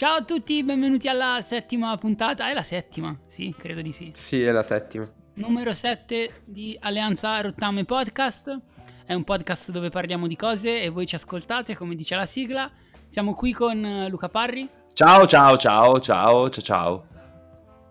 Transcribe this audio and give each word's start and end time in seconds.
Ciao 0.00 0.14
a 0.14 0.24
tutti, 0.24 0.64
benvenuti 0.64 1.08
alla 1.08 1.42
settima 1.42 1.94
puntata. 1.98 2.48
È 2.48 2.54
la 2.54 2.62
settima? 2.62 3.14
Sì, 3.26 3.54
credo 3.54 3.82
di 3.82 3.92
sì. 3.92 4.10
Sì, 4.14 4.40
è 4.40 4.50
la 4.50 4.62
settima. 4.62 5.06
Numero 5.34 5.74
7 5.74 6.40
di 6.46 6.74
Alleanza 6.80 7.38
Rottame 7.42 7.84
Podcast. 7.84 8.58
È 9.04 9.12
un 9.12 9.24
podcast 9.24 9.70
dove 9.72 9.90
parliamo 9.90 10.26
di 10.26 10.36
cose 10.36 10.80
e 10.80 10.88
voi 10.88 11.06
ci 11.06 11.16
ascoltate, 11.16 11.76
come 11.76 11.94
dice 11.96 12.14
la 12.14 12.24
sigla. 12.24 12.70
Siamo 13.08 13.34
qui 13.34 13.52
con 13.52 13.84
eh, 13.84 14.08
Luca 14.08 14.30
Parri. 14.30 14.66
Ciao, 14.94 15.26
ciao, 15.26 15.58
ciao, 15.58 16.00
ciao, 16.00 16.48
ciao, 16.48 16.62
ciao. 16.62 17.06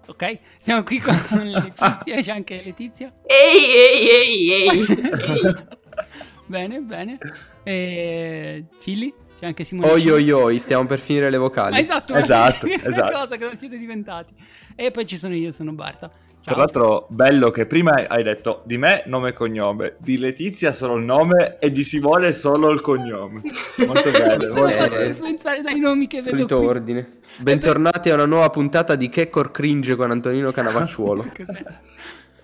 Ok, 0.07 0.39
siamo 0.57 0.81
qui 0.81 0.97
con 0.97 1.13
Letizia, 1.45 2.23
c'è 2.23 2.31
anche 2.31 2.59
Letizia. 2.65 3.13
Ehi, 3.23 3.65
ehi, 3.75 4.09
ehi, 4.09 4.51
ehi. 4.51 4.79
ehi. 4.79 5.55
bene, 6.47 6.79
bene. 6.79 7.19
E 7.61 8.65
Chili? 8.79 9.13
C'è 9.39 9.45
anche 9.45 9.63
Simone. 9.63 9.89
Oi 9.91 10.09
oi 10.09 10.31
oi, 10.31 10.59
stiamo 10.59 10.85
per 10.85 10.99
finire 10.99 11.29
le 11.29 11.37
vocali. 11.37 11.75
Ah, 11.75 11.79
esatto, 11.79 12.13
Esatto, 12.13 12.67
questa 12.67 12.89
esatto. 12.89 13.11
cosa 13.17 13.37
che 13.37 13.55
siete 13.55 13.77
diventati. 13.77 14.33
E 14.75 14.91
poi 14.91 15.05
ci 15.05 15.15
sono 15.17 15.33
io, 15.33 15.53
sono 15.53 15.71
Barta. 15.71 16.09
Ciao. 16.41 16.53
Tra 16.53 16.55
l'altro, 16.57 17.05
bello 17.09 17.49
che 17.51 17.65
prima 17.65 17.91
hai 18.07 18.23
detto 18.23 18.63
di 18.65 18.77
me 18.77 19.03
nome 19.05 19.29
e 19.29 19.33
cognome, 19.33 19.95
di 19.99 20.17
Letizia 20.17 20.71
solo 20.73 20.95
il 20.95 21.03
nome 21.03 21.57
e 21.59 21.71
di 21.71 21.83
Simone 21.83 22.31
solo 22.33 22.69
il 22.71 22.81
cognome. 22.81 23.41
Molto 23.77 24.09
Mi 24.09 24.11
bello. 24.19 24.47
sono 24.47 24.67
molto 24.67 24.77
fatto 24.77 25.03
influenzare 25.03 25.61
dai 25.61 25.79
nomi 25.79 26.07
che 26.07 26.17
vedo 26.17 26.29
Solito 26.31 26.57
qui. 26.57 26.65
ordine. 26.65 27.09
Bentornati 27.37 28.09
a 28.09 28.15
una 28.15 28.25
nuova 28.25 28.49
puntata 28.49 28.95
di 28.95 29.07
Checor 29.09 29.51
Cringe 29.51 29.95
con 29.95 30.11
Antonino 30.11 30.51
Canavacciuolo. 30.51 31.25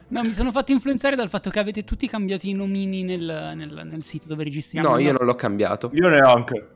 No, 0.07 0.21
mi 0.21 0.33
sono 0.33 0.51
fatto 0.51 0.71
influenzare 0.71 1.15
dal 1.15 1.29
fatto 1.29 1.49
che 1.49 1.57
avete 1.57 1.83
tutti 1.83 2.07
cambiato 2.07 2.45
i 2.45 2.53
nomini 2.53 3.01
nel, 3.01 3.53
nel- 3.55 3.87
nel 3.91 4.03
sito 4.03 4.27
dove 4.27 4.43
registriamo. 4.43 4.87
No, 4.87 4.97
io 4.99 5.05
nostro- 5.07 5.25
non 5.25 5.33
l'ho 5.33 5.39
cambiato. 5.39 5.89
Io 5.93 6.07
neanche. 6.07 6.67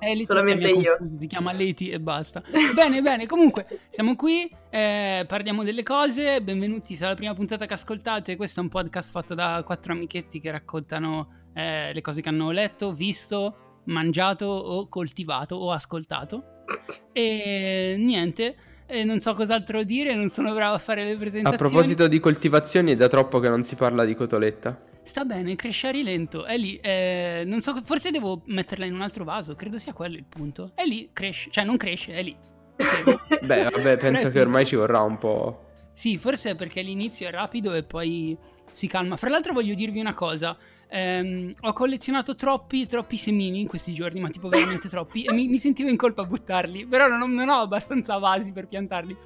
Eh, 0.00 0.24
Solamente 0.24 0.68
io. 0.68 0.96
confuso, 0.96 1.18
si 1.18 1.26
chiama 1.26 1.52
Leti 1.52 1.90
e 1.90 2.00
basta. 2.00 2.42
bene, 2.74 3.02
bene, 3.02 3.26
comunque 3.26 3.66
siamo 3.90 4.16
qui, 4.16 4.50
eh, 4.70 5.24
parliamo 5.28 5.62
delle 5.62 5.82
cose, 5.82 6.40
benvenuti, 6.42 6.96
sarà 6.96 7.10
la 7.10 7.16
prima 7.16 7.34
puntata 7.34 7.66
che 7.66 7.74
ascoltate, 7.74 8.36
questo 8.36 8.60
è 8.60 8.62
un 8.62 8.70
podcast 8.70 9.10
fatto 9.10 9.34
da 9.34 9.62
quattro 9.64 9.92
amichetti 9.92 10.40
che 10.40 10.50
raccontano 10.50 11.48
eh, 11.54 11.92
le 11.92 12.00
cose 12.00 12.22
che 12.22 12.28
hanno 12.30 12.50
letto, 12.50 12.92
visto, 12.92 13.82
mangiato 13.84 14.46
o 14.46 14.88
coltivato 14.88 15.56
o 15.56 15.70
ascoltato. 15.70 16.64
E 17.12 17.96
niente, 17.98 18.56
eh, 18.86 19.04
non 19.04 19.20
so 19.20 19.34
cos'altro 19.34 19.82
dire, 19.82 20.14
non 20.14 20.28
sono 20.28 20.54
bravo 20.54 20.74
a 20.74 20.78
fare 20.78 21.04
le 21.04 21.12
A 21.12 21.16
presentazioni. 21.16 21.70
proposito 21.70 22.06
di 22.08 22.20
coltivazioni, 22.20 22.92
è 22.92 22.96
da 22.96 23.08
troppo 23.08 23.38
che 23.38 23.48
non 23.48 23.64
si 23.64 23.74
parla 23.74 24.04
di 24.04 24.14
cotoletta. 24.14 24.80
Sta 25.02 25.24
bene, 25.24 25.56
cresce 25.56 25.88
a 25.88 25.90
rilento, 25.90 26.44
è 26.44 26.56
lì, 26.56 26.76
eh, 26.76 27.42
non 27.46 27.60
so, 27.62 27.74
forse 27.84 28.10
devo 28.10 28.42
metterla 28.44 28.84
in 28.84 28.94
un 28.94 29.00
altro 29.00 29.24
vaso, 29.24 29.54
credo 29.54 29.78
sia 29.78 29.92
quello 29.92 30.16
il 30.16 30.24
punto. 30.28 30.72
È 30.74 30.84
lì, 30.84 31.10
cresce, 31.12 31.50
cioè 31.50 31.64
non 31.64 31.76
cresce, 31.76 32.12
è 32.12 32.22
lì. 32.22 32.36
Ok. 32.76 33.40
Beh, 33.44 33.64
vabbè, 33.70 33.96
penso 33.96 34.30
che 34.30 34.40
ormai 34.40 34.66
ci 34.66 34.76
vorrà 34.76 35.00
un 35.00 35.18
po'. 35.18 35.64
Sì, 35.92 36.16
forse 36.18 36.50
è 36.50 36.54
perché 36.54 36.82
l'inizio 36.82 37.26
è 37.28 37.30
rapido 37.30 37.74
e 37.74 37.82
poi 37.82 38.38
si 38.72 38.86
calma. 38.86 39.16
Fra 39.16 39.30
l'altro 39.30 39.52
voglio 39.52 39.74
dirvi 39.74 40.00
una 40.00 40.14
cosa. 40.14 40.56
ehm, 40.88 41.52
ho 41.60 41.72
collezionato 41.72 42.34
troppi, 42.34 42.86
troppi 42.86 43.16
semini 43.16 43.60
in 43.60 43.66
questi 43.68 43.92
giorni, 43.94 44.20
ma 44.20 44.28
tipo 44.28 44.48
veramente 44.48 44.88
troppi, 44.90 45.24
e 45.24 45.32
mi, 45.32 45.48
mi 45.48 45.58
sentivo 45.58 45.88
in 45.88 45.96
colpa 45.96 46.22
a 46.22 46.26
buttarli, 46.26 46.86
però 46.86 47.08
non 47.08 47.32
non 47.32 47.48
ho 47.48 47.60
abbastanza 47.60 48.18
vasi 48.18 48.52
per 48.52 48.68
piantarli. 48.68 49.16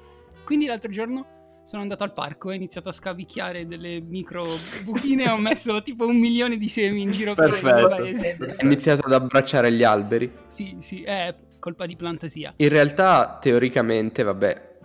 Quindi 0.43 0.65
l'altro 0.67 0.91
giorno 0.91 1.34
sono 1.65 1.81
andato 1.81 2.03
al 2.03 2.13
parco 2.13 2.49
e 2.49 2.53
ho 2.53 2.55
iniziato 2.55 2.89
a 2.89 2.91
scavicchiare 2.91 3.65
delle 3.65 3.99
micro 3.99 4.45
buchine 4.83 5.23
e 5.23 5.29
ho 5.29 5.37
messo 5.37 5.81
tipo 5.81 6.05
un 6.05 6.15
milione 6.17 6.57
di 6.57 6.67
semi 6.69 7.01
in 7.01 7.09
giro 7.09 7.33
per 7.33 7.45
il 7.47 7.59
Perfetto. 7.59 7.87
paese. 7.89 8.55
È 8.55 8.63
iniziato 8.63 9.01
ad 9.07 9.13
abbracciare 9.13 9.71
gli 9.71 9.83
alberi. 9.83 10.31
Sì, 10.45 10.75
sì, 10.79 11.01
è 11.01 11.33
colpa 11.57 11.87
di 11.87 11.95
plantasia. 11.95 12.53
In 12.57 12.69
realtà, 12.69 13.39
teoricamente, 13.41 14.21
vabbè, 14.21 14.77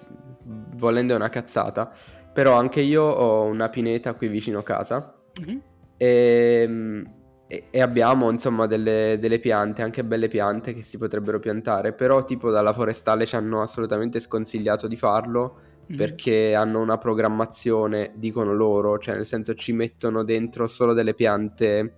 volendo 0.76 1.12
è 1.12 1.16
una 1.16 1.28
cazzata, 1.28 1.92
però 2.32 2.54
anche 2.56 2.80
io 2.80 3.02
ho 3.02 3.44
una 3.44 3.69
pineta 3.69 4.14
qui 4.14 4.28
vicino 4.28 4.62
casa 4.62 5.14
Mhm. 5.46 5.62
e, 5.98 7.04
e- 7.46 7.64
e 7.70 7.80
abbiamo 7.82 8.30
insomma 8.30 8.66
delle, 8.66 9.19
delle 9.20 9.38
piante, 9.38 9.82
anche 9.82 10.02
belle 10.02 10.28
piante 10.28 10.72
che 10.72 10.80
si 10.82 10.96
potrebbero 10.96 11.38
piantare, 11.40 11.92
però 11.92 12.24
tipo 12.24 12.50
dalla 12.50 12.72
forestale 12.72 13.26
ci 13.26 13.36
hanno 13.36 13.60
assolutamente 13.60 14.19
sconsigliato 14.19 14.88
di 14.88 14.96
farlo 14.96 15.60
Mhm. 15.90 15.96
perché 15.96 16.54
hanno 16.54 16.80
una 16.80 16.98
programmazione, 16.98 18.12
dicono 18.14 18.54
loro, 18.54 18.98
cioè 18.98 19.16
nel 19.16 19.26
senso 19.26 19.54
ci 19.54 19.72
mettono 19.72 20.22
dentro 20.22 20.68
solo 20.68 20.92
delle 20.92 21.14
piante 21.14 21.94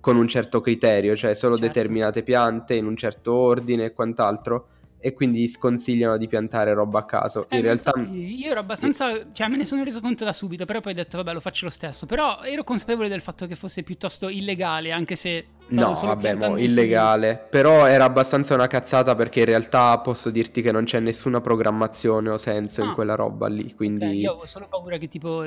con 0.00 0.16
un 0.16 0.28
certo 0.28 0.60
criterio, 0.60 1.16
cioè 1.16 1.34
solo 1.34 1.56
Certo. 1.56 1.72
determinate 1.72 2.22
piante 2.22 2.74
in 2.74 2.84
un 2.86 2.96
certo 2.96 3.32
ordine 3.32 3.86
e 3.86 3.92
quant'altro 3.94 4.68
e 5.04 5.12
quindi 5.12 5.46
sconsigliano 5.48 6.16
di 6.16 6.26
piantare 6.26 6.72
roba 6.72 7.00
a 7.00 7.04
caso. 7.04 7.46
Eh, 7.50 7.56
in 7.56 7.62
realtà 7.62 7.92
io 8.10 8.50
ero 8.50 8.60
abbastanza, 8.60 9.30
cioè 9.32 9.48
me 9.48 9.58
ne 9.58 9.66
sono 9.66 9.84
reso 9.84 10.00
conto 10.00 10.24
da 10.24 10.32
subito, 10.32 10.64
però 10.64 10.80
poi 10.80 10.92
ho 10.92 10.94
detto 10.94 11.18
vabbè 11.18 11.34
lo 11.34 11.40
faccio 11.40 11.66
lo 11.66 11.70
stesso, 11.70 12.06
però 12.06 12.40
ero 12.42 12.64
consapevole 12.64 13.10
del 13.10 13.20
fatto 13.20 13.46
che 13.46 13.54
fosse 13.54 13.82
piuttosto 13.82 14.30
illegale, 14.30 14.92
anche 14.92 15.14
se 15.14 15.46
No, 15.68 15.92
vabbè, 15.92 16.34
mo, 16.34 16.56
illegale. 16.56 17.46
Però 17.50 17.86
era 17.86 18.04
abbastanza 18.04 18.54
una 18.54 18.66
cazzata 18.66 19.14
perché 19.14 19.40
in 19.40 19.46
realtà 19.46 19.98
posso 19.98 20.30
dirti 20.30 20.62
che 20.62 20.72
non 20.72 20.84
c'è 20.84 21.00
nessuna 21.00 21.40
programmazione 21.42 22.30
o 22.30 22.38
senso 22.38 22.82
in 22.82 22.88
Ah. 22.88 22.94
quella 22.94 23.14
roba 23.14 23.46
lì. 23.46 23.74
Quindi 23.74 24.20
io 24.20 24.30
avevo 24.32 24.46
solo 24.46 24.68
paura 24.68 24.96
che 24.98 25.08
tipo, 25.08 25.42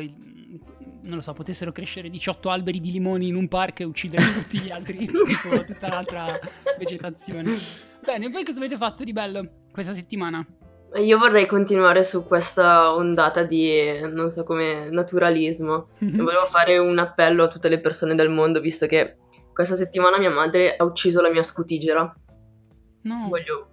non 1.02 1.16
lo 1.16 1.22
so, 1.22 1.34
potessero 1.34 1.72
crescere 1.72 2.10
18 2.10 2.50
alberi 2.50 2.80
di 2.80 2.92
limoni 2.92 3.28
in 3.28 3.36
un 3.36 3.48
parco 3.48 3.82
e 3.82 3.86
uccidere 3.86 4.24
tutti 4.34 4.60
gli 4.60 4.72
altri, 4.72 5.06
tipo 5.06 5.64
tutta 5.64 5.88
l'altra 5.88 6.40
vegetazione. 6.78 7.56
Bene, 8.04 8.30
voi 8.30 8.44
cosa 8.44 8.60
avete 8.60 8.78
fatto 8.78 9.04
di 9.04 9.14
bello 9.14 9.66
questa 9.72 9.94
settimana? 9.94 10.46
Io 10.96 11.18
vorrei 11.18 11.46
continuare 11.46 12.04
su 12.04 12.26
questa 12.26 12.96
ondata 12.96 13.44
di, 13.44 14.00
non 14.10 14.32
so 14.32 14.44
come, 14.44 14.90
naturalismo. 14.90 15.90
E 16.00 16.06
volevo 16.18 16.46
fare 16.46 16.78
un 16.78 16.98
appello 16.98 17.44
a 17.44 17.48
tutte 17.50 17.70
le 17.70 17.80
persone 17.80 18.16
del 18.16 18.30
mondo, 18.30 18.62
visto 18.62 18.88
che 18.88 19.18
questa 19.54 19.76
settimana 19.76 20.18
mia 20.18 20.30
madre 20.30 20.76
ha 20.76 20.84
ucciso 20.86 21.22
la 21.22 21.30
mia 21.30 21.44
scutigera. 21.44 22.16
No. 23.02 23.26
Voglio... 23.28 23.72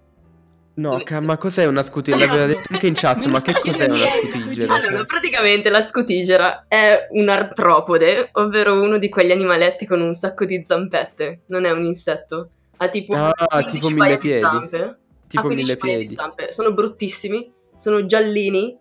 No, 0.77 0.99
ca- 1.03 1.21
ma 1.21 1.37
cos'è 1.37 1.65
una 1.65 1.83
scutigera? 1.83 2.25
L'aveva 2.25 2.45
detto 2.47 2.67
anche 2.73 2.87
in 2.87 2.93
chat, 2.95 3.25
ma 3.27 3.41
che 3.41 3.53
cos'è 3.53 3.85
una 3.85 3.95
scutigera? 4.07 4.43
ieri, 4.49 4.55
Cioè, 4.55 4.89
Allora, 4.89 5.05
praticamente 5.05 5.69
la 5.69 5.81
scutigera 5.81 6.65
è 6.67 7.07
un 7.11 7.29
artropode, 7.29 8.29
ovvero 8.33 8.81
uno 8.81 8.97
di 8.97 9.07
quegli 9.09 9.31
animaletti 9.31 9.85
con 9.85 10.01
un 10.01 10.13
sacco 10.13 10.43
di 10.45 10.63
zampette. 10.67 11.41
Non 11.47 11.63
è 11.65 11.71
un 11.71 11.85
insetto. 11.85 12.49
Ha 12.77 12.89
tipo 12.89 13.15
Ah, 13.15 13.31
15 13.47 13.77
tipo 13.79 13.89
mille 13.89 14.07
di 14.13 14.17
piedi. 14.17 14.41
zampe. 14.41 14.97
tipo 15.27 15.41
ha 15.41 15.45
15 15.45 15.77
mille 15.81 15.97
piedi. 15.97 16.15
zampe. 16.15 16.51
Sono 16.51 16.73
bruttissimi, 16.73 17.51
sono 17.77 18.05
giallini 18.05 18.77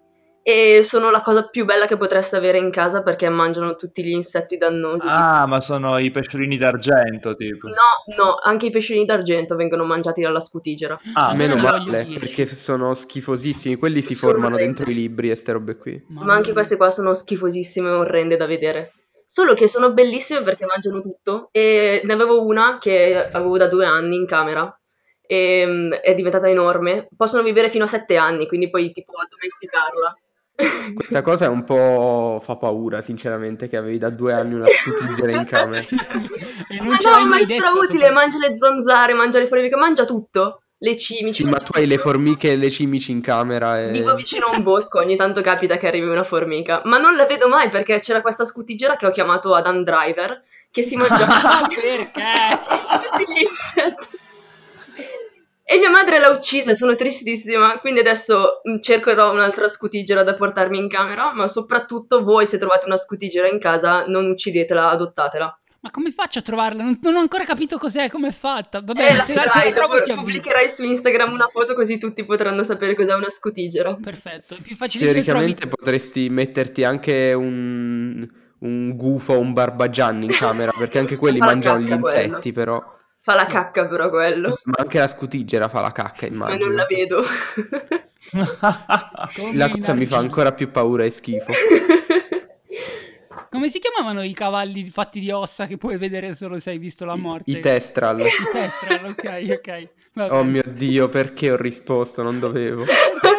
e 0.47 0.83
sono 0.85 1.11
la 1.11 1.23
cosa 1.23 1.49
più 1.49 1.65
bella 1.65 1.87
che 1.87 1.97
potreste 1.97 2.37
avere 2.37 2.59
in 2.59 2.71
casa 2.71 3.03
perché 3.03 3.31
mangiano 3.31 3.77
tutti 3.77 4.05
gli 4.05 4.11
insetti 4.11 4.59
dannosi. 4.59 5.07
Ah, 5.09 5.47
ma 5.47 5.59
sono 5.59 5.97
i 5.97 6.11
pesciolini 6.11 6.59
d'argento, 6.59 7.35
tipo. 7.35 7.69
No, 7.69 8.15
no, 8.15 8.35
anche 8.43 8.67
i 8.67 8.71
pesciolini 8.71 9.07
d'argento 9.07 9.57
vengono 9.57 9.85
mangiati 9.85 10.21
dalla 10.21 10.41
scutigera. 10.41 11.01
Ah, 11.15 11.29
Allora 11.29 11.35
Meno 11.35 11.57
male, 11.57 12.05
10. 12.05 12.19
perché 12.19 12.47
sono 12.55 12.93
schifosissimi. 12.93 13.77
Quelli 13.77 14.03
si 14.03 14.13
Sono 14.15 14.33
formano 14.33 14.57
dentro 14.57 14.91
i 14.91 14.93
libri 14.93 15.31
e 15.31 15.35
ste 15.35 15.53
robe 15.53 15.79
qui. 15.79 16.05
Ma 16.09 16.35
anche 16.35 16.53
queste 16.53 16.77
qua 16.77 16.91
sono 16.91 17.15
schifosissime 17.15 17.89
e 17.89 17.93
orrende 17.93 18.37
da 18.37 18.45
vedere. 18.45 18.93
Solo 19.27 19.55
che 19.55 19.67
sono 19.67 19.95
bellissime 19.95 20.43
perché 20.43 20.67
mangiano 20.67 21.01
tutto. 21.01 21.49
E 21.53 22.03
ne 22.05 22.13
avevo 22.13 22.45
una 22.45 22.77
che 22.79 23.31
avevo 23.33 23.57
da 23.57 23.69
due 23.69 23.87
anni 23.87 24.17
in 24.17 24.27
camera. 24.27 24.79
E 25.27 25.65
mm, 25.67 25.93
è 25.93 26.15
diventata 26.15 26.51
enorme. 26.51 27.09
Possono 27.17 27.43
vivere 27.43 27.71
fino 27.71 27.85
a 27.85 27.87
sette 27.87 28.19
anni, 28.19 28.47
quindi 28.47 28.69
poi 28.69 28.93
tipo 28.93 29.13
addomesticarla. 29.15 30.19
Questa 30.57 31.23
cosa 31.23 31.47
è 31.47 31.49
un 31.49 31.65
po' 31.65 32.41
fa 32.43 32.57
paura, 32.57 33.03
sinceramente, 33.03 33.69
che 33.69 33.77
avevi 33.77 33.99
da 33.99 34.11
due 34.11 34.33
anni 34.33 34.55
una 34.55 34.67
scutigera 34.69 35.33
in 35.33 35.45
camera. 35.47 35.83
e 36.69 36.77
non 36.77 36.89
Ma 36.89 36.99
ce 36.99 37.09
l'hai 37.11 37.23
no, 37.23 37.29
ma 37.29 37.39
è 37.39 37.45
strautile, 37.45 38.11
mangia 38.11 38.39
le 38.39 38.57
zanzare, 38.57 39.15
mangia 39.15 39.39
le 39.41 39.47
formiche, 39.49 39.77
mangia 39.77 40.05
tutto. 40.05 40.61
Le 40.79 40.97
cimici. 40.97 41.43
Sì, 41.43 41.45
ma 41.45 41.51
mangia 41.53 41.67
tu 41.67 41.73
hai 41.75 41.87
le 41.87 41.99
formiche 41.99 42.53
e 42.53 42.57
le 42.57 42.71
cimici 42.71 43.11
in 43.11 43.21
camera 43.21 43.81
e... 43.81 43.91
Vivo 43.91 44.15
vicino 44.15 44.47
a 44.47 44.57
un 44.57 44.63
bosco, 44.63 44.99
ogni 44.99 45.17
tanto 45.17 45.41
capita 45.41 45.79
che 45.79 45.87
arrivi 45.87 46.07
una 46.07 46.25
formica, 46.25 46.83
ma 46.85 46.99
non 46.99 47.17
la 47.17 47.25
vedo 47.25 47.49
mai 47.49 47.71
perché 47.71 47.99
c'era 48.01 48.21
questa 48.21 48.45
scutigera 48.45 48.97
che 48.97 49.07
ho 49.07 49.11
chiamato 49.11 49.55
Adam 49.55 49.83
Driver, 49.83 50.43
che 50.71 50.83
si 50.83 50.97
mangiava 50.97 51.67
Perché? 51.75 52.61
tutti 53.09 53.33
gli 53.33 53.41
insetti. 53.41 54.23
E 55.67 55.79
mia 55.79 55.89
madre 55.89 56.19
l'ha 56.19 56.29
uccisa 56.29 56.73
e 56.73 56.75
sono 56.75 56.95
tristissima, 56.95 57.79
quindi 57.79 58.01
adesso 58.01 58.61
mm, 58.69 58.81
cercherò 58.81 59.33
un'altra 59.33 59.67
scutigera 59.69 60.23
da 60.23 60.35
portarmi 60.35 60.77
in 60.77 60.89
camera, 60.89 61.33
ma 61.33 61.49
soprattutto 61.49 62.23
voi 62.23 62.47
se 62.47 62.59
trovate 62.59 62.85
una 62.85 62.99
scutigera 62.99 63.49
in 63.49 63.59
casa 63.59 64.05
non 64.07 64.27
uccidetela, 64.27 64.91
adottatela. 64.91 65.59
Ma 65.81 65.91
come 65.91 66.13
faccio 66.13 66.39
a 66.39 66.43
trovarla? 66.43 66.83
Non, 66.83 66.99
non 67.03 67.17
ho 67.17 67.19
ancora 67.19 67.45
capito 67.45 67.79
cos'è, 67.79 68.11
com'è 68.11 68.31
fatta. 68.31 68.81
Vabbè, 68.83 69.11
Eh, 69.11 69.17
la 69.17 69.23
se, 69.23 69.35
la, 69.35 69.47
se 69.47 69.65
la 69.65 69.73
trovo 69.73 70.03
ti 70.03 70.13
pubblicherai 70.13 70.69
su 70.69 70.83
Instagram 70.83 71.33
una 71.33 71.47
foto 71.47 71.75
così 71.75 71.99
tutti 71.99 72.25
potranno 72.25 72.63
sapere 72.63 72.95
cos'è 72.95 73.15
una 73.15 73.31
scutigera. 73.31 73.95
Perfetto, 73.95 74.55
è 74.57 74.61
più 74.61 74.77
facile 74.77 75.05
Teoricamente 75.05 75.63
trovi... 75.63 75.77
potresti 75.77 76.29
metterti 76.29 76.85
anche 76.85 77.33
un, 77.35 78.27
un 78.59 78.97
gufo 78.97 79.33
o 79.33 79.39
un 79.39 79.55
barbagianni 79.55 80.27
in 80.27 80.33
camera, 80.33 80.73
perché 80.77 80.99
anche 80.99 81.17
quelli 81.17 81.39
mangiano 81.39 81.81
gli 81.81 81.89
cacca, 81.89 82.01
quello. 82.01 82.23
insetti, 82.23 82.53
però... 82.53 82.94
Fa 83.25 83.35
la 83.35 83.47
cacca 83.47 83.89
però 83.89 84.11
quello. 84.11 84.59
Ma 84.65 84.75
anche 84.81 84.99
la 84.99 85.09
scutigera 85.09 85.71
fa 85.71 85.81
la 85.81 85.93
cacca, 85.93 86.27
Ma 86.27 86.35
immagino. 86.35 86.67
non 86.67 86.75
la 86.75 86.85
vedo. 86.87 87.23
La 89.55 89.69
cosa 89.71 89.95
mi 89.95 90.05
fa 90.07 90.19
ancora 90.19 90.53
più 90.53 90.71
paura 90.71 91.05
e 91.05 91.11
schifo. 91.11 91.51
Come 93.51 93.69
si 93.71 93.79
chiamavano 93.79 94.23
i 94.23 94.35
cavalli 94.35 94.91
fatti 94.91 95.21
di 95.21 95.31
ossa 95.31 95.67
che 95.67 95.79
puoi 95.79 95.97
vedere 95.97 96.35
solo 96.35 96.59
se 96.59 96.71
hai 96.71 96.79
visto 96.79 97.05
la 97.07 97.17
morte? 97.17 97.51
I 97.51 97.61
testral. 97.61 98.21
I 98.27 98.27
testral, 98.53 99.05
ok, 99.07 99.43
ok. 99.59 99.89
Va 100.15 100.35
Oh 100.37 100.45
mio 100.45 100.63
Dio, 100.67 101.09
perché 101.09 101.51
ho 101.51 101.57
risposto? 101.57 102.23
Non 102.23 102.39
dovevo. 102.39 102.83
Ho 102.83 102.87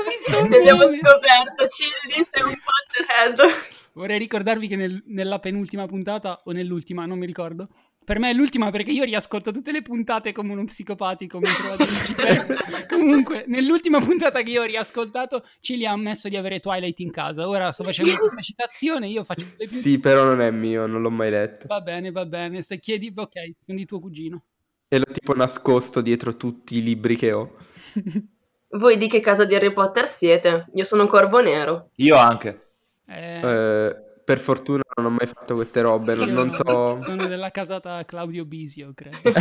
visto 0.09 0.41
un 0.41 0.47
Ne 0.49 0.57
abbiamo 0.57 0.87
scoperto, 0.87 1.67
Cilli 1.67 2.23
sei 2.27 2.41
un 2.43 2.55
Potterhead. 2.57 3.53
Vorrei 3.93 4.17
ricordarvi 4.17 4.67
che 4.67 4.75
nel- 4.75 5.03
nella 5.07 5.39
penultima 5.39 5.85
puntata, 5.85 6.41
o 6.45 6.51
nell'ultima, 6.51 7.05
non 7.05 7.17
mi 7.19 7.25
ricordo. 7.25 7.69
Per 8.05 8.19
me 8.19 8.29
è 8.29 8.33
l'ultima 8.33 8.69
perché 8.69 8.91
io 8.91 9.03
riascolto 9.03 9.51
tutte 9.51 9.71
le 9.71 9.81
puntate 9.81 10.31
come 10.31 10.51
uno 10.51 10.63
psicopatico 10.63 11.39
mentre 11.39 11.67
vado 11.67 11.83
in. 11.83 12.85
Comunque, 12.87 13.45
nell'ultima 13.47 13.99
puntata 13.99 14.43
che 14.43 14.51
io 14.51 14.61
ho 14.61 14.65
riascoltato, 14.65 15.43
Cili 15.59 15.87
ha 15.87 15.91
ammesso 15.91 16.29
di 16.29 16.37
avere 16.37 16.59
Twilight 16.59 16.99
in 16.99 17.09
casa. 17.09 17.47
Ora 17.47 17.71
sto 17.71 17.83
facendo 17.83 18.11
questa 18.15 18.41
citazione, 18.41 19.07
io 19.07 19.23
faccio 19.23 19.47
le 19.57 19.67
più... 19.67 19.79
Sì, 19.79 19.97
però 19.97 20.23
non 20.23 20.39
è 20.39 20.51
mio, 20.51 20.85
non 20.85 21.01
l'ho 21.01 21.09
mai 21.09 21.31
letto. 21.31 21.65
Va 21.67 21.81
bene, 21.81 22.11
va 22.11 22.27
bene. 22.27 22.61
Se 22.61 22.77
chiedi, 22.77 23.11
ok, 23.15 23.31
sono 23.57 23.77
di 23.79 23.85
tuo 23.85 23.99
cugino. 23.99 24.43
E 24.87 24.99
l'ho 24.99 25.11
tipo 25.11 25.33
nascosto 25.33 25.99
dietro 26.01 26.37
tutti 26.37 26.77
i 26.77 26.83
libri 26.83 27.15
che 27.15 27.31
ho. 27.31 27.55
Voi 28.69 28.97
di 28.97 29.07
che 29.07 29.19
casa 29.19 29.45
di 29.45 29.55
Harry 29.55 29.73
Potter 29.73 30.07
siete? 30.07 30.67
Io 30.75 30.83
sono 30.83 31.07
Corvo 31.07 31.41
Nero. 31.41 31.89
Io 31.95 32.15
anche. 32.17 32.67
Eh, 33.07 33.39
Eh, 33.41 33.95
per 34.23 34.39
fortuna 34.39 34.81
non 34.95 35.07
ho 35.07 35.09
mai 35.09 35.27
fatto 35.27 35.55
queste 35.55 35.81
robe, 35.81 36.15
non, 36.15 36.29
non 36.29 36.51
so... 36.51 36.97
Sono 36.99 37.27
della 37.27 37.51
casata 37.51 38.05
Claudio 38.05 38.45
Bisio, 38.45 38.93
credo. 38.95 39.17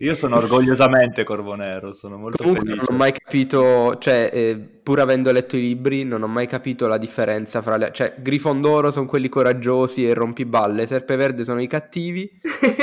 Io 0.00 0.14
sono 0.14 0.36
orgogliosamente 0.36 1.24
Corvonero, 1.24 1.94
sono 1.94 2.18
molto 2.18 2.42
Comunque 2.42 2.66
felice. 2.66 2.84
non 2.84 2.94
ho 2.94 2.98
mai 2.98 3.12
capito, 3.12 3.96
cioè, 3.98 4.30
eh, 4.30 4.56
pur 4.56 5.00
avendo 5.00 5.32
letto 5.32 5.56
i 5.56 5.60
libri, 5.60 6.04
non 6.04 6.22
ho 6.22 6.26
mai 6.26 6.46
capito 6.46 6.86
la 6.86 6.98
differenza 6.98 7.62
fra 7.62 7.76
le... 7.76 7.92
Cioè, 7.92 8.16
Grifondoro 8.18 8.90
sono 8.90 9.06
quelli 9.06 9.28
coraggiosi 9.28 10.06
e 10.06 10.12
rompiballe, 10.12 10.86
Serpeverde 10.86 11.44
sono 11.44 11.62
i 11.62 11.66
cattivi 11.66 12.28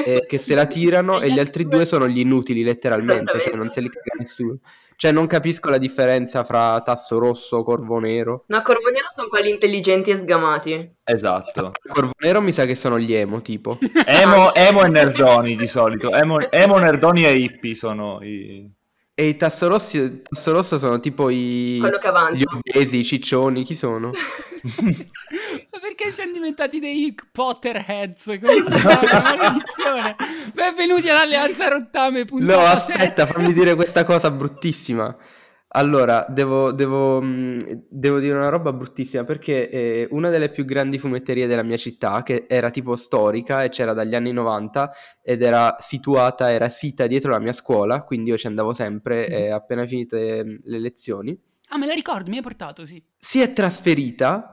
eh, 0.06 0.26
che 0.28 0.38
se 0.38 0.56
la 0.56 0.66
tirano 0.68 1.20
e 1.20 1.32
gli 1.32 1.40
altri 1.40 1.66
due 1.66 1.86
sono 1.86 2.08
gli 2.08 2.20
inutili, 2.20 2.64
letteralmente, 2.64 3.40
cioè 3.42 3.56
non 3.56 3.70
se 3.70 3.82
li 3.82 3.90
caga 3.90 4.16
nessuno. 4.18 4.58
Cioè, 5.04 5.12
non 5.12 5.28
capisco 5.28 5.70
la 5.70 5.78
differenza 5.78 6.46
fra 6.46 6.80
Tasso 6.80 7.20
Rosso, 7.20 7.62
Corvo 7.64 8.00
Nero. 8.00 8.46
No, 8.48 8.62
Corvo 8.62 8.90
Nero 8.90 9.08
sono 9.14 9.28
quelli 9.28 9.50
intelligenti 9.50 10.12
e 10.12 10.16
sgamati. 10.16 10.96
Esatto. 11.04 11.74
Corvo 11.90 12.14
Nero 12.20 12.40
mi 12.40 12.54
sa 12.54 12.64
che 12.64 12.76
sono 12.76 12.98
gli 12.98 13.14
emo, 13.14 13.42
tipo. 13.42 13.78
Emo, 14.06 14.54
emo 14.54 14.82
e 14.86 14.88
nerdoni 14.88 15.58
di 15.58 15.68
solito. 15.68 16.10
Emo, 16.10 16.50
emo, 16.50 16.78
nerdoni 16.78 17.26
e 17.26 17.36
hippie 17.36 17.76
sono 17.76 18.20
i... 18.22 18.66
E 19.16 19.28
i 19.28 19.38
Tasso 19.38 19.68
Rossi, 19.68 20.22
Tasso 20.24 20.52
Rosso 20.54 20.80
sono 20.80 21.00
tipo 21.00 21.30
i... 21.30 21.78
Quello 21.80 22.00
che 22.00 22.08
Gli 22.08 22.10
avanza. 22.10 22.44
obesi, 22.52 22.98
i 22.98 23.06
ciccioni, 23.06 23.64
chi 23.64 23.76
sono? 23.76 24.10
Ma 25.70 25.80
perché 25.80 26.10
siamo 26.10 26.34
diventati 26.34 26.80
dei 26.80 27.14
Potterheads? 27.32 28.40
Come 28.42 28.62
si 28.62 28.72
chiama? 28.72 29.22
Maledizione. 29.36 30.16
Benvenuti 30.52 31.10
all'Alleanza 31.10 31.68
Rottame. 31.68 32.26
No, 32.32 32.58
aspetta, 32.58 33.28
fammi 33.28 33.54
dire 33.54 33.76
questa 33.76 34.04
cosa 34.04 34.32
bruttissima. 34.32 35.16
Allora, 35.76 36.26
devo, 36.30 36.72
devo, 36.72 37.20
mh, 37.20 37.86
devo 37.90 38.20
dire 38.20 38.36
una 38.36 38.50
roba 38.50 38.72
bruttissima 38.72 39.24
perché 39.24 39.70
eh, 39.70 40.08
una 40.12 40.30
delle 40.30 40.50
più 40.50 40.66
grandi 40.66 41.00
fumetterie 41.00 41.48
della 41.48 41.64
mia 41.64 41.78
città, 41.78 42.22
che 42.22 42.46
era 42.48 42.70
tipo 42.70 42.96
storica 42.96 43.64
e 43.64 43.70
c'era 43.70 43.94
dagli 43.94 44.14
anni 44.14 44.32
90 44.32 44.92
ed 45.24 45.42
era 45.42 45.76
situata, 45.80 46.52
era 46.52 46.70
sita 46.70 47.08
dietro 47.08 47.32
la 47.32 47.40
mia 47.40 47.54
scuola, 47.54 48.04
quindi 48.04 48.30
io 48.30 48.38
ci 48.38 48.46
andavo 48.46 48.74
sempre 48.74 49.28
eh, 49.28 49.50
appena 49.50 49.86
finite 49.88 50.44
mh, 50.44 50.60
le 50.66 50.80
lezioni, 50.80 51.40
Ah, 51.70 51.78
me 51.80 51.88
la 51.88 51.94
ricordo, 51.94 52.30
mi 52.30 52.36
hai 52.36 52.44
portato, 52.44 52.86
sì. 52.86 53.04
si 53.18 53.42
è 53.42 53.52
trasferita 53.52 54.53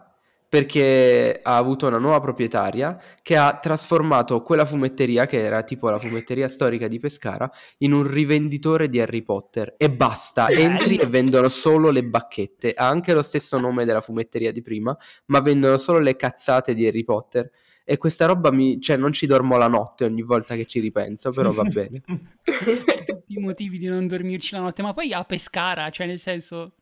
perché 0.50 1.38
ha 1.40 1.56
avuto 1.56 1.86
una 1.86 1.98
nuova 1.98 2.18
proprietaria 2.18 3.00
che 3.22 3.36
ha 3.36 3.60
trasformato 3.62 4.42
quella 4.42 4.64
fumetteria, 4.64 5.24
che 5.24 5.40
era 5.40 5.62
tipo 5.62 5.88
la 5.88 5.98
fumetteria 6.00 6.48
storica 6.48 6.88
di 6.88 6.98
Pescara, 6.98 7.48
in 7.78 7.92
un 7.92 8.02
rivenditore 8.02 8.88
di 8.88 9.00
Harry 9.00 9.22
Potter. 9.22 9.76
E 9.78 9.88
basta, 9.92 10.48
entri 10.48 10.96
e 10.96 11.06
vendono 11.06 11.48
solo 11.48 11.90
le 11.90 12.02
bacchette. 12.02 12.72
Ha 12.74 12.88
anche 12.88 13.14
lo 13.14 13.22
stesso 13.22 13.60
nome 13.60 13.84
della 13.84 14.00
fumetteria 14.00 14.50
di 14.50 14.60
prima, 14.60 14.94
ma 15.26 15.38
vendono 15.38 15.78
solo 15.78 16.00
le 16.00 16.16
cazzate 16.16 16.74
di 16.74 16.84
Harry 16.84 17.04
Potter. 17.04 17.48
E 17.84 17.96
questa 17.96 18.26
roba 18.26 18.50
mi... 18.50 18.80
cioè 18.80 18.96
non 18.96 19.12
ci 19.12 19.26
dormo 19.26 19.56
la 19.56 19.68
notte 19.68 20.04
ogni 20.04 20.22
volta 20.22 20.56
che 20.56 20.66
ci 20.66 20.80
ripenso, 20.80 21.30
però 21.30 21.52
va 21.52 21.62
bene. 21.62 22.02
Tutti 22.42 23.34
i 23.34 23.38
motivi 23.38 23.78
di 23.78 23.86
non 23.86 24.08
dormirci 24.08 24.56
la 24.56 24.62
notte, 24.62 24.82
ma 24.82 24.94
poi 24.94 25.12
a 25.12 25.22
Pescara, 25.22 25.90
cioè 25.90 26.08
nel 26.08 26.18
senso... 26.18 26.72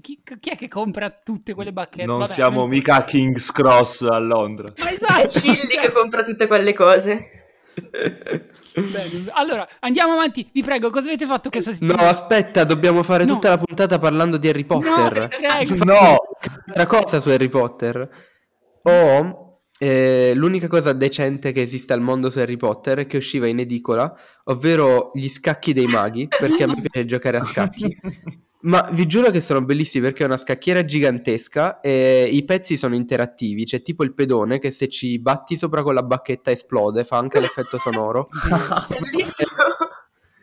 Chi, 0.00 0.20
chi 0.40 0.50
è 0.50 0.56
che 0.56 0.68
compra 0.68 1.10
tutte 1.10 1.54
quelle 1.54 1.72
bacchette? 1.72 2.04
Non 2.06 2.18
Vabbè, 2.18 2.32
siamo 2.32 2.60
non- 2.60 2.68
mica 2.68 2.96
a 2.96 3.04
King's 3.04 3.50
Cross 3.52 4.02
a 4.02 4.18
Londra. 4.18 4.72
Ma 4.78 4.90
esatto! 4.90 5.22
È 5.22 5.26
Cilli 5.28 5.68
cioè- 5.68 5.82
che 5.82 5.92
compra 5.92 6.22
tutte 6.22 6.46
quelle 6.46 6.72
cose. 6.74 7.30
Bene, 8.74 9.30
Allora, 9.32 9.66
andiamo 9.80 10.12
avanti, 10.14 10.48
vi 10.52 10.62
prego, 10.62 10.90
cosa 10.90 11.08
avete 11.08 11.26
fatto 11.26 11.48
questa 11.50 11.70
No, 11.70 11.76
settimana? 11.76 12.08
aspetta, 12.08 12.64
dobbiamo 12.64 13.02
fare 13.02 13.24
No. 13.24 13.34
tutta 13.34 13.50
la 13.50 13.58
puntata 13.58 13.98
parlando 13.98 14.36
di 14.36 14.48
Harry 14.48 14.64
Potter. 14.64 15.28
prego. 15.38 15.84
No! 15.84 16.16
Altra 16.66 16.86
cosa 16.86 17.20
su 17.20 17.28
Harry 17.28 17.48
Potter. 17.48 18.08
Ho 18.82 19.60
eh, 19.80 20.32
l'unica 20.34 20.66
cosa 20.66 20.92
decente 20.92 21.52
che 21.52 21.62
esiste 21.62 21.92
al 21.92 22.00
mondo 22.00 22.30
su 22.30 22.38
Harry 22.40 22.56
Potter 22.56 23.06
che 23.06 23.16
usciva 23.18 23.46
in 23.46 23.60
edicola, 23.60 24.12
ovvero 24.44 25.10
gli 25.14 25.28
scacchi 25.28 25.72
dei 25.72 25.86
maghi, 25.86 26.26
perché 26.26 26.64
a 26.64 26.66
me 26.66 26.80
piace 26.82 27.04
giocare 27.06 27.36
a 27.38 27.42
scacchi. 27.42 27.96
Ma 28.60 28.88
vi 28.90 29.06
giuro 29.06 29.30
che 29.30 29.40
sono 29.40 29.62
bellissimi 29.62 30.04
perché 30.04 30.24
è 30.24 30.26
una 30.26 30.36
scacchiera 30.36 30.84
gigantesca 30.84 31.80
e 31.80 32.24
i 32.24 32.44
pezzi 32.44 32.76
sono 32.76 32.96
interattivi. 32.96 33.64
C'è 33.64 33.82
tipo 33.82 34.02
il 34.02 34.14
pedone 34.14 34.58
che 34.58 34.72
se 34.72 34.88
ci 34.88 35.18
batti 35.20 35.56
sopra 35.56 35.82
con 35.82 35.94
la 35.94 36.02
bacchetta 36.02 36.50
esplode, 36.50 37.04
fa 37.04 37.18
anche 37.18 37.38
l'effetto 37.38 37.78
sonoro. 37.78 38.28
Bellissimo. 38.88 39.50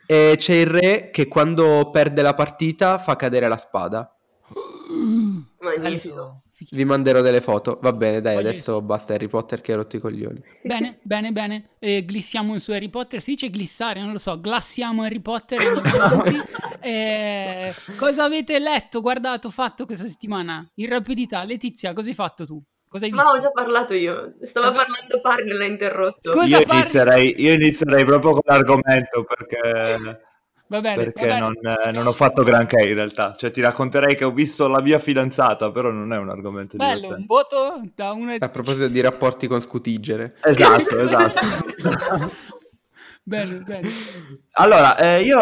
E 0.06 0.36
c'è 0.38 0.54
il 0.54 0.66
re 0.66 1.10
che 1.10 1.28
quando 1.28 1.90
perde 1.90 2.22
la 2.22 2.32
partita 2.32 2.96
fa 2.96 3.16
cadere 3.16 3.48
la 3.48 3.58
spada. 3.58 4.16
Magnifico. 5.60 6.42
Vi 6.70 6.84
manderò 6.84 7.20
delle 7.20 7.40
foto. 7.42 7.78
Va 7.82 7.92
bene, 7.92 8.20
dai, 8.20 8.34
Voglio- 8.36 8.48
adesso 8.48 8.80
basta 8.80 9.12
Harry 9.14 9.28
Potter 9.28 9.60
che 9.60 9.72
ha 9.72 9.76
rotto 9.76 9.96
i 9.96 10.00
coglioni. 10.00 10.42
Bene, 10.62 10.98
bene, 11.02 11.30
bene. 11.32 11.68
Eh, 11.78 12.04
glissiamo 12.08 12.58
su 12.58 12.70
Harry 12.72 12.88
Potter. 12.88 13.20
Si 13.20 13.32
dice 13.32 13.50
glissare, 13.50 14.00
non 14.00 14.12
lo 14.12 14.18
so. 14.18 14.40
Glassiamo 14.40 15.02
Harry 15.02 15.20
Potter. 15.20 15.58
e. 15.60 16.54
Eh, 16.86 17.74
cosa 17.98 18.24
avete 18.24 18.60
letto, 18.60 19.00
guardato, 19.00 19.50
fatto 19.50 19.86
questa 19.86 20.06
settimana? 20.06 20.64
In 20.76 20.88
rapidità, 20.88 21.42
Letizia, 21.42 21.92
cosa 21.92 22.10
hai 22.10 22.14
fatto 22.14 22.46
tu? 22.46 22.62
Cosa 22.86 23.06
hai 23.06 23.10
visto? 23.10 23.26
Ma 23.26 23.32
ho 23.32 23.38
già 23.40 23.50
parlato 23.50 23.92
io. 23.92 24.34
Stava 24.42 24.66
parlando 24.70 25.20
Parri 25.20 25.50
e 25.50 25.54
l'ha 25.54 25.64
interrotto. 25.64 26.30
Io 26.42 26.62
parli- 26.62 26.80
inizierei, 26.80 27.34
io 27.42 27.54
inizierei 27.54 28.04
proprio 28.04 28.32
con 28.34 28.42
l'argomento 28.44 29.24
perché, 29.24 30.20
Va 30.68 30.80
bene, 30.80 30.96
perché 31.04 31.28
va 31.28 31.34
bene. 31.34 31.40
non, 31.40 31.54
eh, 31.84 31.92
non 31.92 32.06
ho 32.06 32.12
fatto 32.12 32.42
granché 32.42 32.82
in 32.88 32.94
realtà. 32.94 33.34
Cioè 33.36 33.50
ti 33.50 33.60
racconterei 33.60 34.16
che 34.16 34.24
ho 34.24 34.32
visto 34.32 34.66
la 34.66 34.80
mia 34.80 34.98
fidanzata, 34.98 35.70
però 35.70 35.90
non 35.90 36.12
è 36.12 36.16
un 36.18 36.28
argomento 36.28 36.76
Bello, 36.76 36.92
un 36.92 37.00
divertente. 37.00 37.26
voto 37.26 37.80
da 37.94 38.12
uno 38.12 38.34
A 38.38 38.48
proposito 38.48 38.88
di 38.88 39.00
rapporti 39.00 39.46
con 39.46 39.60
scutigere. 39.60 40.36
Esatto, 40.42 40.98
esatto. 40.98 41.40
bene, 43.22 43.60
bene. 43.60 43.88
Allora, 44.52 44.96
eh, 44.96 45.22
io 45.22 45.38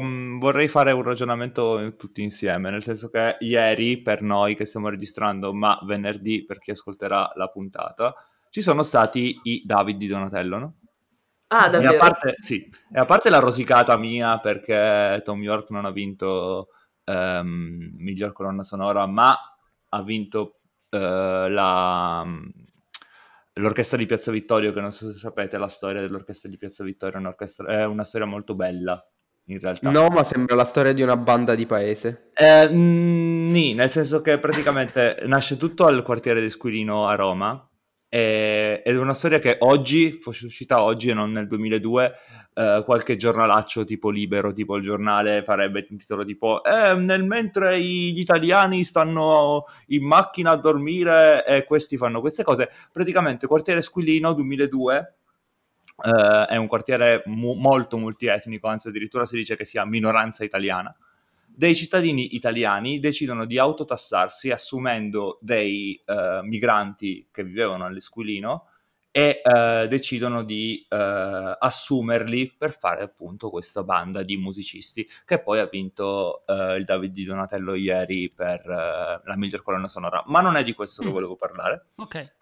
mh, 0.00 0.38
vorrei 0.38 0.68
fare 0.68 0.92
un 0.92 1.02
ragionamento 1.02 1.94
tutti 1.96 2.22
insieme, 2.22 2.70
nel 2.70 2.84
senso 2.84 3.10
che 3.10 3.36
ieri 3.40 3.98
per 4.00 4.22
noi 4.22 4.54
che 4.54 4.64
stiamo 4.64 4.88
registrando, 4.88 5.52
ma 5.52 5.78
venerdì 5.84 6.44
per 6.44 6.58
chi 6.58 6.70
ascolterà 6.70 7.32
la 7.34 7.48
puntata, 7.48 8.14
ci 8.50 8.62
sono 8.62 8.82
stati 8.84 9.40
i 9.44 9.62
David 9.64 9.96
di 9.96 10.06
Donatello, 10.06 10.58
no? 10.58 10.74
Ah, 11.52 11.68
E 11.74 11.86
a 11.86 11.94
davvero? 11.94 11.98
parte, 11.98 12.34
sì, 12.38 12.68
e 12.92 12.98
a 12.98 13.04
parte 13.04 13.30
la 13.30 13.38
rosicata 13.38 13.96
mia 13.98 14.38
perché 14.38 15.20
Tom 15.24 15.42
York 15.42 15.70
non 15.70 15.84
ha 15.84 15.90
vinto 15.90 16.68
ehm, 17.04 17.92
miglior 17.96 18.32
colonna 18.32 18.62
sonora, 18.62 19.06
ma 19.06 19.36
ha 19.88 20.02
vinto 20.02 20.60
eh, 20.90 20.98
la, 21.48 22.24
l'orchestra 23.54 23.98
di 23.98 24.06
Piazza 24.06 24.30
Vittorio, 24.30 24.72
che 24.72 24.80
non 24.80 24.92
so 24.92 25.12
se 25.12 25.18
sapete 25.18 25.58
la 25.58 25.68
storia 25.68 26.00
dell'orchestra 26.00 26.48
di 26.48 26.56
Piazza 26.56 26.84
Vittorio, 26.84 27.18
è, 27.36 27.46
è 27.66 27.84
una 27.84 28.04
storia 28.04 28.26
molto 28.26 28.54
bella 28.54 29.04
in 29.46 29.58
realtà. 29.58 29.90
No, 29.90 30.08
ma 30.08 30.24
sembra 30.24 30.54
la 30.54 30.64
storia 30.64 30.92
di 30.92 31.02
una 31.02 31.16
banda 31.16 31.54
di 31.54 31.66
paese. 31.66 32.30
Eh, 32.34 32.68
nì, 32.68 33.74
nel 33.74 33.90
senso 33.90 34.20
che 34.20 34.38
praticamente 34.38 35.22
nasce 35.26 35.56
tutto 35.56 35.86
al 35.86 36.02
quartiere 36.02 36.40
di 36.40 36.50
Squilino 36.50 37.06
a 37.06 37.14
Roma 37.14 37.66
ed 38.14 38.94
è 38.94 38.98
una 38.98 39.14
storia 39.14 39.38
che 39.38 39.56
oggi, 39.60 40.12
fosse 40.12 40.44
uscita 40.44 40.82
oggi 40.82 41.08
e 41.08 41.14
non 41.14 41.32
nel 41.32 41.46
2002, 41.46 42.12
eh, 42.52 42.82
qualche 42.84 43.16
giornalaccio 43.16 43.86
tipo 43.86 44.10
libero, 44.10 44.52
tipo 44.52 44.76
il 44.76 44.82
giornale 44.82 45.42
farebbe 45.42 45.86
un 45.88 45.96
titolo 45.96 46.22
tipo 46.22 46.62
eh, 46.62 46.94
nel 46.94 47.24
mentre 47.24 47.80
gli 47.80 48.18
italiani 48.18 48.84
stanno 48.84 49.64
in 49.86 50.04
macchina 50.04 50.50
a 50.50 50.56
dormire 50.56 51.46
e 51.46 51.64
questi 51.64 51.96
fanno 51.96 52.20
queste 52.20 52.42
cose, 52.42 52.68
praticamente 52.92 53.46
quartiere 53.46 53.80
Squilino 53.80 54.34
2002 54.34 55.14
eh, 56.04 56.46
è 56.48 56.56
un 56.56 56.66
quartiere 56.66 57.22
mu- 57.24 57.54
molto 57.54 57.96
multietnico, 57.96 58.68
anzi 58.68 58.88
addirittura 58.88 59.24
si 59.24 59.36
dice 59.36 59.56
che 59.56 59.64
sia 59.64 59.86
minoranza 59.86 60.44
italiana, 60.44 60.94
dei 61.54 61.74
cittadini 61.76 62.34
italiani 62.34 62.98
decidono 62.98 63.44
di 63.44 63.58
autotassarsi 63.58 64.50
assumendo 64.50 65.38
dei 65.40 66.00
eh, 66.06 66.40
migranti 66.42 67.28
che 67.30 67.44
vivevano 67.44 67.84
all'Esquilino 67.84 68.68
e 69.10 69.42
eh, 69.44 69.86
decidono 69.88 70.42
di 70.42 70.86
eh, 70.88 71.56
assumerli 71.58 72.54
per 72.56 72.72
fare 72.76 73.02
appunto 73.02 73.50
questa 73.50 73.82
banda 73.84 74.22
di 74.22 74.38
musicisti 74.38 75.06
che 75.26 75.38
poi 75.42 75.58
ha 75.60 75.66
vinto 75.66 76.44
il 76.48 76.84
David 76.84 77.12
di 77.12 77.24
Donatello 77.24 77.74
ieri 77.74 78.32
per 78.34 78.64
la 78.66 79.36
miglior 79.36 79.62
colonna 79.62 79.88
sonora. 79.88 80.22
Ma 80.26 80.40
non 80.40 80.56
è 80.56 80.62
di 80.62 80.72
questo 80.72 81.02
che 81.02 81.08
Mm. 81.08 81.12
volevo 81.12 81.36
parlare. 81.36 81.88
Ok. 81.96 82.34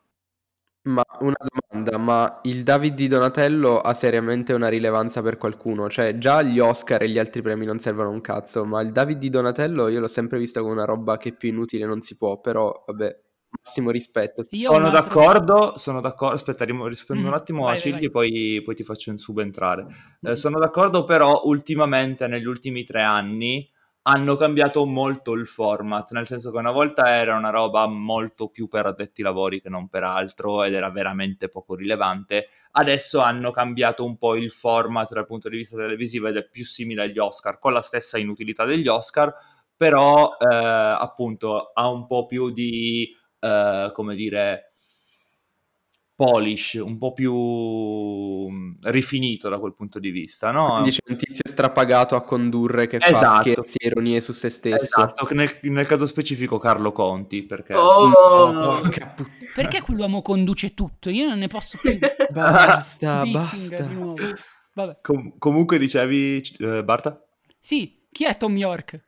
Ma 0.82 1.02
una 1.20 1.36
domanda, 1.70 1.98
ma 1.98 2.40
il 2.44 2.62
David 2.62 2.94
di 2.94 3.06
Donatello 3.06 3.80
ha 3.80 3.92
seriamente 3.92 4.54
una 4.54 4.68
rilevanza 4.68 5.20
per 5.20 5.36
qualcuno? 5.36 5.90
Cioè, 5.90 6.16
già 6.16 6.40
gli 6.40 6.58
Oscar 6.58 7.02
e 7.02 7.08
gli 7.10 7.18
altri 7.18 7.42
premi 7.42 7.66
non 7.66 7.80
servono 7.80 8.08
a 8.08 8.12
un 8.12 8.22
cazzo, 8.22 8.64
ma 8.64 8.80
il 8.80 8.90
David 8.90 9.18
di 9.18 9.28
Donatello 9.28 9.88
io 9.88 10.00
l'ho 10.00 10.08
sempre 10.08 10.38
visto 10.38 10.60
come 10.62 10.72
una 10.72 10.84
roba 10.86 11.18
che 11.18 11.32
più 11.32 11.50
inutile 11.50 11.84
non 11.84 12.00
si 12.00 12.16
può, 12.16 12.40
però 12.40 12.82
vabbè, 12.86 13.14
massimo 13.62 13.90
rispetto. 13.90 14.42
Io 14.50 14.70
ho 14.70 14.72
sono 14.72 14.88
un 14.88 14.94
altro- 14.94 15.14
d'accordo, 15.20 15.74
sono 15.76 16.00
d'accordo. 16.00 16.34
Aspetta, 16.36 16.64
rim- 16.64 16.86
rispondo 16.86 17.24
Mm, 17.24 17.26
un 17.26 17.34
attimo 17.34 17.62
vai, 17.64 17.68
a 17.68 17.72
vai, 17.72 17.80
Cigli, 17.80 17.92
vai. 17.92 18.10
Poi, 18.10 18.62
poi 18.64 18.74
ti 18.74 18.82
faccio 18.82 19.14
subentrare. 19.18 19.86
Eh, 20.22 20.30
Mm. 20.30 20.34
sono 20.34 20.58
d'accordo, 20.58 21.04
però, 21.04 21.42
ultimamente, 21.44 22.26
negli 22.26 22.46
ultimi 22.46 22.84
tre 22.84 23.02
anni, 23.02 23.68
hanno 24.02 24.36
cambiato 24.36 24.86
molto 24.86 25.32
il 25.32 25.46
format, 25.46 26.12
nel 26.12 26.26
senso 26.26 26.50
che 26.50 26.56
una 26.56 26.70
volta 26.70 27.14
era 27.16 27.36
una 27.36 27.50
roba 27.50 27.86
molto 27.86 28.48
più 28.48 28.66
per 28.66 28.86
addetti 28.86 29.22
lavori 29.22 29.60
che 29.60 29.68
non 29.68 29.88
per 29.88 30.04
altro 30.04 30.64
ed 30.64 30.72
era 30.74 30.90
veramente 30.90 31.48
poco 31.48 31.74
rilevante. 31.74 32.48
Adesso 32.72 33.20
hanno 33.20 33.50
cambiato 33.50 34.04
un 34.04 34.16
po' 34.16 34.36
il 34.36 34.50
format 34.50 35.12
dal 35.12 35.26
punto 35.26 35.48
di 35.48 35.58
vista 35.58 35.76
televisivo 35.76 36.28
ed 36.28 36.36
è 36.36 36.48
più 36.48 36.64
simile 36.64 37.02
agli 37.02 37.18
Oscar, 37.18 37.58
con 37.58 37.72
la 37.72 37.82
stessa 37.82 38.16
inutilità 38.16 38.64
degli 38.64 38.88
Oscar, 38.88 39.34
però 39.76 40.36
eh, 40.38 40.46
appunto 40.46 41.70
ha 41.74 41.90
un 41.90 42.06
po' 42.06 42.26
più 42.26 42.50
di, 42.50 43.14
eh, 43.38 43.90
come 43.92 44.14
dire, 44.14 44.69
polish, 46.24 46.82
un 46.86 46.98
po' 46.98 47.14
più 47.14 47.34
mm, 47.34 48.72
rifinito 48.82 49.48
da 49.48 49.58
quel 49.58 49.74
punto 49.74 49.98
di 49.98 50.10
vista, 50.10 50.50
no? 50.50 50.72
Quindi 50.72 50.90
c'è 50.90 50.98
un 51.06 51.16
tizio 51.16 51.42
strapagato 51.48 52.14
a 52.14 52.22
condurre 52.22 52.86
che 52.86 52.98
fa 52.98 53.06
Esatto. 53.06 53.40
scherzi 53.40 53.78
e 53.78 53.86
ironie 53.86 54.20
su 54.20 54.32
se 54.32 54.50
stesso. 54.50 54.84
Esatto, 54.84 55.26
nel, 55.32 55.50
nel 55.62 55.86
caso 55.86 56.06
specifico 56.06 56.58
Carlo 56.58 56.92
Conti, 56.92 57.42
perché... 57.44 57.74
Oh. 57.74 58.82
Pu- 59.16 59.26
Perché 59.54 59.80
quell'uomo 59.80 60.20
conduce 60.20 60.74
tutto? 60.74 61.08
Io 61.08 61.26
non 61.26 61.38
ne 61.38 61.48
posso 61.48 61.78
più. 61.80 61.98
Basta, 62.30 63.22
Dissing 63.22 64.14
basta. 64.74 64.98
Com- 65.00 65.38
comunque 65.38 65.78
dicevi, 65.78 66.42
eh, 66.58 66.84
Barta? 66.84 67.18
Sì, 67.58 68.06
chi 68.10 68.26
è 68.26 68.36
Tom 68.36 68.56
York? 68.56 69.00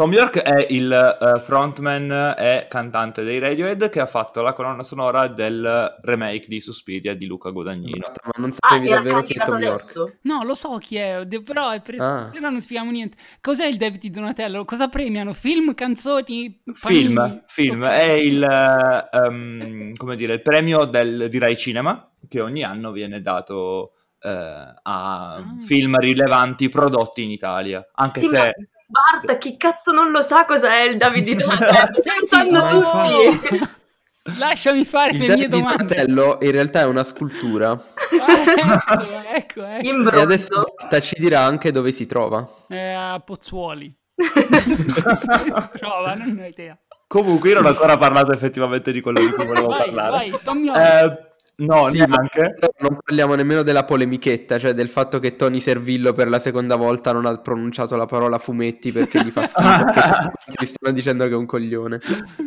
Tom 0.00 0.14
York 0.14 0.38
è 0.38 0.64
il 0.70 0.90
eh, 0.90 1.40
frontman 1.40 2.34
e 2.38 2.66
cantante 2.70 3.22
dei 3.22 3.38
Radiohead 3.38 3.90
che 3.90 4.00
ha 4.00 4.06
fatto 4.06 4.40
la 4.40 4.54
colonna 4.54 4.82
sonora 4.82 5.28
del 5.28 5.98
remake 6.00 6.46
di 6.48 6.58
Suspiria 6.58 7.14
di 7.14 7.26
Luca 7.26 7.50
Guadagnino. 7.50 8.06
Ma 8.24 8.30
non 8.38 8.48
Ah, 8.48 8.56
sapevi 8.66 8.86
era 8.86 8.96
davvero 8.96 9.20
chi 9.20 9.34
è 9.34 9.44
Tom 9.44 9.58
York? 9.60 9.74
adesso? 9.74 10.14
No, 10.22 10.42
lo 10.42 10.54
so 10.54 10.78
chi 10.78 10.96
è, 10.96 11.26
però, 11.44 11.68
è 11.72 11.82
pre- 11.82 11.98
Ah. 11.98 12.30
però 12.32 12.48
non 12.48 12.62
spieghiamo 12.62 12.90
niente. 12.90 13.18
Cos'è 13.42 13.66
il 13.66 13.76
David 13.76 14.00
di 14.00 14.08
Donatello? 14.10 14.64
Cosa 14.64 14.88
premiano? 14.88 15.34
Film, 15.34 15.74
canzoni, 15.74 16.62
Film, 16.72 17.14
panini? 17.16 17.42
film, 17.48 17.82
Ok. 17.82 17.88
è 17.90 18.10
il, 18.12 18.42
eh, 18.42 19.08
ehm, 19.18 19.96
come 19.96 20.16
dire, 20.16 20.32
il 20.32 20.40
premio 20.40 20.86
del, 20.86 21.28
di 21.28 21.38
Rai 21.38 21.58
Cinema 21.58 22.10
che 22.26 22.40
ogni 22.40 22.62
anno 22.62 22.90
viene 22.90 23.20
dato 23.20 23.92
eh, 24.22 24.30
a 24.30 24.74
Ah. 24.82 25.44
film 25.60 25.98
rilevanti 25.98 26.70
prodotti 26.70 27.22
in 27.22 27.30
Italia, 27.32 27.86
anche 27.92 28.20
Sì, 28.20 28.28
se... 28.28 28.36
ma 28.38 28.50
Barta, 28.90 29.38
chi 29.38 29.56
cazzo 29.56 29.92
non 29.92 30.10
lo 30.10 30.20
sa 30.20 30.44
cosa 30.44 30.68
è 30.72 30.82
il 30.82 30.96
David 30.96 31.24
di 31.24 31.34
Donatello? 31.36 31.90
Lo 31.94 32.00
Senti, 32.00 32.26
sanno 32.28 32.80
tutti! 32.80 33.78
Lasciami 34.38 34.84
fare 34.84 35.12
Il 35.12 35.18
le 35.26 35.34
mie 35.34 35.48
domande. 35.48 35.84
Donatello 35.84 36.38
in 36.42 36.50
realtà 36.50 36.80
è 36.80 36.84
una 36.84 37.04
scultura 37.04 37.70
Ah, 37.70 38.42
ecco, 39.34 39.64
ecco, 39.64 39.64
ecco. 39.66 40.10
E 40.16 40.20
adesso. 40.20 40.74
Marta 40.78 41.00
ci 41.00 41.14
dirà 41.18 41.40
anche 41.42 41.70
dove 41.72 41.92
si 41.92 42.04
trova. 42.06 42.64
È 42.68 42.90
a 42.90 43.18
Pozzuoli. 43.20 43.96
si 44.16 45.68
trova, 45.78 46.14
non 46.14 46.38
ho 46.42 46.46
idea. 46.46 46.76
Comunque 47.06 47.48
io 47.48 47.54
non 47.56 47.64
ho 47.66 47.68
ancora 47.68 47.96
parlato 47.96 48.32
effettivamente 48.32 48.92
di 48.92 49.00
quello 49.00 49.20
di 49.20 49.30
cui 49.30 49.46
volevo 49.46 49.68
Vai, 49.68 49.84
parlare. 49.86 50.10
vai, 50.30 50.40
Tom 50.44 50.64
York. 50.64 50.78
Eh, 50.78 51.29
no, 51.60 51.88
Sì, 51.90 51.98
neanche. 51.98 52.56
non 52.78 52.98
parliamo 53.04 53.34
nemmeno 53.34 53.62
della 53.62 53.84
polemichetta, 53.84 54.58
cioè 54.58 54.72
del 54.74 54.88
fatto 54.88 55.18
che 55.18 55.36
Tony 55.36 55.60
Servillo 55.60 56.12
per 56.12 56.28
la 56.28 56.38
seconda 56.38 56.76
volta 56.76 57.12
non 57.12 57.26
ha 57.26 57.36
pronunciato 57.38 57.96
la 57.96 58.06
parola 58.06 58.38
fumetti 58.38 58.92
perché 58.92 59.24
gli 59.24 59.30
fa 59.30 59.46
schifo. 59.46 60.32
gli 60.60 60.66
stanno 60.66 60.92
dicendo 60.94 61.24
che 61.26 61.32
è 61.32 61.36
un 61.36 61.46
coglione. 61.46 62.00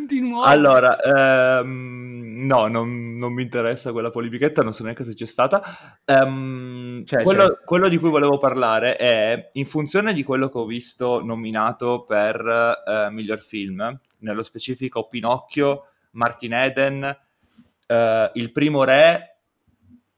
di 0.06 0.20
nuovo. 0.20 0.44
Allora, 0.44 0.96
ehm, 1.00 2.42
no, 2.46 2.66
non, 2.66 3.16
non 3.16 3.32
mi 3.32 3.42
interessa 3.42 3.92
quella 3.92 4.10
polemichetta, 4.10 4.62
non 4.62 4.72
so 4.74 4.82
neanche 4.82 5.04
se 5.04 5.14
c'è 5.14 5.26
stata. 5.26 5.62
Ehm, 6.04 7.04
C'è, 7.04 7.22
quello, 7.22 7.48
c'è. 7.48 7.64
quello 7.64 7.88
di 7.88 7.98
cui 7.98 8.10
volevo 8.10 8.38
parlare 8.38 8.96
è, 8.96 9.50
in 9.54 9.66
funzione 9.66 10.12
di 10.12 10.22
quello 10.22 10.48
che 10.48 10.58
ho 10.58 10.66
visto 10.66 11.22
nominato 11.24 12.04
per 12.04 12.36
eh, 12.86 13.10
miglior 13.10 13.40
film, 13.40 13.98
nello 14.18 14.42
specifico 14.42 15.06
Pinocchio, 15.06 15.86
Martin 16.12 16.52
Eden, 16.52 17.18
eh, 17.86 18.30
Il 18.34 18.52
primo 18.52 18.84
re, 18.84 19.38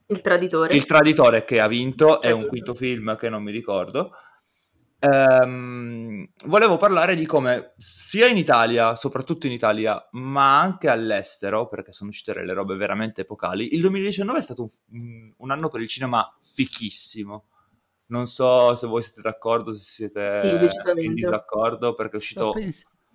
Il 0.08 0.20
traditore. 0.20 0.74
Il 0.74 0.84
traditore 0.84 1.44
che 1.44 1.60
ha 1.60 1.66
vinto, 1.68 2.20
è 2.20 2.30
un 2.30 2.44
Traditore. 2.44 2.48
quinto 2.48 2.74
film 2.74 3.16
che 3.16 3.28
non 3.28 3.42
mi 3.42 3.50
ricordo. 3.52 4.12
Ehm, 4.98 6.26
volevo 6.46 6.76
parlare 6.78 7.14
di 7.14 7.26
come 7.26 7.74
sia 7.76 8.26
in 8.26 8.36
Italia, 8.38 8.94
soprattutto 8.96 9.46
in 9.46 9.52
Italia, 9.52 10.08
ma 10.12 10.58
anche 10.60 10.88
all'estero, 10.88 11.68
perché 11.68 11.92
sono 11.92 12.10
uscite 12.10 12.32
delle 12.32 12.52
robe 12.54 12.76
veramente 12.76 13.20
epocali, 13.22 13.74
il 13.74 13.80
2019 13.82 14.38
è 14.38 14.42
stato 14.42 14.62
un, 14.62 14.68
un- 14.92 15.34
un 15.36 15.50
anno 15.50 15.68
per 15.68 15.80
il 15.80 15.88
cinema 15.88 16.34
fichissimo. 16.42 17.48
Non 18.08 18.26
so 18.28 18.76
se 18.76 18.86
voi 18.86 19.02
siete 19.02 19.20
d'accordo, 19.20 19.72
se 19.72 19.80
siete 19.82 20.30
Sì, 20.40 21.04
in 21.04 21.14
disaccordo, 21.14 21.94
perché 21.94 22.12
è 22.14 22.16
uscito 22.16 22.52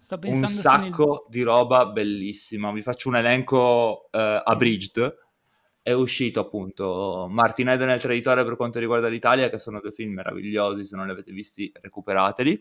sto 0.01 0.17
un 0.23 0.31
nel- 0.31 0.49
sacco 0.49 1.27
di 1.29 1.43
roba 1.43 1.85
bellissima. 1.85 2.71
Vi 2.71 2.81
faccio 2.81 3.07
un 3.09 3.17
elenco 3.17 4.09
eh, 4.09 4.41
abridged. 4.43 5.19
È 5.83 5.91
uscito 5.91 6.39
appunto 6.39 7.27
Martin 7.29 7.69
Eden 7.69 7.89
e 7.89 7.95
il 7.95 8.01
Traditore 8.01 8.43
per 8.43 8.55
quanto 8.55 8.79
riguarda 8.79 9.07
l'Italia, 9.07 9.49
che 9.49 9.59
sono 9.59 9.79
due 9.79 9.91
film 9.91 10.13
meravigliosi. 10.13 10.85
Se 10.85 10.95
non 10.95 11.05
li 11.05 11.11
avete 11.11 11.31
visti, 11.31 11.71
recuperateli. 11.79 12.53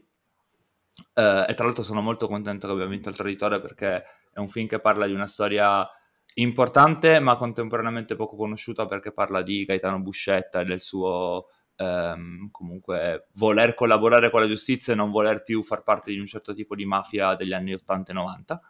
Eh, 1.14 1.44
e 1.48 1.54
tra 1.54 1.64
l'altro 1.64 1.82
sono 1.82 2.02
molto 2.02 2.28
contento 2.28 2.66
che 2.66 2.72
abbia 2.74 2.86
vinto 2.86 3.08
il 3.08 3.16
Traditore 3.16 3.58
perché 3.60 4.02
è 4.32 4.38
un 4.38 4.48
film 4.48 4.66
che 4.66 4.80
parla 4.80 5.06
di 5.06 5.14
una 5.14 5.26
storia 5.26 5.88
importante 6.34 7.20
ma 7.20 7.36
contemporaneamente 7.36 8.16
poco 8.16 8.36
conosciuta 8.36 8.86
perché 8.86 9.12
parla 9.12 9.40
di 9.40 9.64
Gaetano 9.64 10.00
Buscetta 10.00 10.60
e 10.60 10.64
del 10.64 10.82
suo 10.82 11.46
ehm, 11.80 12.50
comunque 12.50 13.28
voler 13.32 13.74
collaborare 13.74 14.30
con 14.30 14.40
la 14.40 14.46
giustizia 14.46 14.92
e 14.92 14.96
non 14.96 15.10
voler 15.10 15.42
più 15.42 15.62
far 15.62 15.82
parte 15.82 16.10
di 16.10 16.18
un 16.18 16.26
certo 16.26 16.52
tipo 16.52 16.74
di 16.74 16.84
mafia 16.84 17.34
degli 17.34 17.54
anni 17.54 17.72
80 17.72 18.10
e 18.10 18.14
90. 18.14 18.60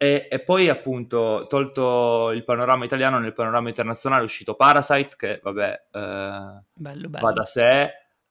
E, 0.00 0.28
e 0.30 0.40
poi 0.42 0.68
appunto, 0.68 1.46
tolto 1.48 2.30
il 2.30 2.44
panorama 2.44 2.84
italiano, 2.84 3.18
nel 3.18 3.32
panorama 3.32 3.68
internazionale 3.68 4.22
è 4.22 4.24
uscito 4.24 4.54
Parasite, 4.54 5.14
che 5.16 5.40
vabbè 5.42 5.86
eh, 5.92 6.62
Bello, 6.74 7.08
bello. 7.08 7.26
va 7.26 7.32
da 7.32 7.44
sé, 7.44 7.80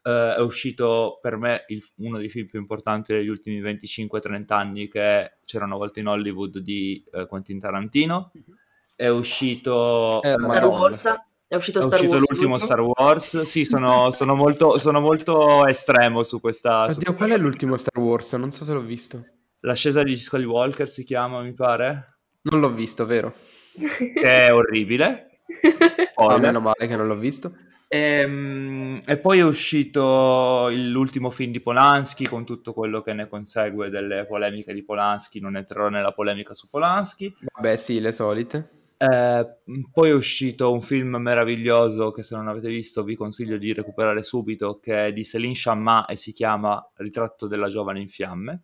eh, 0.02 0.34
è 0.36 0.40
uscito 0.40 1.20
per 1.22 1.36
me 1.38 1.66
il- 1.68 1.86
uno 1.98 2.18
dei 2.18 2.30
film 2.30 2.48
più 2.48 2.60
importanti 2.60 3.14
degli 3.14 3.28
ultimi 3.28 3.60
25-30 3.62 4.56
anni 4.56 4.88
che 4.88 5.38
C'era 5.44 5.66
una 5.66 5.76
volta 5.78 6.00
in 6.02 6.08
Hollywood 6.08 6.58
di 6.60 7.04
eh, 7.12 7.26
Quentin 7.26 7.60
Tarantino, 7.60 8.32
è 8.96 9.08
uscito... 9.08 10.22
Eh, 10.24 10.38
Star. 10.38 10.66
Wars. 10.66 11.14
È 11.48 11.56
uscito 11.56 11.80
È 11.80 11.82
Star 11.82 11.94
uscito 12.00 12.16
Wars. 12.16 12.30
l'ultimo 12.30 12.58
Star 12.60 12.82
Wars. 12.82 13.42
Sì, 13.44 13.64
sono, 13.66 14.12
sono 14.12 14.36
molto, 14.36 14.78
sono 14.80 15.00
molto 15.00 15.66
estremo 15.66 16.24
su 16.24 16.40
questa. 16.42 16.90
su 16.92 16.98
Oddio, 17.00 17.14
qual 17.14 17.30
è 17.32 17.38
l'ultimo 17.38 17.78
Star 17.78 17.98
Wars? 18.02 18.34
Non 18.34 18.52
so 18.52 18.64
se 18.66 18.74
l'ho 18.74 18.82
visto. 18.82 19.24
L'ascesa 19.62 20.04
di 20.04 20.16
Skywalker 20.16 20.90
si 20.90 21.04
chiama, 21.04 21.42
mi 21.42 21.54
pare. 21.54 22.18
Non 22.44 22.60
l'ho 22.60 22.72
visto, 22.74 23.06
vero? 23.06 23.34
Che 23.74 24.22
è 24.22 24.54
orribile. 24.54 25.24
Ah, 26.20 26.24
Spoiler. 26.24 26.40
meno 26.42 26.60
male 26.60 26.88
che 26.88 26.96
non 26.96 27.08
l'ho 27.08 27.16
visto. 27.16 27.54
Ehm, 27.88 29.02
E, 29.06 29.18
poi 29.18 29.40
è 29.40 29.44
uscito 29.44 30.68
l'ultimo 30.72 31.30
film 31.30 31.52
di 31.52 31.60
Polanski 31.62 32.26
con 32.28 32.44
tutto 32.44 32.74
quello 32.74 33.02
che 33.02 33.14
ne 33.14 33.28
consegue 33.30 33.90
delle 33.90 34.26
polemiche 34.26 34.74
di 34.74 34.84
Polanski. 34.84 35.40
Non 35.40 35.56
entrerò 35.56 35.88
nella 35.90 36.12
polemica 36.12 36.54
su 36.54 36.68
Polanski. 36.68 37.34
Vabbè, 37.56 37.76
sì, 37.78 38.00
le 38.02 38.12
solite. 38.12 38.70
Eh, 39.00 39.58
poi 39.92 40.10
è 40.10 40.14
uscito 40.14 40.72
un 40.72 40.82
film 40.82 41.18
meraviglioso 41.18 42.12
che 42.12 42.24
se 42.24 42.36
non 42.36 42.48
avete 42.48 42.70
visto 42.70 43.04
vi 43.04 43.16
consiglio 43.16 43.58
di 43.58 43.72
recuperare 43.72 44.24
subito, 44.24 44.80
che 44.80 45.08
è 45.08 45.14
di 45.14 45.24
Céline 45.24 45.54
Sciamma 45.54 46.06
e 46.06 46.16
si 46.16 46.32
chiama 46.32 46.84
Ritratto 46.96 47.46
della 47.48 47.68
giovane 47.68 48.02
in 48.02 48.10
fiamme, 48.10 48.62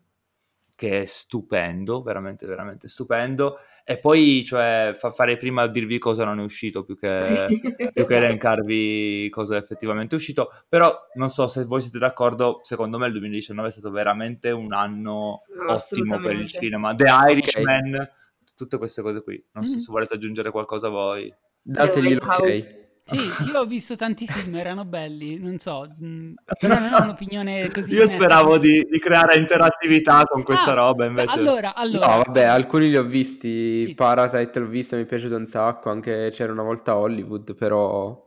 che 0.76 1.02
è 1.02 1.06
stupendo, 1.06 2.02
veramente 2.02 2.48
veramente 2.48 2.90
stupendo. 2.90 3.60
E 3.86 3.98
poi, 3.98 4.46
cioè, 4.46 4.96
fa 4.98 5.12
fare 5.12 5.36
prima 5.36 5.64
a 5.64 5.68
dirvi 5.68 6.00
cosa 6.00 6.24
non 6.24 6.40
è 6.40 6.44
uscito 6.44 6.86
più 6.86 6.98
che, 6.98 7.48
più 7.94 8.08
che 8.08 8.16
elencarvi 8.16 9.30
cosa 9.30 9.56
è 9.56 9.60
effettivamente 9.60 10.16
uscito. 10.16 10.52
Però 10.70 10.98
non 11.16 11.30
so 11.30 11.48
se 11.48 11.66
voi 11.66 11.82
siete 11.82 12.00
d'accordo, 12.00 12.62
secondo 12.64 12.98
me 12.98 13.08
il 13.08 13.12
2019 13.12 13.68
è 13.68 13.72
stato 13.72 13.92
veramente 13.92 14.52
un 14.52 14.72
anno 14.72 15.44
No, 15.54 15.74
ottimo 15.74 16.18
per 16.20 16.34
il 16.34 16.48
cinema. 16.48 16.96
The 16.96 17.10
Irishman, 17.30 18.10
tutte 18.56 18.78
queste 18.78 19.02
cose 19.02 19.22
qui. 19.24 19.44
Non 19.54 19.66
so 19.66 19.76
Mm. 19.76 19.78
se 19.80 19.92
volete 19.92 20.14
aggiungere 20.16 20.52
qualcosa 20.52 20.90
voi. 20.90 21.34
Dategli 21.62 22.14
l'ok. 22.16 22.82
Sì, 23.06 23.18
io 23.52 23.60
ho 23.60 23.66
visto 23.66 23.98
tanti 23.98 24.26
film, 24.26 24.56
erano 24.56 24.86
belli, 24.86 25.38
non 25.38 25.58
so, 25.58 25.86
mh, 26.00 26.36
però 26.58 26.80
non 26.80 26.94
ho 26.94 27.02
un'opinione 27.04 27.70
così 27.70 27.92
Io 27.94 28.04
netta. 28.04 28.12
speravo 28.14 28.58
di, 28.58 28.88
di 28.90 28.98
creare 28.98 29.38
interattività 29.38 30.24
con 30.24 30.42
questa 30.44 30.72
Ah, 30.72 30.76
roba, 30.76 31.06
invece... 31.06 31.38
Allora, 31.38 31.76
allora, 31.76 32.08
No, 32.16 32.24
vabbè, 32.24 32.44
alcuni 32.44 32.88
li 32.88 32.96
ho 32.96 33.04
visti. 33.04 33.88
Sì. 33.88 33.94
Parasite 33.94 34.60
l'ho 34.60 34.68
visto, 34.68 34.96
mi 34.96 35.02
è 35.02 35.06
piaciuto 35.06 35.36
un 35.36 35.48
sacco. 35.48 35.90
Anche 35.90 36.30
c'era 36.32 36.54
una 36.54 36.64
volta 36.64 36.96
Hollywood, 36.96 37.56
però. 37.56 38.18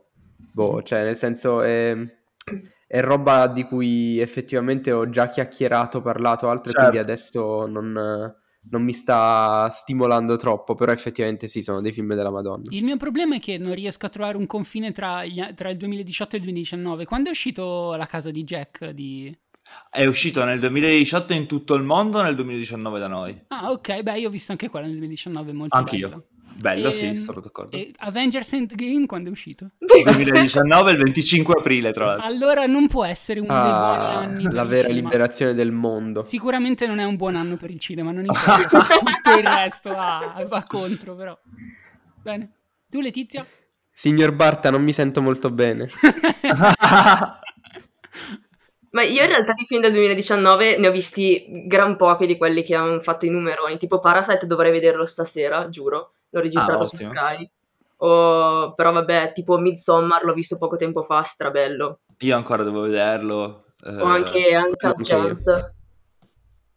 Boh, 0.52 0.82
cioè, 0.82 1.04
nel 1.04 1.16
senso, 1.16 1.62
è, 1.62 1.96
è 2.86 3.00
roba 3.00 3.46
di 3.46 3.64
cui 3.64 4.20
effettivamente 4.20 4.92
ho 4.92 5.08
già 5.08 5.28
chiacchierato, 5.30 6.02
parlato, 6.02 6.50
altro, 6.50 6.70
Certo. 6.72 6.88
quindi 6.90 6.98
adesso 6.98 7.66
non, 7.66 8.34
non 8.70 8.82
mi 8.82 8.92
sta 8.92 9.68
stimolando 9.70 10.36
troppo. 10.36 10.74
Però 10.74 10.92
effettivamente 10.92 11.48
sì, 11.48 11.62
sono 11.62 11.80
dei 11.80 11.92
film 11.92 12.14
della 12.14 12.30
Madonna. 12.30 12.64
il 12.70 12.84
mio 12.84 12.96
problema 12.96 13.36
è 13.36 13.40
che 13.40 13.58
non 13.58 13.74
riesco 13.74 14.06
a 14.06 14.08
trovare 14.08 14.36
un 14.36 14.46
confine 14.46 14.92
tra, 14.92 15.24
gli- 15.24 15.54
tra 15.54 15.70
il 15.70 15.76
2018 15.76 16.34
e 16.36 16.38
il 16.38 16.44
2019. 16.44 17.04
Quando 17.04 17.28
è 17.28 17.32
uscito 17.32 17.94
La 17.96 18.06
casa 18.06 18.30
di 18.30 18.44
Jack 18.44 18.90
di... 18.90 19.36
È 19.90 20.04
uscito 20.04 20.44
nel 20.44 20.60
2018 20.60 21.32
in 21.32 21.46
tutto 21.46 21.74
il 21.74 21.82
mondo, 21.82 22.22
nel 22.22 22.36
2019 22.36 22.98
da 23.00 23.08
noi. 23.08 23.36
Ah, 23.48 23.72
ok, 23.72 24.02
beh, 24.02 24.20
io 24.20 24.28
ho 24.28 24.30
visto 24.30 24.52
anche 24.52 24.68
quello 24.68 24.86
nel 24.86 24.94
2019, 24.94 25.52
molto 25.52 25.76
Anch'io. 25.76 26.08
bello. 26.08 26.26
Bello, 26.58 26.88
Ehm, 26.88 26.92
sì, 26.94 27.20
sono 27.20 27.40
d'accordo. 27.40 27.76
E 27.76 27.92
Avengers 27.98 28.52
Endgame 28.54 29.06
quando 29.06 29.28
è 29.28 29.32
uscito? 29.32 29.70
2019, 29.78 30.90
il 30.92 30.96
25 30.96 31.54
aprile, 31.58 31.92
tra 31.92 32.06
l'altro. 32.06 32.26
Allora 32.26 32.66
non 32.66 32.88
può 32.88 33.04
essere 33.04 33.40
uno 33.40 33.52
dei 33.52 33.60
buoni 33.62 33.74
Ah, 34.04 34.16
anni 34.18 34.42
per 34.44 34.52
la 34.52 34.64
vera 34.64 34.88
cinema. 34.88 35.08
liberazione 35.08 35.54
del 35.54 35.70
mondo. 35.72 36.22
Sicuramente 36.22 36.86
non 36.86 36.98
è 36.98 37.04
un 37.04 37.16
buon 37.16 37.36
anno 37.36 37.56
per 37.56 37.70
il 37.70 37.78
cinema, 37.78 38.10
non 38.12 38.24
importa, 38.26 38.66
tutto 38.68 39.36
il 39.38 39.44
resto 39.46 39.90
va, 39.90 40.44
va 40.48 40.64
contro 40.66 41.14
però. 41.14 41.38
Bene. 42.22 42.50
Tu 42.88 43.00
Letizia? 43.00 43.46
Signor 43.92 44.32
Barta, 44.32 44.70
non 44.70 44.82
mi 44.82 44.92
sento 44.92 45.20
molto 45.22 45.50
bene. 45.50 45.88
Ma 48.90 49.02
io 49.02 49.20
in 49.22 49.28
realtà 49.28 49.52
di 49.52 49.64
film 49.66 49.82
del 49.82 49.92
2019 49.92 50.78
ne 50.78 50.88
ho 50.88 50.90
visti 50.90 51.44
gran 51.66 51.96
pochi 51.96 52.26
di 52.26 52.38
quelli 52.38 52.62
che 52.62 52.74
hanno 52.74 53.00
fatto 53.00 53.26
i 53.26 53.30
numeroni. 53.30 53.76
Tipo 53.76 54.00
Parasite 54.00 54.46
dovrei 54.46 54.70
vederlo 54.70 55.04
stasera, 55.04 55.68
giuro. 55.68 56.12
L'ho 56.30 56.40
registrato 56.40 56.82
Ah, 56.82 56.86
su. 56.86 56.96
Sky. 56.96 57.50
O- 57.98 58.74
però 58.74 58.92
vabbè, 58.92 59.32
tipo 59.32 59.58
Midsommar 59.58 60.22
l'ho 60.24 60.34
visto 60.34 60.58
poco 60.58 60.76
tempo 60.76 61.02
fa, 61.02 61.22
strabello. 61.22 62.00
Io 62.18 62.36
ancora 62.36 62.62
devo 62.62 62.82
vederlo. 62.82 63.64
eh, 63.84 64.00
O 64.00 64.04
anche 64.04 64.54
Uncut 64.56 64.98
io. 64.98 65.04
Gems. 65.04 65.70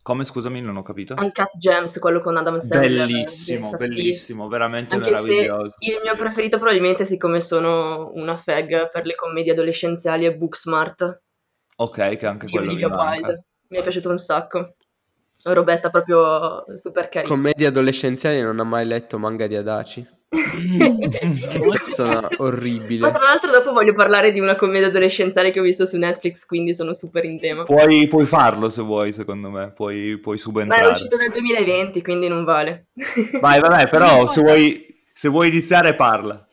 Come, 0.02 0.24
scusami, 0.24 0.62
non 0.62 0.78
ho 0.78 0.82
capito. 0.82 1.14
Uncut 1.18 1.56
Gems, 1.58 2.00
quello 2.00 2.22
con 2.22 2.36
Adam 2.38 2.58
Sandler. 2.60 2.90
Bellissimo, 3.06 3.72
bellissimo, 3.72 4.48
veramente 4.48 4.96
Anche 4.96 5.10
meraviglioso. 5.12 5.76
il 5.80 6.00
mio 6.04 6.16
preferito 6.16 6.58
probabilmente, 6.58 7.06
siccome 7.06 7.42
sono 7.42 8.10
una 8.14 8.38
fag 8.38 8.90
per 8.90 9.06
le 9.06 9.16
commedie 9.16 9.52
adolescenziali, 9.52 10.26
è 10.26 10.34
Booksmart 10.34 11.22
Ok, 11.78 12.18
che 12.18 12.26
anche 12.26 12.50
quello 12.50 12.68
mi 12.68 12.72
Olivia 12.74 12.88
manca. 12.90 13.12
Wilde. 13.28 13.44
Mi 13.68 13.78
è 13.78 13.82
piaciuto 13.84 14.10
un 14.10 14.18
sacco. 14.18 14.74
Robetta 15.44 15.90
proprio 15.90 16.66
super 16.76 17.10
carina. 17.10 17.34
Commedie 17.34 17.68
adolescenziali 17.68 18.42
non 18.42 18.60
ha 18.60 18.64
mai 18.64 18.86
letto 18.86 19.18
manga 19.18 19.48
di 19.48 19.56
Adaci. 19.56 20.06
Che 20.60 21.60
persona 21.60 22.22
Ma 22.22 22.28
orribile. 22.38 23.10
tra 23.10 23.24
l'altro 23.24 23.50
dopo 23.50 23.72
voglio 23.72 23.94
parlare 23.94 24.32
di 24.32 24.40
una 24.40 24.56
commedia 24.56 24.88
adolescenziale 24.88 25.50
che 25.52 25.60
ho 25.60 25.64
visto 25.64 25.86
su 25.86 25.98
Netflix, 25.98 26.46
quindi 26.46 26.76
sono 26.76 26.94
super 26.94 27.26
in 27.26 27.40
tema. 27.40 27.64
Puoi, 27.64 28.08
puoi 28.08 28.26
farlo 28.26 28.70
se 28.70 28.82
vuoi, 28.84 29.12
secondo 29.12 29.50
me, 29.50 29.72
puoi, 29.72 30.18
puoi 30.20 30.36
Ma 30.36 30.42
è 30.42 30.44
subentrare. 30.44 30.88
uscito 30.88 31.16
nel 31.18 31.32
2020, 31.32 32.04
quindi 32.04 32.28
non 32.28 32.44
vale. 32.44 32.88
Vai, 33.42 33.60
vabbè, 33.60 33.90
però 33.90 34.28
se 34.30 34.42
vuoi, 34.42 35.02
se 35.14 35.30
vuoi 35.30 35.48
iniziare 35.48 35.96
parla. 35.96 36.48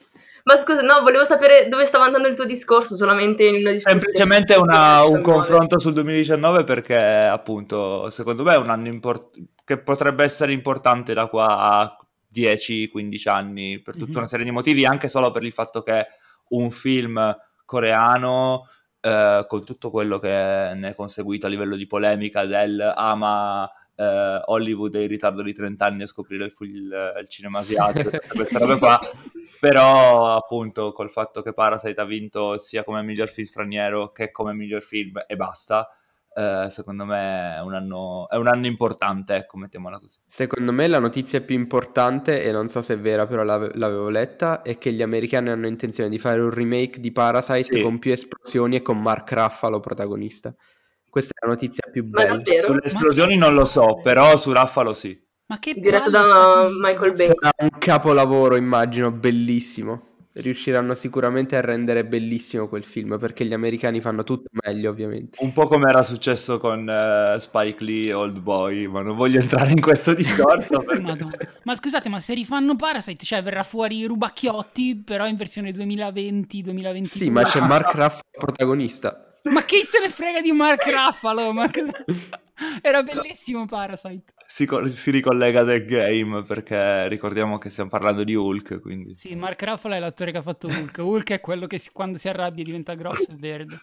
Ma 0.46 0.56
scusa, 0.56 0.80
no, 0.82 1.00
volevo 1.02 1.24
sapere 1.24 1.68
dove 1.68 1.84
stava 1.86 2.04
andando 2.04 2.28
il 2.28 2.36
tuo 2.36 2.44
discorso, 2.44 2.94
solamente 2.94 3.44
in 3.44 3.56
una 3.62 3.72
discussione. 3.72 4.00
Semplicemente 4.00 4.54
una- 4.54 5.02
un 5.02 5.10
2019. 5.14 5.22
confronto 5.22 5.80
sul 5.80 5.92
2019 5.92 6.62
perché 6.62 6.96
appunto 6.96 8.10
secondo 8.10 8.44
me 8.44 8.54
è 8.54 8.56
un 8.56 8.70
anno 8.70 8.86
import- 8.86 9.36
che 9.64 9.78
potrebbe 9.78 10.22
essere 10.22 10.52
importante 10.52 11.14
da 11.14 11.26
qua 11.26 11.58
a 11.58 11.96
10-15 12.28 13.28
anni 13.28 13.80
per 13.80 13.94
tutta 13.96 14.12
Mhm. 14.12 14.16
una 14.18 14.28
serie 14.28 14.44
di 14.44 14.52
motivi, 14.52 14.84
anche 14.86 15.08
solo 15.08 15.32
per 15.32 15.42
il 15.42 15.52
fatto 15.52 15.82
che 15.82 16.06
un 16.50 16.70
film 16.70 17.36
coreano 17.64 18.68
eh, 19.00 19.44
con 19.48 19.64
tutto 19.64 19.90
quello 19.90 20.18
che 20.18 20.28
ne 20.28 20.88
è 20.90 20.94
conseguito 20.96 21.46
a 21.46 21.48
livello 21.48 21.76
di 21.76 21.86
polemica 21.86 22.44
del 22.44 22.92
ama 22.96 23.68
eh, 23.96 24.40
Hollywood 24.44 24.94
è 24.96 25.00
in 25.00 25.08
ritardo 25.08 25.42
di 25.42 25.52
30 25.52 25.84
anni 25.86 26.02
a 26.02 26.06
scoprire 26.06 26.44
il, 26.44 26.52
il- 26.60 27.14
il 27.20 27.28
cinema 27.28 27.60
asiatico, 27.60 28.10
queste 28.28 28.58
robe 28.58 28.78
qua, 28.78 29.00
però 29.60 30.34
appunto 30.36 30.92
col 30.92 31.10
fatto 31.10 31.42
che 31.42 31.52
Parasite 31.52 32.00
ha 32.00 32.04
vinto 32.04 32.58
sia 32.58 32.84
come 32.84 33.02
miglior 33.02 33.28
film 33.28 33.46
straniero 33.46 34.12
che 34.12 34.30
come 34.30 34.52
miglior 34.52 34.82
film 34.82 35.22
e 35.26 35.36
basta, 35.36 35.88
eh, 36.34 36.66
secondo 36.68 37.06
me 37.06 37.56
è 37.56 37.60
un 37.60 37.72
anno, 37.74 38.28
è 38.28 38.36
un 38.36 38.46
anno 38.48 38.66
importante, 38.66 39.34
ecco, 39.36 39.56
mettiamola 39.56 39.98
così. 39.98 40.18
Secondo 40.26 40.70
me 40.72 40.86
la 40.86 40.98
notizia 40.98 41.40
più 41.40 41.54
importante, 41.54 42.42
e 42.42 42.52
non 42.52 42.68
so 42.68 42.82
se 42.82 42.94
è 42.94 42.98
vera, 42.98 43.26
però 43.26 43.42
l'ave- 43.42 43.70
l'avevo 43.74 44.10
letta, 44.10 44.60
è 44.60 44.76
che 44.76 44.92
gli 44.92 45.00
americani 45.00 45.48
hanno 45.48 45.66
intenzione 45.66 46.10
di 46.10 46.18
fare 46.18 46.40
un 46.40 46.50
remake 46.50 47.00
di 47.00 47.10
Parasite 47.10 47.62
Sì. 47.78 47.80
con 47.80 47.98
più 47.98 48.12
esplosioni 48.12 48.76
e 48.76 48.82
con 48.82 49.00
Mark 49.00 49.32
Ruffalo 49.32 49.80
protagonista. 49.80 50.54
Questa 51.16 51.32
è 51.34 51.46
la 51.46 51.52
notizia 51.52 51.88
più 51.90 52.04
bella. 52.04 52.42
Sulle 52.62 52.82
esplosioni 52.84 53.38
non 53.38 53.54
lo 53.54 53.64
so, 53.64 54.00
però 54.02 54.36
su 54.36 54.52
Raffalo 54.52 54.92
sì. 54.92 55.18
Ma 55.46 55.58
che 55.58 55.72
Diretto 55.72 56.10
da. 56.10 56.68
Michael 56.70 57.14
Bay. 57.14 57.28
Sarà 57.28 57.52
un 57.56 57.70
capolavoro, 57.78 58.54
immagino, 58.56 59.10
bellissimo. 59.10 60.08
Riusciranno 60.32 60.92
sicuramente 60.92 61.56
a 61.56 61.62
rendere 61.62 62.04
bellissimo 62.04 62.68
quel 62.68 62.84
film, 62.84 63.18
perché 63.18 63.46
gli 63.46 63.54
americani 63.54 64.02
fanno 64.02 64.24
tutto 64.24 64.50
meglio, 64.62 64.90
ovviamente. 64.90 65.38
Un 65.40 65.54
po' 65.54 65.68
come 65.68 65.88
era 65.88 66.02
successo 66.02 66.58
con 66.58 66.86
eh, 66.86 67.40
Spike 67.40 67.82
Lee 67.82 68.08
e 68.10 68.12
Old 68.12 68.40
Boy, 68.40 68.86
ma 68.86 69.00
non 69.00 69.16
voglio 69.16 69.40
entrare 69.40 69.70
in 69.70 69.80
questo 69.80 70.12
discorso. 70.12 70.80
perché-. 70.84 71.48
Ma 71.62 71.74
scusate, 71.74 72.10
ma 72.10 72.20
se 72.20 72.34
rifanno 72.34 72.76
Parasite, 72.76 73.24
cioè 73.24 73.42
verrà 73.42 73.62
fuori 73.62 74.04
Rubacchiotti, 74.04 74.96
però 75.02 75.26
in 75.26 75.36
versione 75.36 75.70
2020-2022. 75.70 77.02
Sì, 77.04 77.30
ma 77.30 77.42
c'è 77.44 77.60
Mark 77.60 77.92
Ruffalo 77.96 78.20
protagonista. 78.38 79.25
Ma 79.50 79.62
chi 79.64 79.82
se 79.84 80.00
ne 80.00 80.08
frega 80.10 80.40
di 80.40 80.52
Mark 80.52 80.84
Ruffalo? 80.86 81.52
Ma 81.52 81.68
Era 82.80 83.02
bellissimo 83.02 83.66
Parasite. 83.66 84.32
si, 84.46 84.66
si 84.92 85.10
ricollega 85.10 85.64
The 85.64 85.84
Game 85.84 86.42
perché 86.44 87.06
ricordiamo 87.08 87.58
che 87.58 87.68
stiamo 87.68 87.90
parlando 87.90 88.24
di 88.24 88.34
Hulk, 88.34 88.80
quindi 88.80 89.14
Sì, 89.14 89.34
Mark 89.34 89.62
Ruffalo 89.62 89.94
è 89.94 89.98
l'attore 89.98 90.32
che 90.32 90.38
ha 90.38 90.42
fatto 90.42 90.68
Hulk. 90.68 90.98
Hulk 90.98 91.30
è 91.32 91.40
quello 91.40 91.66
che 91.66 91.78
si- 91.78 91.90
quando 91.92 92.16
si 92.18 92.28
arrabbia 92.28 92.64
diventa 92.64 92.94
grosso 92.94 93.30
e 93.30 93.36
verde. 93.38 93.76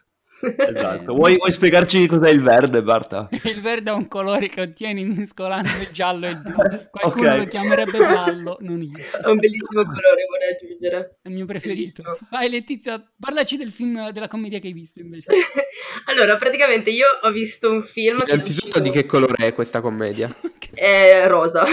Esatto. 0.43 1.13
Vuoi, 1.13 1.38
vuoi 1.38 1.51
spiegarci 1.51 2.06
cos'è 2.08 2.29
il 2.29 2.41
verde, 2.41 2.84
Barta? 2.84 3.29
Il 3.43 3.62
verde 3.62 3.91
è 3.91 3.93
un 3.93 4.08
colore 4.08 4.49
che 4.49 4.62
ottieni 4.62 5.03
mescolando 5.06 5.69
il 5.79 5.89
giallo 5.91 6.25
e 6.25 6.29
il 6.32 6.41
blu. 6.41 6.53
Qualcuno 6.89 7.29
Ok. 7.29 7.38
lo 7.38 7.45
chiamerebbe 7.45 7.97
ballo, 7.97 8.58
non 8.62 8.82
io. 8.82 8.97
È 8.97 9.29
un 9.29 9.38
bellissimo 9.38 9.84
colore, 9.84 10.25
vorrei 10.29 10.53
aggiungere. 10.56 11.17
È 11.21 11.27
il 11.27 11.34
mio 11.34 11.45
preferito. 11.45 12.01
Bellissimo. 12.01 12.27
Vai 12.29 12.49
Letizia, 12.49 13.03
parlaci 13.19 13.58
del 13.58 13.71
film, 13.71 14.12
della 14.12 14.27
commedia 14.27 14.60
che 14.60 14.67
hai 14.67 14.73
visto 14.73 14.99
invece. 14.99 15.27
allora, 16.08 16.36
praticamente 16.38 16.89
io 16.89 17.08
ho 17.21 17.32
visto 17.32 17.71
un 17.71 17.82
film 17.84 18.23
Innanzitutto 18.25 18.79
di 18.79 18.89
che 18.89 19.06
colore 19.06 19.47
è 19.47 19.53
questa 19.53 19.82
commedia? 19.82 20.34
È 20.73 21.25
rosa. 21.27 21.63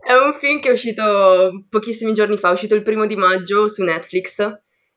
è 0.00 0.12
un 0.14 0.32
film 0.32 0.60
che 0.60 0.70
è 0.70 0.72
uscito 0.72 1.66
pochissimi 1.68 2.14
giorni 2.14 2.38
fa, 2.38 2.48
è 2.48 2.52
uscito 2.52 2.74
il 2.74 2.82
primo 2.82 3.06
di 3.06 3.16
maggio 3.16 3.68
su 3.68 3.82
Netflix 3.84 4.40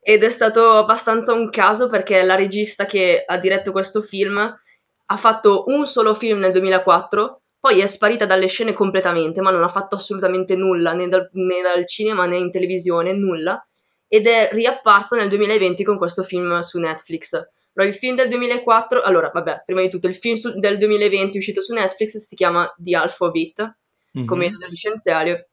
ed 0.02 0.24
è 0.24 0.30
stato 0.30 0.78
abbastanza 0.78 1.32
un 1.34 1.50
caso 1.50 1.88
perché 1.88 2.24
la 2.24 2.36
regista 2.36 2.86
che 2.86 3.24
ha 3.26 3.38
diretto 3.38 3.72
questo 3.72 4.02
film 4.02 4.38
ha 4.38 5.18
fatto 5.18 5.66
un 5.68 5.86
solo 5.86 6.16
film 6.16 6.40
nel 6.40 6.52
2004, 6.52 7.42
poi 7.60 7.80
è 7.82 7.86
sparita 7.86 8.26
dalle 8.26 8.48
scene 8.48 8.74
completamente, 8.74 9.42
ma 9.42 9.52
non 9.52 9.64
ha 9.64 9.68
fatto 9.70 9.96
assolutamente 9.96 10.56
nulla, 10.56 10.94
né 10.94 11.08
dal, 11.08 11.30
né 11.34 11.62
dal 11.62 11.86
cinema 11.88 12.26
né 12.26 12.38
in 12.38 12.50
televisione, 12.50 13.14
nulla, 13.14 13.64
ed 14.08 14.26
è 14.28 14.50
riapparsa 14.52 15.16
nel 15.16 15.30
2020 15.30 15.84
con 15.84 15.98
questo 15.98 16.24
film 16.24 16.60
su 16.62 16.80
Netflix. 16.80 17.34
Allora, 17.74 17.92
il 17.94 17.98
film 17.98 18.16
del 18.16 18.30
2004, 18.30 19.02
allora, 19.02 19.30
vabbè, 19.32 19.64
prima 19.66 19.82
di 19.82 19.90
tutto, 19.90 20.08
il 20.08 20.16
film 20.16 20.36
su- 20.36 20.58
del 20.60 20.78
2020 20.78 21.38
uscito 21.38 21.62
su 21.62 21.74
Netflix 21.74 22.18
si 22.18 22.36
chiama 22.36 22.74
The 22.78 22.96
Alpha 22.96 23.26
of 23.26 23.36
It, 23.36 23.76
Mhm. 24.14 24.26
commedia 24.26 24.58
adolescenziale, 24.58 25.50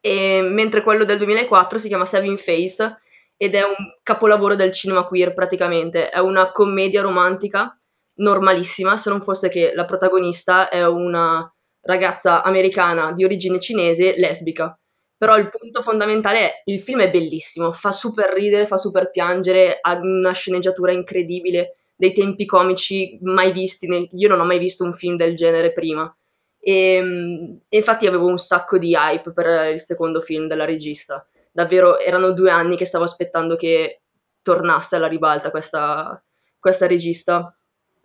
e 0.00 0.40
mentre 0.42 0.82
quello 0.82 1.04
del 1.04 1.18
2004 1.18 1.78
si 1.78 1.88
chiama 1.88 2.04
Seven 2.04 2.36
Face 2.38 2.98
ed 3.36 3.54
è 3.54 3.62
un 3.62 3.74
capolavoro 4.02 4.54
del 4.54 4.72
cinema 4.72 5.04
queer 5.04 5.34
praticamente, 5.34 6.08
è 6.08 6.18
una 6.18 6.52
commedia 6.52 7.02
romantica 7.02 7.78
normalissima, 8.16 8.96
se 8.96 9.10
non 9.10 9.20
fosse 9.20 9.48
che 9.48 9.72
la 9.74 9.84
protagonista 9.84 10.68
è 10.68 10.86
una 10.86 11.50
ragazza 11.82 12.42
americana 12.42 13.12
di 13.12 13.24
origine 13.24 13.60
cinese 13.60 14.14
lesbica. 14.16 14.78
Però 15.18 15.36
il 15.36 15.48
punto 15.48 15.80
fondamentale 15.80 16.38
è 16.40 16.62
il 16.66 16.80
film 16.80 17.00
è 17.00 17.10
bellissimo, 17.10 17.72
fa 17.72 17.90
super 17.90 18.32
ridere, 18.32 18.66
fa 18.66 18.76
super 18.76 19.10
piangere, 19.10 19.78
ha 19.80 19.94
una 19.94 20.32
sceneggiatura 20.32 20.92
incredibile, 20.92 21.76
dei 21.96 22.12
tempi 22.12 22.44
comici 22.44 23.18
mai 23.22 23.52
visti. 23.52 23.86
Nel... 23.86 24.08
Io 24.12 24.28
non 24.28 24.40
ho 24.40 24.44
mai 24.44 24.58
visto 24.58 24.84
un 24.84 24.92
film 24.92 25.16
del 25.16 25.34
genere 25.34 25.72
prima. 25.72 26.14
E, 26.60 26.94
ehm, 26.94 27.60
e 27.68 27.76
infatti 27.78 28.06
avevo 28.06 28.26
un 28.26 28.38
sacco 28.38 28.76
di 28.76 28.94
hype 28.94 29.32
per 29.32 29.72
il 29.72 29.80
secondo 29.80 30.20
film 30.20 30.46
della 30.46 30.66
regista. 30.66 31.26
Davvero 31.56 31.98
erano 31.98 32.32
due 32.32 32.50
anni 32.50 32.76
che 32.76 32.84
stavo 32.84 33.04
aspettando 33.04 33.56
che 33.56 34.02
tornasse 34.42 34.96
alla 34.96 35.06
ribalta 35.06 35.50
questa, 35.50 36.22
questa 36.58 36.86
regista, 36.86 37.56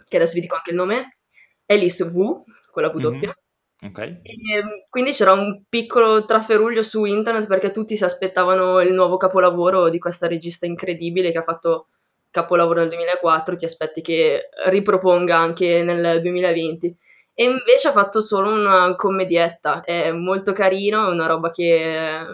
che 0.07 0.15
adesso 0.15 0.35
vi 0.35 0.39
dico 0.39 0.55
anche 0.55 0.69
il 0.69 0.77
nome, 0.77 1.17
Alice 1.65 2.01
Wu, 2.01 2.45
con 2.71 2.81
la 2.81 2.87
W. 2.87 3.09
Mm-hmm. 3.09 3.29
Okay. 3.89 4.21
E, 4.23 4.35
ehm, 4.55 4.85
quindi 4.89 5.11
c'era 5.11 5.33
un 5.33 5.63
piccolo 5.67 6.23
trafferuglio 6.23 6.81
su 6.81 7.03
internet 7.03 7.45
perché 7.47 7.71
tutti 7.71 7.97
si 7.97 8.05
aspettavano 8.05 8.79
il 8.79 8.93
nuovo 8.93 9.17
capolavoro 9.17 9.89
di 9.89 9.99
questa 9.99 10.27
regista 10.27 10.65
incredibile 10.65 11.31
che 11.31 11.39
ha 11.39 11.43
fatto 11.43 11.87
capolavoro 12.29 12.79
nel 12.79 12.87
2004, 12.87 13.57
ti 13.57 13.65
aspetti 13.65 13.99
che 13.99 14.47
riproponga 14.67 15.37
anche 15.37 15.83
nel 15.83 16.21
2020. 16.21 16.95
E 17.33 17.43
invece 17.43 17.89
ha 17.89 17.91
fatto 17.91 18.21
solo 18.21 18.53
una 18.53 18.95
commedietta, 18.95 19.81
è 19.83 20.09
molto 20.13 20.53
carino, 20.53 21.05
è 21.07 21.11
una 21.11 21.25
roba 21.25 21.51
che 21.51 22.25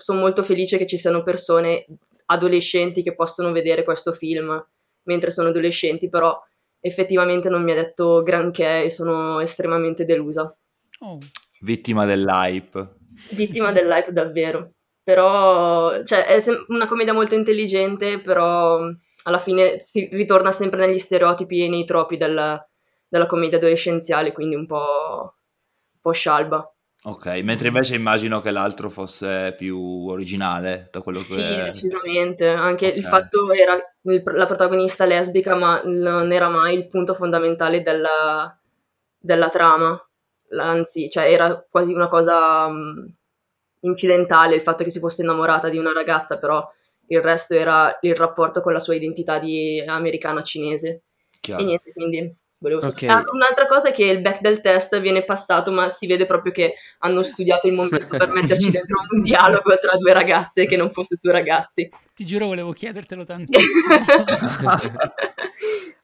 sono 0.00 0.20
molto 0.20 0.42
felice 0.42 0.78
che 0.78 0.86
ci 0.86 0.96
siano 0.96 1.22
persone 1.22 1.86
adolescenti 2.26 3.02
che 3.02 3.14
possono 3.14 3.52
vedere 3.52 3.84
questo 3.84 4.12
film 4.12 4.64
mentre 5.04 5.30
sono 5.30 5.48
adolescenti, 5.48 6.08
però 6.08 6.40
effettivamente 6.80 7.48
non 7.48 7.62
mi 7.62 7.72
ha 7.72 7.74
detto 7.74 8.22
granché 8.22 8.84
e 8.84 8.90
sono 8.90 9.40
estremamente 9.40 10.04
delusa. 10.04 10.54
Oh. 11.00 11.18
Vittima 11.60 12.04
dell'hype. 12.06 12.96
Vittima 13.30 13.72
dell'hype 13.72 14.12
davvero. 14.12 14.72
Però, 15.02 16.02
cioè, 16.04 16.24
è 16.26 16.38
sem- 16.38 16.64
una 16.68 16.86
commedia 16.86 17.12
molto 17.12 17.34
intelligente, 17.34 18.20
però 18.20 18.80
alla 19.24 19.38
fine 19.38 19.80
si 19.80 20.08
ritorna 20.12 20.52
sempre 20.52 20.86
negli 20.86 20.98
stereotipi 20.98 21.64
e 21.64 21.68
nei 21.68 21.84
troppi 21.84 22.16
del, 22.16 22.64
della 23.08 23.26
commedia 23.26 23.58
adolescenziale, 23.58 24.32
quindi 24.32 24.54
un 24.54 24.66
po', 24.66 25.34
un 25.92 26.00
po' 26.00 26.12
scialba. 26.12 26.74
Ok, 27.02 27.26
mentre 27.42 27.68
invece 27.68 27.94
immagino 27.94 28.40
che 28.42 28.50
l'altro 28.50 28.90
fosse 28.90 29.54
più 29.56 30.06
originale 30.08 30.88
da 30.92 31.00
quello 31.00 31.18
che... 31.18 31.24
Sì, 31.24 31.40
decisamente. 31.40 32.48
Anche 32.48 32.88
okay. 32.88 32.98
il 32.98 33.04
fatto 33.04 33.52
era 33.52 33.74
il, 34.02 34.22
la 34.24 34.46
protagonista 34.46 35.06
lesbica, 35.06 35.54
ma 35.54 35.80
non 35.84 36.30
era 36.30 36.48
mai 36.48 36.76
il 36.76 36.88
punto 36.88 37.14
fondamentale 37.14 37.82
della, 37.82 38.54
della 39.18 39.48
trama 39.48 39.98
anzi, 40.58 41.08
cioè 41.08 41.30
era 41.32 41.64
quasi 41.68 41.92
una 41.92 42.08
cosa 42.08 42.66
um, 42.66 43.08
incidentale 43.80 44.56
il 44.56 44.62
fatto 44.62 44.84
che 44.84 44.90
si 44.90 44.98
fosse 44.98 45.22
innamorata 45.22 45.68
di 45.68 45.78
una 45.78 45.92
ragazza, 45.92 46.38
però 46.38 46.68
il 47.06 47.20
resto 47.20 47.54
era 47.54 47.96
il 48.02 48.14
rapporto 48.14 48.60
con 48.60 48.72
la 48.72 48.78
sua 48.78 48.94
identità 48.94 49.38
di 49.38 49.82
americana 49.86 50.42
cinese. 50.42 51.02
Chiaro. 51.40 51.62
E 51.62 51.64
niente, 51.64 51.92
quindi 51.92 52.36
volevo 52.60 52.86
okay. 52.86 53.08
ah, 53.08 53.24
un'altra 53.32 53.66
cosa 53.66 53.88
è 53.88 53.92
che 53.92 54.04
il 54.04 54.20
back 54.20 54.40
del 54.40 54.60
test 54.60 55.00
viene 55.00 55.24
passato, 55.24 55.72
ma 55.72 55.90
si 55.90 56.06
vede 56.06 56.26
proprio 56.26 56.52
che 56.52 56.74
hanno 56.98 57.22
studiato 57.22 57.66
il 57.66 57.72
momento 57.74 58.06
per 58.06 58.28
metterci 58.28 58.70
dentro 58.70 58.98
un 59.10 59.20
dialogo 59.22 59.76
tra 59.80 59.96
due 59.96 60.12
ragazze 60.12 60.66
che 60.66 60.76
non 60.76 60.92
fosse 60.92 61.16
su 61.16 61.30
ragazzi. 61.30 61.90
Ti 62.14 62.24
giuro, 62.24 62.46
volevo 62.46 62.72
chiedertelo 62.72 63.24
tanto. 63.24 63.58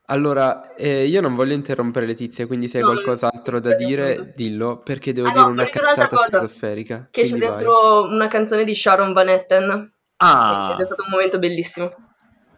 Allora, 0.09 0.77
eh, 0.77 1.05
io 1.05 1.21
non 1.21 1.35
voglio 1.35 1.55
interrompere 1.55 2.07
Letizia, 2.07 2.47
quindi 2.47 2.69
se 2.69 2.79
hai 2.79 2.85
no, 2.85 2.93
qualcos'altro 2.93 3.59
da 3.59 3.75
dire, 3.75 4.33
dillo, 4.37 4.79
perché 4.79 5.13
devo 5.13 5.27
ah, 5.27 5.33
dire 5.33 5.45
no, 5.45 5.51
una 5.51 5.65
cazzata 5.65 6.17
stratosferica. 6.17 7.09
Che 7.11 7.23
c'è 7.23 7.37
dentro 7.37 8.03
vai. 8.03 8.15
una 8.15 8.29
canzone 8.29 8.63
di 8.63 8.73
Sharon 8.73 9.13
Van 9.13 9.29
Etten. 9.29 9.93
Ah! 10.19 10.75
Ed 10.75 10.81
è 10.81 10.85
stato 10.85 11.03
un 11.03 11.11
momento 11.11 11.41
bellissimo. 11.41 11.89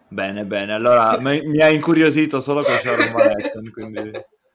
Bene, 0.09 0.45
bene. 0.45 0.75
Allora, 0.75 1.19
mi, 1.21 1.41
mi 1.43 1.61
ha 1.61 1.69
incuriosito 1.69 2.41
solo 2.41 2.63
con 2.63 2.77
Sharon 2.77 3.13
Van 3.13 3.31
Etten, 3.31 3.71
quindi... 3.71 4.11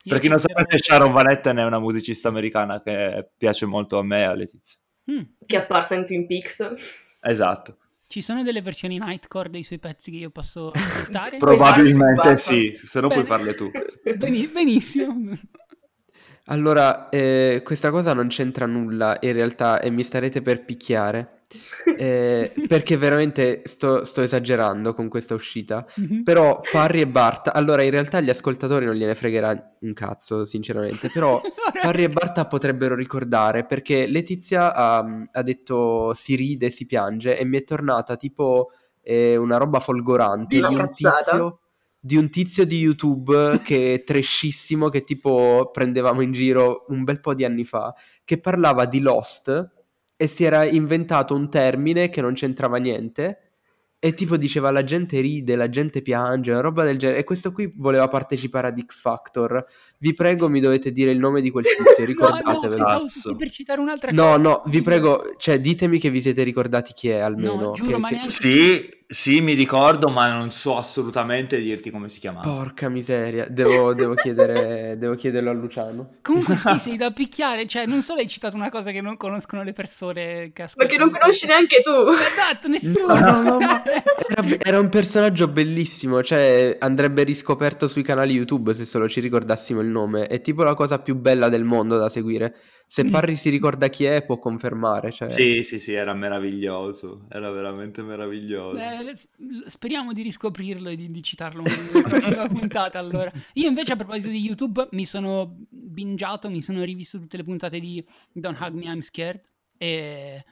Per 0.06 0.20
chi 0.20 0.28
non 0.28 0.38
sapesse, 0.38 0.80
Sharon 0.80 1.14
Van 1.14 1.30
Etten 1.30 1.58
è 1.58 1.64
una 1.64 1.80
musicista 1.80 2.28
americana 2.28 2.82
che 2.82 3.30
piace 3.38 3.66
molto 3.66 3.98
a 3.98 4.04
me 4.04 4.20
e 4.20 4.24
a 4.24 4.34
Letizia. 4.34 4.78
Mm. 5.10 5.22
Che 5.46 5.56
è 5.56 5.60
apparsa 5.60 5.96
in 5.96 6.06
Twin 6.06 6.28
Peaks. 6.28 6.74
Esatto. 7.22 7.78
Ci 8.06 8.22
sono 8.22 8.44
delle 8.44 8.62
versioni 8.62 9.00
Nightcore 9.00 9.50
dei 9.50 9.64
suoi 9.64 9.80
pezzi 9.80 10.12
che 10.12 10.18
io 10.18 10.30
posso 10.30 10.72
ascoltare? 10.76 11.38
Probabilmente 11.38 12.38
sì, 12.38 12.72
se 12.76 13.00
no 13.00 13.08
puoi 13.08 13.24
farle 13.24 13.56
tu. 13.56 13.72
Beni- 14.18 14.48
benissimo. 14.48 15.36
Allora, 16.48 17.10
eh, 17.10 17.62
questa 17.64 17.90
cosa 17.90 18.14
non 18.14 18.28
c'entra 18.28 18.66
nulla 18.66 19.18
in 19.22 19.32
realtà 19.32 19.80
e 19.80 19.90
mi 19.90 20.04
starete 20.04 20.42
per 20.42 20.66
picchiare. 20.66 21.43
Eh, 21.98 22.54
perché 22.68 22.98
veramente 22.98 23.62
sto, 23.66 24.04
sto, 24.04 24.22
esagerando 24.22 24.94
con 24.94 25.10
questa 25.10 25.34
uscita. 25.34 25.86
Mm-hmm. 26.00 26.24
Però 26.24 26.60
Parry 26.72 27.02
e 27.02 27.08
Barta, 27.08 27.54
allora 27.54 27.82
in 27.82 27.92
realtà 27.92 28.18
agli 28.18 28.30
ascoltatori 28.30 28.86
non 28.86 28.96
gliene 28.96 29.16
fregherà 29.16 29.76
un 29.82 29.94
cazzo, 29.94 30.46
sinceramente. 30.46 31.10
Però 31.10 31.42
Parry 31.82 32.04
e 32.04 32.10
Barta 32.10 32.46
potrebbero 32.46 32.96
ricordare 32.96 33.66
perché 33.66 34.08
Letizia 34.08 34.74
ha, 34.74 35.28
ha, 35.32 35.42
detto 35.42 36.14
si 36.14 36.36
ride, 36.36 36.70
si 36.70 36.86
piange 36.86 37.38
e 37.38 37.46
mi 37.46 37.58
è 37.58 37.64
tornata 37.64 38.16
tipo 38.16 38.72
eh, 39.02 39.36
una 39.36 39.58
roba 39.58 39.80
folgorante 39.80 40.60
di, 40.60 40.68
di 40.68 40.76
un 40.76 40.90
tizio 40.94 41.58
di 42.06 42.18
un 42.18 42.30
tizio 42.30 42.66
di 42.66 42.80
YouTube 42.80 43.62
che 43.64 43.94
è 43.94 44.04
trashissimo, 44.04 44.90
che 44.90 45.06
tipo 45.06 45.70
prendevamo 45.72 46.20
in 46.20 46.34
giro 46.34 46.84
un 46.90 47.06
bel 47.06 47.22
po' 47.22 47.34
di 47.34 47.46
anni 47.46 47.64
fa, 47.64 47.96
che 48.26 48.42
parlava 48.42 48.86
di 48.86 49.00
Lost 49.00 49.83
e 50.24 50.28
si 50.28 50.46
era 50.46 50.64
inventato 50.64 51.36
un 51.36 51.50
termine 51.50 52.10
che 52.10 52.22
non 52.22 52.32
c'entrava 52.32 52.78
niente 52.78 53.40
e 54.00 54.14
tipo 54.14 54.38
diceva 54.38 54.72
la 54.72 54.86
gente 54.86 55.20
ride, 55.20 55.58
la 55.58 55.68
gente 55.68 56.02
piange, 56.02 56.52
una 56.52 56.62
roba 56.62 56.86
del 56.86 56.98
genere. 56.98 57.20
E 57.20 57.24
questo 57.26 57.52
qui 57.52 57.74
voleva 57.76 58.08
partecipare 58.08 58.68
ad 58.68 58.82
X 58.82 59.02
Factor. 59.02 59.66
Vi 60.04 60.14
prego, 60.14 60.50
mi 60.50 60.60
dovete 60.60 60.92
dire 60.92 61.12
il 61.12 61.18
nome 61.18 61.40
di 61.40 61.50
quel 61.50 61.64
tizio, 61.64 62.04
ricordatevelo. 62.04 62.86
no, 62.86 63.06
no, 63.24 63.36
per 63.38 63.50
citare 63.50 63.80
un'altra 63.80 64.12
no, 64.12 64.22
cosa. 64.22 64.38
No, 64.38 64.50
no, 64.50 64.64
vi 64.66 64.82
prego, 64.82 65.34
cioè 65.38 65.62
ditemi 65.62 65.98
che 65.98 66.10
vi 66.10 66.20
siete 66.20 66.44
ricordati 66.44 66.92
chi 66.92 67.08
è 67.08 67.20
almeno. 67.20 67.56
No, 67.56 67.72
giuro, 67.72 67.92
che, 67.92 67.98
ma 67.98 68.10
che... 68.10 68.16
Neanche... 68.16 68.30
Sì, 68.30 68.90
sì, 69.14 69.42
mi 69.42 69.54
ricordo, 69.54 70.10
ma 70.10 70.36
non 70.36 70.50
so 70.50 70.76
assolutamente 70.76 71.60
dirti 71.60 71.92
come 71.92 72.10
si 72.10 72.20
chiamava. 72.20 72.50
Porca 72.50 72.90
miseria, 72.90 73.46
devo, 73.48 73.94
devo, 73.94 74.16
chiedere, 74.16 74.96
devo 75.00 75.14
chiederlo 75.14 75.52
a 75.52 75.54
Luciano. 75.54 76.16
Comunque 76.24 76.56
sì, 76.56 76.80
sei 76.80 76.98
da 76.98 77.12
picchiare, 77.12 77.68
cioè 77.68 77.86
non 77.86 78.02
solo 78.02 78.22
hai 78.22 78.28
citato 78.28 78.56
una 78.56 78.72
cosa 78.72 78.90
che 78.90 79.02
non 79.02 79.16
conoscono 79.16 79.62
le 79.62 79.72
persone 79.72 80.52
che 80.52 80.64
ascoltano. 80.64 80.76
Ma 80.78 80.86
che 80.86 80.98
non 80.98 81.12
conosci 81.12 81.46
neanche 81.46 81.82
tu. 81.82 81.92
Esatto, 81.92 82.68
nessuno. 82.68 83.14
No, 83.14 83.42
no, 83.44 83.58
no, 83.60 83.84
era, 83.86 84.58
era, 84.60 84.80
un 84.80 84.90
personaggio 84.90 85.48
bellissimo, 85.48 86.24
cioè 86.24 86.78
andrebbe 86.80 87.22
riscoperto 87.24 87.88
sui 87.88 88.02
canali 88.02 88.34
YouTube 88.34 88.74
se 88.74 88.86
solo 88.86 89.08
ci 89.08 89.20
ricordassimo 89.20 89.80
il 89.82 89.90
nome. 89.94 90.28
È 90.28 90.42
tipo 90.42 90.64
la 90.64 90.74
cosa 90.74 91.00
più 91.00 91.16
bella 91.16 91.48
del 91.48 91.64
mondo 91.64 91.98
da 91.98 92.10
seguire. 92.10 92.56
Se 92.86 93.06
mm. 93.06 93.10
Parri 93.10 93.38
si 93.38 93.50
ricorda 93.50 93.88
chi 93.88 94.04
è, 94.04 94.26
può 94.26 94.38
confermare. 94.38 95.12
Cioè... 95.12 95.30
Sì, 95.30 95.64
sì, 95.64 95.80
sì, 95.80 95.94
era 95.94 96.14
meraviglioso. 96.14 97.26
Era 97.30 97.50
veramente 97.50 98.04
meraviglioso. 98.04 98.76
Beh, 98.76 99.14
speriamo 99.68 100.12
di 100.12 100.22
riscoprirlo 100.22 100.90
e 100.90 100.98
di, 100.98 101.10
di 101.10 101.24
citarlo 101.24 101.62
nella 101.62 102.02
prossima 102.10 102.48
puntata. 102.48 103.00
Allora, 103.00 103.32
io 103.54 103.70
invece, 103.70 103.94
a 103.94 103.96
proposito 103.96 104.30
di 104.30 104.42
YouTube, 104.42 104.90
mi 104.92 105.06
sono 105.06 105.56
bingiato, 105.70 106.50
mi 106.50 106.62
sono 106.62 106.84
rivisto 106.84 107.18
tutte 107.18 107.38
le 107.38 107.44
puntate 107.44 107.80
di 107.80 108.04
Don't 108.34 108.60
Hug 108.60 108.74
Me, 108.74 108.86
I'm 108.86 109.02
Scared. 109.02 109.42
E 109.78 110.44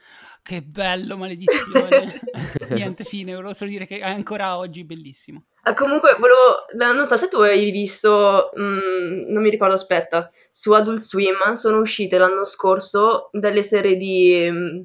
che 0.44 0.64
bello, 0.64 1.18
maledizione. 1.18 2.20
Niente, 2.72 3.04
fine, 3.04 3.34
volevo 3.34 3.54
solo 3.54 3.70
dire 3.70 3.86
che 3.86 4.00
è 4.00 4.10
ancora 4.10 4.58
oggi 4.58 4.84
bellissimo. 4.84 5.44
Ah, 5.64 5.76
comunque, 5.76 6.16
volevo, 6.18 6.66
non 6.74 7.06
so 7.06 7.16
se 7.18 7.28
tu 7.28 7.38
hai 7.38 7.70
visto, 7.70 8.52
mm, 8.58 9.32
non 9.32 9.44
mi 9.44 9.50
ricordo, 9.52 9.76
aspetta, 9.76 10.32
su 10.50 10.72
Adult 10.72 10.98
Swim 10.98 11.54
sono 11.54 11.80
uscite 11.80 12.18
l'anno 12.18 12.44
scorso 12.44 13.30
delle 13.32 13.62
serie 13.62 13.96
di, 13.96 14.48
mm, 14.50 14.82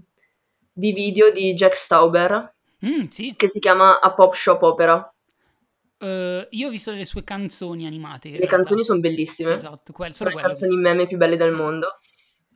di 0.71 0.93
video 0.93 1.31
di 1.31 1.55
Jack 1.55 1.75
Stauber 1.77 2.55
mm, 2.85 3.07
sì. 3.07 3.35
che 3.37 3.49
si 3.49 3.59
chiama 3.59 4.01
A 4.01 4.13
Pop 4.13 4.35
Shop 4.35 4.63
Opera. 4.63 5.11
Uh, 5.99 6.47
io 6.51 6.69
ho 6.69 6.71
visto 6.71 6.91
le 6.91 7.07
sue 7.07 7.25
canzoni 7.25 7.87
animate. 7.87 8.39
Le 8.39 8.47
canzoni 8.47 8.85
sono 8.85 9.01
bellissime. 9.01 9.55
Esatto, 9.55 9.95
quelle, 9.95 10.13
sono 10.13 10.29
le 10.29 10.43
canzoni 10.43 10.77
meme 10.77 11.07
più 11.07 11.17
belle 11.17 11.39
del 11.39 11.53
mondo. 11.53 12.01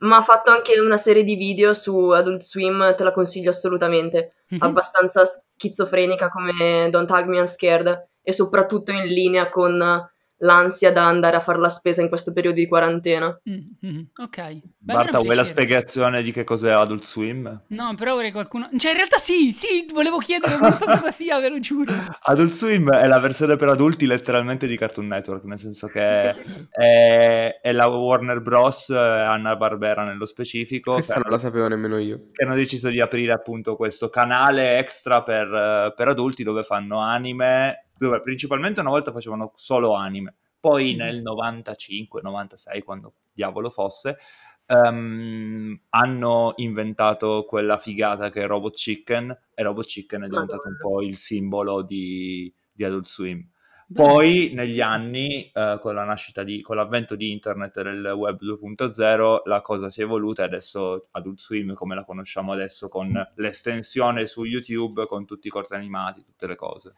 Ma 0.01 0.17
ha 0.17 0.21
fatto 0.21 0.51
anche 0.51 0.79
una 0.79 0.97
serie 0.97 1.23
di 1.23 1.35
video 1.35 1.73
su 1.73 2.09
Adult 2.09 2.41
Swim, 2.41 2.95
te 2.95 3.03
la 3.03 3.11
consiglio 3.11 3.49
assolutamente. 3.49 4.33
Mm-hmm. 4.53 4.61
Abbastanza 4.61 5.23
schizofrenica 5.25 6.29
come 6.29 6.89
Don't 6.91 7.09
Hug 7.09 7.25
Me 7.25 7.37
I'm 7.37 7.45
Scared 7.47 8.09
e 8.21 8.33
soprattutto 8.33 8.91
in 8.91 9.05
linea 9.05 9.49
con 9.49 10.09
l'ansia 10.41 10.91
da 10.91 11.07
andare 11.07 11.35
a 11.35 11.39
fare 11.39 11.59
la 11.59 11.69
spesa 11.69 12.01
in 12.01 12.09
questo 12.09 12.33
periodo 12.33 12.57
di 12.57 12.67
quarantena. 12.67 13.39
Mm, 13.49 13.87
mm, 13.87 14.01
ok. 14.15 14.59
Beh, 14.77 14.93
Marta, 14.93 15.19
vuoi 15.19 15.35
la 15.35 15.43
spiegazione 15.43 16.21
di 16.21 16.31
che 16.31 16.43
cos'è 16.43 16.71
Adult 16.71 17.03
Swim? 17.03 17.63
No, 17.67 17.95
però 17.95 18.15
vorrei 18.15 18.31
qualcuno... 18.31 18.69
Cioè, 18.77 18.91
in 18.91 18.97
realtà 18.97 19.17
sì, 19.17 19.51
sì, 19.51 19.85
volevo 19.93 20.17
chiedere, 20.17 20.57
non 20.59 20.73
so 20.73 20.85
cosa 20.85 21.11
sia, 21.11 21.39
ve 21.39 21.49
lo 21.49 21.59
giuro. 21.59 21.93
Adult 22.23 22.51
Swim 22.51 22.91
è 22.91 23.07
la 23.07 23.19
versione 23.19 23.55
per 23.55 23.69
adulti 23.69 24.05
letteralmente 24.05 24.67
di 24.67 24.77
Cartoon 24.77 25.07
Network, 25.07 25.43
nel 25.43 25.59
senso 25.59 25.87
che 25.87 26.35
è, 26.69 27.59
è 27.61 27.71
la 27.71 27.87
Warner 27.87 28.41
Bros. 28.41 28.89
e 28.89 28.97
Anna 28.97 29.55
Barbera 29.55 30.03
nello 30.03 30.25
specifico. 30.25 30.93
Questa 30.93 31.13
che 31.13 31.19
non 31.19 31.31
la 31.31 31.37
sapevo 31.37 31.67
nemmeno 31.67 31.97
io. 31.97 32.29
che 32.31 32.43
hanno 32.43 32.55
deciso 32.55 32.89
di 32.89 32.99
aprire 32.99 33.31
appunto 33.31 33.75
questo 33.75 34.09
canale 34.09 34.79
extra 34.79 35.21
per, 35.21 35.53
eh, 35.53 35.93
per 35.95 36.07
adulti 36.07 36.43
dove 36.43 36.63
fanno 36.63 36.99
anime, 36.99 37.90
dove 38.05 38.21
principalmente 38.21 38.79
una 38.79 38.89
volta 38.89 39.11
facevano 39.11 39.51
solo 39.55 39.93
anime, 39.93 40.35
poi 40.59 40.95
nel 40.95 41.21
95-96, 41.21 42.83
quando 42.83 43.13
diavolo 43.31 43.69
fosse, 43.69 44.17
ehm, 44.65 45.81
hanno 45.89 46.53
inventato 46.57 47.45
quella 47.47 47.77
figata 47.77 48.31
che 48.31 48.41
è 48.41 48.47
Robot 48.47 48.75
Chicken 48.75 49.39
e 49.53 49.63
Robot 49.63 49.85
Chicken 49.85 50.23
è 50.23 50.27
diventato 50.27 50.67
un 50.67 50.77
po' 50.79 51.01
il 51.03 51.15
simbolo 51.17 51.83
di, 51.83 52.51
di 52.71 52.83
Adult 52.83 53.05
Swim. 53.05 53.47
Poi 53.93 54.51
negli 54.53 54.79
anni, 54.79 55.51
eh, 55.51 55.77
con 55.81 55.93
la 55.93 56.05
nascita 56.05 56.43
di, 56.43 56.61
con 56.61 56.77
l'avvento 56.77 57.15
di 57.15 57.29
internet 57.31 57.77
e 57.77 57.83
del 57.83 58.13
web 58.15 58.39
2.0, 58.41 59.41
la 59.45 59.61
cosa 59.61 59.89
si 59.89 60.01
è 60.01 60.05
evoluta 60.05 60.43
e 60.43 60.45
adesso 60.45 61.07
Adult 61.11 61.39
Swim, 61.39 61.73
come 61.73 61.93
la 61.93 62.05
conosciamo 62.05 62.53
adesso, 62.53 62.87
con 62.87 63.11
l'estensione 63.35 64.25
su 64.27 64.45
YouTube, 64.45 65.05
con 65.07 65.25
tutti 65.25 65.47
i 65.47 65.51
corti 65.51 65.73
animati, 65.73 66.23
tutte 66.23 66.47
le 66.47 66.55
cose. 66.55 66.93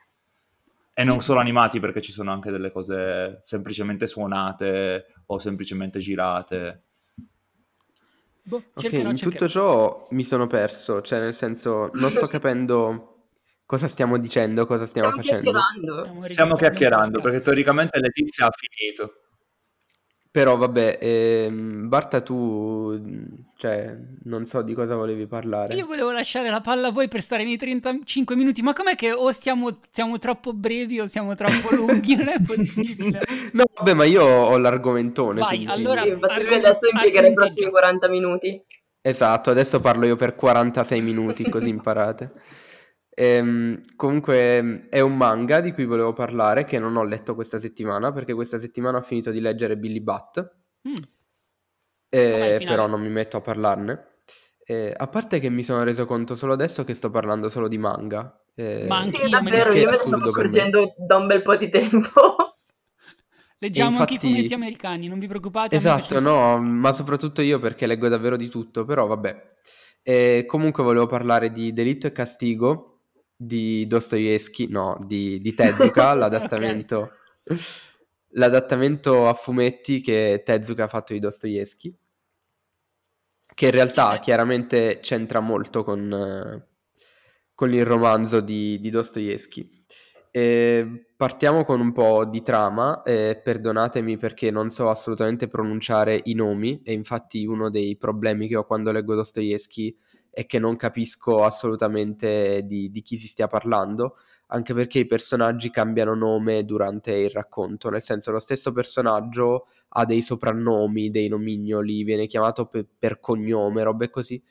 E 0.96 1.04
non 1.04 1.22
solo 1.22 1.40
animati, 1.40 1.80
perché 1.80 2.02
ci 2.02 2.12
sono 2.12 2.32
anche 2.32 2.52
delle 2.52 2.72
cose 2.72 3.42
semplicemente 3.44 4.06
suonate 4.06 5.08
o 5.28 5.40
semplicemente 5.40 6.00
girate. 6.00 6.84
Boh, 8.46 8.58
Ok, 8.58 8.72
cercherò, 8.82 9.10
in 9.10 9.16
cercherò. 9.18 9.30
tutto 9.32 9.48
ciò 9.50 10.08
mi 10.12 10.24
sono 10.24 10.48
perso, 10.48 11.02
cioè 11.02 11.20
nel 11.20 11.34
senso 11.34 11.90
non 11.94 12.12
sto 12.12 12.28
capendo 12.28 13.10
cosa 13.66 13.88
stiamo 13.88 14.18
dicendo, 14.20 14.66
cosa 14.66 14.86
stiamo 14.86 15.10
Stiamo 15.12 15.28
facendo. 15.28 15.52
chiacchierando. 15.52 16.00
Stiamo 16.04 16.28
Stiamo 16.28 16.56
chiacchierando, 16.58 17.22
perché 17.22 17.40
teoricamente 17.40 18.00
Letizia 18.00 18.46
ha 18.48 18.52
finito. 18.52 19.14
Però 20.34 20.58
vabbè, 20.58 20.98
ehm, 21.00 21.88
Barta 21.88 22.22
tu, 22.22 23.00
cioè, 23.56 23.96
non 24.24 24.48
so 24.48 24.64
di 24.64 24.74
cosa 24.74 24.96
volevi 24.96 25.28
parlare. 25.28 25.76
Io 25.76 25.86
volevo 25.86 26.10
lasciare 26.12 26.50
la 26.50 26.60
palla 26.60 26.88
a 26.88 26.92
voi 26.92 27.08
per 27.08 27.22
stare 27.22 27.44
nei 27.44 27.56
35 27.56 28.36
minuti, 28.36 28.64
ma 28.64 28.74
com'è 28.74 28.96
che 28.96 29.12
o 29.12 29.30
stiamo, 29.30 29.78
siamo 29.92 30.18
troppo 30.18 30.52
brevi 30.54 31.00
o 31.00 31.06
siamo 31.06 31.36
troppo 31.36 31.76
lunghi? 31.76 32.16
Non 32.16 32.30
è 32.30 32.42
possibile. 32.44 33.22
No, 33.54 33.66
vabbè, 33.76 33.94
ma 33.94 34.06
io 34.06 34.24
ho 34.24 34.58
l'argomentone. 34.58 35.40
Vai, 35.40 35.64
quindi- 35.66 35.72
allora- 35.72 36.02
Sì, 36.02 36.08
infatti 36.08 36.34
argom- 36.34 36.54
adesso 36.64 36.88
impiegherà 36.92 37.28
i 37.28 37.34
prossimi 37.34 37.70
40 37.70 38.08
minuti. 38.08 38.64
Esatto, 39.02 39.52
adesso 39.52 39.80
parlo 39.82 40.08
io 40.08 40.16
per 40.16 40.34
46 40.34 41.00
minuti, 41.02 41.48
così 41.48 41.70
imparate. 41.70 42.32
Ehm, 43.16 43.84
comunque 43.96 44.88
è 44.90 45.00
un 45.00 45.16
manga 45.16 45.62
di 45.62 45.72
cui 45.72 45.86
volevo 45.86 46.14
parlare 46.14 46.64
che 46.64 46.80
non 46.80 46.96
ho 46.96 47.04
letto 47.04 47.36
questa 47.36 47.60
settimana 47.60 48.12
perché 48.12 48.34
questa 48.34 48.58
settimana 48.58 48.98
ho 48.98 49.02
finito 49.02 49.30
di 49.32 49.40
leggere 49.40 49.78
Billy 49.78 50.00
Bat, 50.02 50.56
Mm, 50.88 50.94
eh, 52.10 52.58
però 52.66 52.88
non 52.88 53.02
mi 53.02 53.10
metto 53.10 53.38
a 53.38 53.42
parlarne. 53.42 54.08
Eh, 54.66 54.94
a 54.96 55.08
parte 55.08 55.40
che 55.40 55.50
mi 55.50 55.64
sono 55.64 55.84
reso 55.84 56.06
conto 56.06 56.36
solo 56.36 56.54
adesso 56.54 56.84
che 56.84 56.94
sto 56.94 57.10
parlando 57.10 57.50
solo 57.50 57.68
di 57.68 57.78
manga. 57.78 58.38
eh, 58.56 58.86
Ma 58.88 59.02
Sì, 59.04 59.18
me 59.18 59.24
ne 59.24 59.30
davvero, 59.30 59.74
io 59.74 59.90
me 59.90 59.98
me. 60.18 60.30
accorgendo 60.30 60.94
da 60.98 61.18
un 61.18 61.28
bel 61.28 61.42
po' 61.42 61.56
di 61.56 61.70
tempo. 61.70 62.56
Leggiamo 63.60 63.98
anche 64.00 64.14
i 64.14 64.16
infatti- 64.16 64.28
fumetti 64.36 64.54
americani, 64.54 65.08
non 65.08 65.20
vi 65.20 65.28
preoccupate. 65.28 65.76
Esatto, 65.76 66.20
no, 66.20 66.60
ma 66.60 66.92
soprattutto 66.92 67.42
io 67.42 67.60
perché 67.60 67.88
leggo 67.88 68.10
davvero 68.10 68.36
di 68.36 68.50
tutto, 68.50 68.84
però 68.84 69.08
vabbè. 69.08 69.52
Eh, 70.02 70.44
comunque 70.46 70.84
volevo 70.84 71.08
parlare 71.08 71.50
di 71.50 71.72
Delitto 71.72 72.08
e 72.08 72.12
Castigo 72.12 72.93
di 73.46 73.86
Dostoevsky, 73.88 74.68
no, 74.68 74.98
di, 75.06 75.40
di 75.40 75.54
Tezuka, 75.54 76.14
l'adattamento, 76.16 77.12
l'adattamento 78.30 79.28
a 79.28 79.34
fumetti 79.34 80.02
che 80.02 80.42
Tezuka 80.46 80.86
ha 80.86 80.88
fatto 80.88 81.14
di 81.14 81.20
Dostoevsky, 81.20 81.96
che 83.54 83.66
in 83.66 83.72
realtà 83.72 84.20
chiaramente 84.20 85.00
c'entra 85.02 85.40
molto 85.40 85.84
con, 85.84 86.66
con 87.54 87.74
il 87.74 87.86
romanzo 87.86 88.40
di, 88.40 88.80
di 88.80 88.90
Dostoevsky. 88.90 89.82
Eh, 90.36 91.06
partiamo 91.16 91.64
con 91.64 91.80
un 91.80 91.92
po' 91.92 92.26
di 92.26 92.42
trama, 92.42 93.04
eh, 93.04 93.40
perdonatemi 93.44 94.18
perché 94.18 94.50
non 94.50 94.72
so 94.72 94.90
assolutamente 94.90 95.48
pronunciare 95.48 96.20
i 96.24 96.34
nomi 96.34 96.82
e 96.84 96.94
infatti 96.94 97.46
uno 97.46 97.70
dei 97.70 97.96
problemi 97.98 98.48
che 98.48 98.56
ho 98.56 98.66
quando 98.66 98.92
leggo 98.92 99.14
Dostoevsky 99.14 99.96
è 100.34 100.46
che 100.48 100.58
non 100.58 100.76
capisco 100.76 101.44
assolutamente 101.44 102.64
di, 102.66 102.90
di 102.90 103.02
chi 103.04 103.18
si 103.18 103.28
stia 103.28 103.46
parlando, 103.48 104.18
anche 104.48 104.74
perché 104.74 105.00
i 105.00 105.06
personaggi 105.06 105.70
cambiano 105.70 106.16
nome 106.16 106.66
durante 106.66 107.14
il 107.14 107.30
racconto, 107.30 107.90
nel 107.90 108.02
senso 108.02 108.32
lo 108.32 108.40
stesso 108.40 108.72
personaggio 108.72 109.68
ha 109.96 110.06
dei 110.06 110.22
soprannomi, 110.24 111.12
dei 111.12 111.28
nomignoli, 111.28 112.04
viene 112.04 112.26
chiamato 112.26 112.66
pe- 112.66 112.86
per 112.98 113.20
cognome, 113.20 113.84
robe 113.84 114.10
così. 114.10 114.42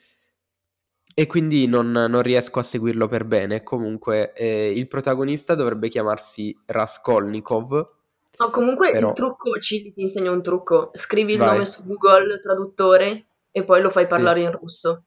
E 1.14 1.26
quindi 1.26 1.66
non, 1.66 1.90
non 1.90 2.22
riesco 2.22 2.58
a 2.58 2.62
seguirlo 2.62 3.06
per 3.06 3.24
bene. 3.26 3.62
Comunque, 3.62 4.32
eh, 4.32 4.72
il 4.74 4.86
protagonista 4.88 5.54
dovrebbe 5.54 5.88
chiamarsi 5.88 6.56
Raskolnikov. 6.66 7.90
No, 8.38 8.50
comunque 8.50 8.92
Però- 8.92 9.08
il 9.08 9.14
trucco, 9.14 9.58
ci 9.58 9.92
ti 9.92 10.00
insegno 10.00 10.32
un 10.32 10.42
trucco. 10.42 10.90
Scrivi 10.94 11.32
il 11.32 11.38
Vai. 11.38 11.48
nome 11.52 11.66
su 11.66 11.84
Google 11.84 12.40
Traduttore 12.40 13.26
e 13.50 13.64
poi 13.64 13.82
lo 13.82 13.90
fai 13.90 14.04
Sì. 14.04 14.08
parlare 14.10 14.40
in 14.42 14.52
russo. 14.52 15.04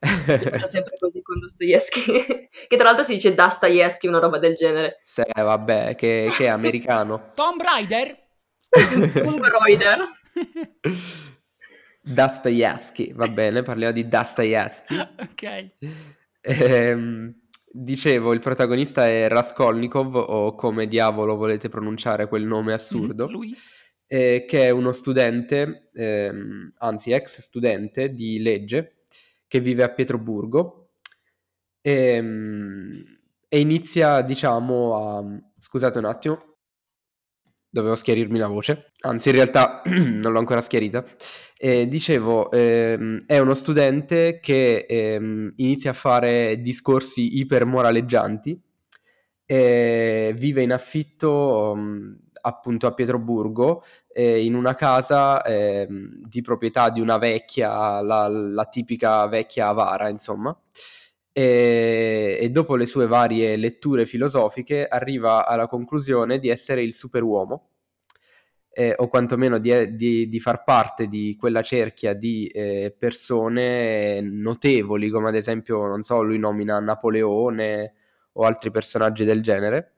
Io 0.00 0.50
faccio 0.50 0.66
sempre 0.66 0.96
così 0.98 1.22
con 1.22 1.38
Dostoevsky. 1.38 2.48
che 2.68 2.76
tra 2.76 2.84
l'altro 2.84 3.04
si 3.04 3.14
dice 3.14 3.34
Dostoevsky, 3.34 4.06
una 4.08 4.18
roba 4.18 4.38
del 4.38 4.54
genere. 4.54 5.00
Se, 5.02 5.26
vabbè, 5.34 5.94
che, 5.94 6.30
che 6.36 6.44
è 6.44 6.48
americano. 6.48 7.32
Tomb 7.34 7.60
Raider? 7.60 8.26
Un 9.24 9.40
Reuter. 9.42 9.98
Dostoevsky, 12.02 13.12
va 13.12 13.28
bene, 13.28 13.62
parliamo 13.62 13.92
di 13.92 14.06
Dostoevsky. 14.06 14.96
ok. 14.98 15.70
Ehm, 16.40 17.34
dicevo, 17.70 18.32
il 18.32 18.40
protagonista 18.40 19.06
è 19.06 19.28
Raskolnikov, 19.28 20.14
o 20.14 20.54
come 20.54 20.86
diavolo 20.86 21.36
volete 21.36 21.68
pronunciare 21.68 22.28
quel 22.28 22.44
nome 22.44 22.72
assurdo. 22.72 23.26
Mm, 23.28 23.30
Lui? 23.30 23.56
eh, 24.08 24.46
che 24.48 24.66
è 24.66 24.70
uno 24.70 24.92
studente, 24.92 25.90
ehm, 25.92 26.72
anzi 26.78 27.12
ex 27.12 27.40
studente 27.40 28.14
di 28.14 28.40
legge, 28.40 28.97
che 29.48 29.60
vive 29.60 29.82
a 29.82 29.88
Pietroburgo 29.88 30.90
ehm, 31.80 33.04
e 33.48 33.60
inizia, 33.60 34.20
diciamo, 34.20 34.94
a... 34.96 35.24
Scusate 35.60 35.98
un 35.98 36.04
attimo, 36.04 36.38
dovevo 37.68 37.94
schiarirmi 37.94 38.38
la 38.38 38.46
voce, 38.46 38.92
anzi 39.00 39.30
in 39.30 39.34
realtà 39.34 39.82
non 39.86 40.32
l'ho 40.32 40.38
ancora 40.38 40.60
schiarita. 40.60 41.04
Eh, 41.56 41.88
dicevo, 41.88 42.50
ehm, 42.50 43.24
è 43.26 43.38
uno 43.38 43.54
studente 43.54 44.38
che 44.40 44.86
ehm, 44.88 45.54
inizia 45.56 45.90
a 45.90 45.94
fare 45.94 46.60
discorsi 46.60 47.38
ipermoraleggianti 47.38 48.62
e 49.44 50.34
vive 50.36 50.62
in 50.62 50.72
affitto 50.72 51.74
mm, 51.76 52.12
appunto 52.40 52.86
a 52.86 52.92
Pietroburgo 52.92 53.82
eh, 54.12 54.44
in 54.44 54.54
una 54.54 54.74
casa 54.74 55.42
ehm, 55.42 56.22
di 56.26 56.40
proprietà 56.42 56.90
di 56.90 57.00
una 57.00 57.18
vecchia, 57.18 58.00
la, 58.00 58.28
la 58.28 58.64
tipica 58.66 59.26
vecchia 59.26 59.68
avara, 59.68 60.08
insomma. 60.08 60.56
E, 61.32 62.38
e 62.40 62.50
dopo 62.50 62.74
le 62.76 62.86
sue 62.86 63.06
varie 63.06 63.56
letture 63.56 64.06
filosofiche 64.06 64.86
arriva 64.86 65.46
alla 65.46 65.68
conclusione 65.68 66.38
di 66.38 66.48
essere 66.48 66.82
il 66.82 66.94
superuomo, 66.94 67.68
eh, 68.70 68.94
o 68.96 69.08
quantomeno 69.08 69.58
di, 69.58 69.96
di- 69.96 70.28
di 70.28 70.40
far 70.40 70.62
parte 70.64 71.06
di 71.08 71.36
quella 71.38 71.62
cerchia 71.62 72.14
di 72.14 72.46
eh, 72.46 72.94
persone 72.96 74.20
notevoli, 74.20 75.08
come 75.10 75.28
ad 75.28 75.34
esempio, 75.34 75.86
non 75.86 76.02
so, 76.02 76.22
lui 76.22 76.38
nomina 76.38 76.78
Napoleone 76.78 77.94
o 78.32 78.44
altri 78.44 78.70
personaggi 78.70 79.24
del 79.24 79.42
genere 79.42 79.97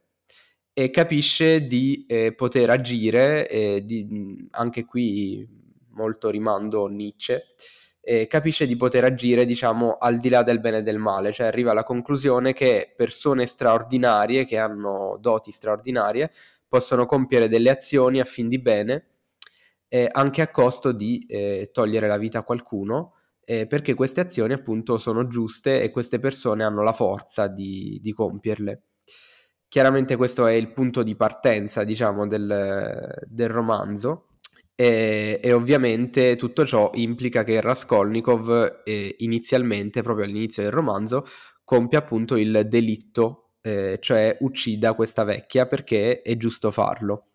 e 0.72 0.90
capisce 0.90 1.66
di 1.66 2.04
eh, 2.06 2.34
poter 2.34 2.70
agire, 2.70 3.48
eh, 3.48 3.84
di- 3.84 4.46
anche 4.52 4.84
qui 4.84 5.46
molto 5.90 6.30
rimando 6.30 6.86
Nietzsche, 6.86 7.54
eh, 8.00 8.26
capisce 8.26 8.66
di 8.66 8.76
poter 8.76 9.04
agire, 9.04 9.44
diciamo, 9.44 9.98
al 9.98 10.18
di 10.18 10.28
là 10.28 10.42
del 10.42 10.60
bene 10.60 10.78
e 10.78 10.82
del 10.82 10.98
male, 10.98 11.32
cioè 11.32 11.46
arriva 11.46 11.72
alla 11.72 11.82
conclusione 11.82 12.52
che 12.52 12.92
persone 12.96 13.46
straordinarie, 13.46 14.44
che 14.44 14.58
hanno 14.58 15.18
doti 15.20 15.50
straordinarie, 15.50 16.30
possono 16.68 17.04
compiere 17.04 17.48
delle 17.48 17.70
azioni 17.70 18.20
a 18.20 18.24
fin 18.24 18.48
di 18.48 18.58
bene, 18.58 19.06
anche 20.12 20.40
a 20.40 20.50
costo 20.50 20.92
di 20.92 21.26
eh, 21.26 21.70
togliere 21.72 22.06
la 22.06 22.16
vita 22.16 22.38
a 22.38 22.42
qualcuno, 22.44 23.14
perché 23.44 23.94
queste 23.94 24.20
azioni 24.20 24.52
appunto 24.52 24.96
sono 24.96 25.26
giuste 25.26 25.82
e 25.82 25.90
queste 25.90 26.20
persone 26.20 26.62
hanno 26.62 26.84
la 26.84 26.92
forza 26.92 27.48
di, 27.48 27.98
di 28.00 28.12
compierle. 28.12 28.82
Chiaramente 29.70 30.16
questo 30.16 30.46
è 30.46 30.52
il 30.52 30.72
punto 30.72 31.04
di 31.04 31.14
partenza, 31.14 31.84
diciamo, 31.84 32.26
del, 32.26 33.24
del 33.26 33.48
romanzo. 33.48 34.26
E, 34.74 35.38
e, 35.42 35.52
ovviamente 35.52 36.36
tutto 36.36 36.66
ciò 36.66 36.90
implica 36.94 37.44
che 37.44 37.60
Raskolnikov 37.60 38.80
eh, 38.84 39.14
inizialmente, 39.18 40.02
proprio 40.02 40.24
all'inizio 40.24 40.62
del 40.62 40.72
romanzo, 40.72 41.24
compie 41.64 41.98
appunto 41.98 42.36
il 42.36 42.66
delitto, 42.66 43.52
eh, 43.60 43.98
cioè 44.00 44.36
uccida 44.40 44.94
questa 44.94 45.22
vecchia 45.22 45.66
perché 45.66 46.22
è 46.22 46.36
giusto 46.36 46.70
farlo. 46.70 47.28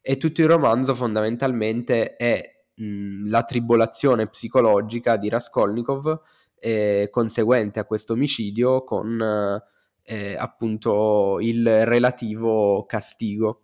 E 0.00 0.16
tutto 0.16 0.40
il 0.40 0.48
romanzo 0.48 0.94
fondamentalmente 0.94 2.16
è 2.16 2.40
mh, 2.74 3.28
la 3.28 3.42
tribolazione 3.42 4.28
psicologica 4.28 5.16
di 5.16 5.28
Raskolnikov 5.28 6.20
eh, 6.58 7.08
conseguente 7.10 7.80
a 7.80 7.84
questo 7.84 8.14
omicidio 8.14 8.82
con 8.84 9.60
eh, 10.04 10.36
appunto 10.36 11.38
il 11.40 11.86
relativo 11.86 12.84
castigo 12.86 13.62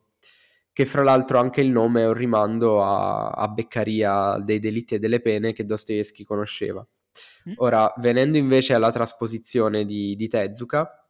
che 0.79 0.87
fra 0.87 1.03
l'altro 1.03 1.41
anche 1.41 1.61
il 1.61 1.71
nome 1.71 2.03
è 2.03 2.07
un 2.07 2.13
rimando 2.13 2.85
a, 2.85 3.31
a 3.31 3.49
Beccaria 3.49 4.39
dei 4.39 4.61
delitti 4.61 4.95
e 4.95 5.01
delle 5.01 5.21
pene 5.21 5.53
che 5.53 5.65
Dostoevsky 5.65 6.23
conosceva. 6.23 6.87
Mm. 7.49 7.55
Ora, 7.57 7.93
venendo 7.97 8.39
invece 8.39 8.75
alla 8.75 8.91
trasposizione 8.91 9.85
di, 9.85 10.15
di 10.15 10.29
Tezuka, 10.29 11.05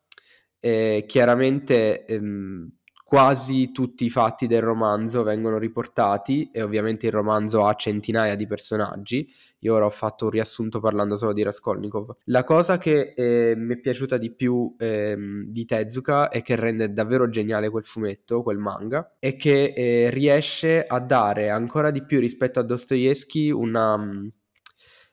eh, 0.59 1.05
chiaramente 1.07 2.07
ehm, 2.07 2.71
quasi 3.05 3.71
tutti 3.71 4.07
i 4.07 4.11
fatti 4.11 4.47
del 4.47 4.63
romanzo 4.63 5.23
vengono 5.23 5.59
riportati 5.59 6.51
e 6.51 6.63
ovviamente 6.63 7.07
il 7.07 7.13
romanzo 7.13 7.67
ha 7.67 7.75
centinaia 7.75 8.37
di 8.37 8.47
personaggi. 8.47 9.31
Io 9.61 9.75
ora 9.75 9.87
ho 9.87 9.91
fatto 9.91 10.27
un 10.27 10.31
riassunto 10.31 10.79
parlando 10.79 11.17
solo 11.17 11.33
di 11.33 11.43
Raskolnikov. 11.43 12.17
La 12.25 12.45
cosa 12.45 12.79
che 12.79 13.13
eh, 13.17 13.55
mi 13.57 13.75
è 13.75 13.79
piaciuta 13.79 14.17
di 14.17 14.33
più 14.33 14.75
eh, 14.79 15.17
di 15.47 15.65
Tezuka 15.65 16.29
e 16.29 16.43
che 16.43 16.55
rende 16.55 16.93
davvero 16.93 17.29
geniale 17.29 17.69
quel 17.69 17.85
fumetto, 17.85 18.43
quel 18.43 18.59
manga, 18.59 19.17
è 19.19 19.35
che 19.37 19.73
eh, 19.77 20.11
riesce 20.11 20.85
a 20.87 21.01
dare 21.01 21.51
ancora 21.51 21.91
di 21.91 22.05
più 22.05 22.21
rispetto 22.21 22.61
a 22.61 22.63
Dostoevsky 22.63 23.51
una, 23.51 23.99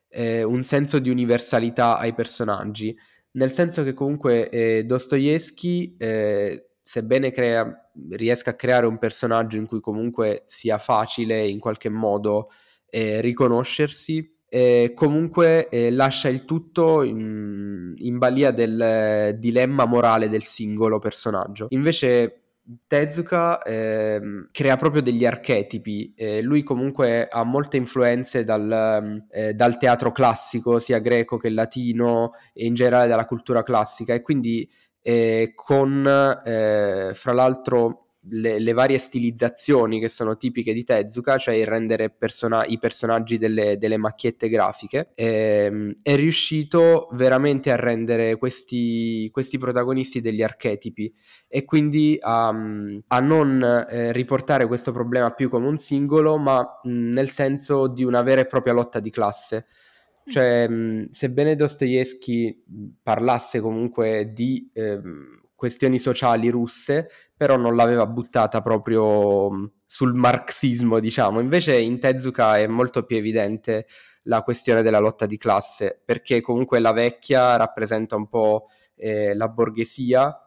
eh, 0.10 0.44
un 0.44 0.64
senso 0.64 1.00
di 1.00 1.10
universalità 1.10 1.98
ai 1.98 2.14
personaggi. 2.14 2.96
Nel 3.32 3.52
senso 3.52 3.84
che 3.84 3.94
comunque 3.94 4.50
eh, 4.50 4.84
Dostoevsky 4.86 5.96
eh, 5.98 6.70
sebbene 6.84 7.32
crea, 7.32 7.90
riesca 8.12 8.52
a 8.52 8.56
creare 8.56 8.86
un 8.86 9.00
personaggio 9.00 9.58
in 9.58 9.66
cui 9.66 9.80
comunque 9.80 10.44
sia 10.46 10.78
facile 10.78 11.48
in 11.48 11.60
qualche 11.60 11.90
modo 11.90 12.50
eh, 12.90 13.22
riconoscersi, 13.22 14.35
eh, 14.56 14.94
comunque 14.96 15.68
eh, 15.68 15.92
lascia 15.92 16.30
il 16.30 16.46
tutto 16.46 17.04
in, 17.04 17.94
in 17.98 18.18
balia 18.18 18.52
del 18.52 18.80
eh, 18.80 19.36
dilemma 19.38 19.84
morale 19.84 20.30
del 20.30 20.44
singolo 20.44 20.98
personaggio. 20.98 21.66
Invece 21.72 22.44
Tezuka 22.88 23.62
eh, 23.62 24.22
crea 24.54 24.78
proprio 24.78 25.02
degli 25.02 25.26
archetipi, 25.26 26.14
eh, 26.16 26.42
lui 26.42 26.64
comunque 26.64 27.28
ha 27.28 27.44
molte 27.44 27.76
influenze 27.76 28.46
dal, 28.46 29.26
eh, 29.30 29.54
dal, 29.54 29.76
teatro 29.78 30.14
classico, 30.14 30.80
sia 30.80 31.00
greco 31.00 31.36
che 31.36 31.50
latino 31.50 32.32
e 32.54 32.66
in 32.66 32.76
generale 32.76 33.10
dalla 33.10 33.26
cultura 33.26 33.62
classica 33.62 34.14
e 34.14 34.22
quindi 34.22 34.70
eh, 35.02 35.52
con 35.54 36.08
eh, 36.46 37.12
fra 37.14 37.34
l'altro 37.34 38.05
le, 38.30 38.60
le, 38.60 38.74
varie 38.74 38.98
stilizzazioni 38.98 40.00
che 40.00 40.10
sono 40.10 40.38
tipiche 40.38 40.74
di 40.74 40.84
Tezuka, 40.84 41.38
cioè 41.38 41.56
il 41.56 41.68
rendere 41.68 42.10
persona- 42.10 42.66
i 42.66 42.80
personaggi 42.80 43.38
delle, 43.38 43.78
delle 43.78 43.98
macchiette 43.98 44.50
grafiche, 44.50 45.12
ehm, 45.14 45.94
è 46.02 46.16
riuscito 46.16 47.08
veramente 47.14 47.72
a 47.72 47.76
rendere 47.76 48.38
questi, 48.38 49.30
questi 49.32 49.58
protagonisti 49.58 50.22
degli 50.22 50.42
archetipi 50.42 51.14
e 51.48 51.66
quindi 51.66 52.18
a, 52.20 52.48
a 52.48 53.20
non 53.20 53.86
eh, 53.90 54.12
riportare 54.12 54.68
questo 54.68 54.92
problema 54.92 55.32
più 55.32 55.50
come 55.50 55.68
un 55.68 55.78
singolo, 55.78 56.38
ma 56.38 56.80
mh, 56.84 56.90
nel 56.90 57.30
senso 57.30 57.88
di 57.88 58.04
una 58.04 58.22
vera 58.22 58.42
e 58.42 58.48
propria 58.48 58.74
lotta 58.74 59.00
di 59.00 59.12
classe. 59.12 59.68
Cioè, 60.28 60.68
mh, 60.68 61.10
sebbene 61.10 61.56
Dostoevsky 61.56 62.64
parlasse 63.02 63.60
comunque 63.60 64.32
di 64.34 64.70
eh, 64.74 65.00
questioni 65.56 65.98
sociali 65.98 66.50
russe, 66.50 67.10
però 67.36 67.58
non 67.58 67.76
l'aveva 67.76 68.06
buttata 68.06 68.62
proprio 68.62 69.72
sul 69.86 70.14
marxismo, 70.14 71.00
diciamo. 71.00 71.40
Invece 71.40 71.80
in 71.80 72.00
Tezuka 72.00 72.58
è 72.58 72.68
molto 72.68 73.04
più 73.04 73.18
evidente 73.18 73.88
la 74.24 74.42
questione 74.42 74.82
della 74.82 75.00
lotta 75.00 75.26
di 75.26 75.38
classe, 75.38 76.02
perché 76.04 76.42
comunque 76.42 76.80
la 76.80 76.92
vecchia 76.92 77.56
rappresenta 77.56 78.16
un 78.16 78.28
po' 78.28 78.68
eh, 78.96 79.34
la 79.36 79.48
borghesia, 79.48 80.40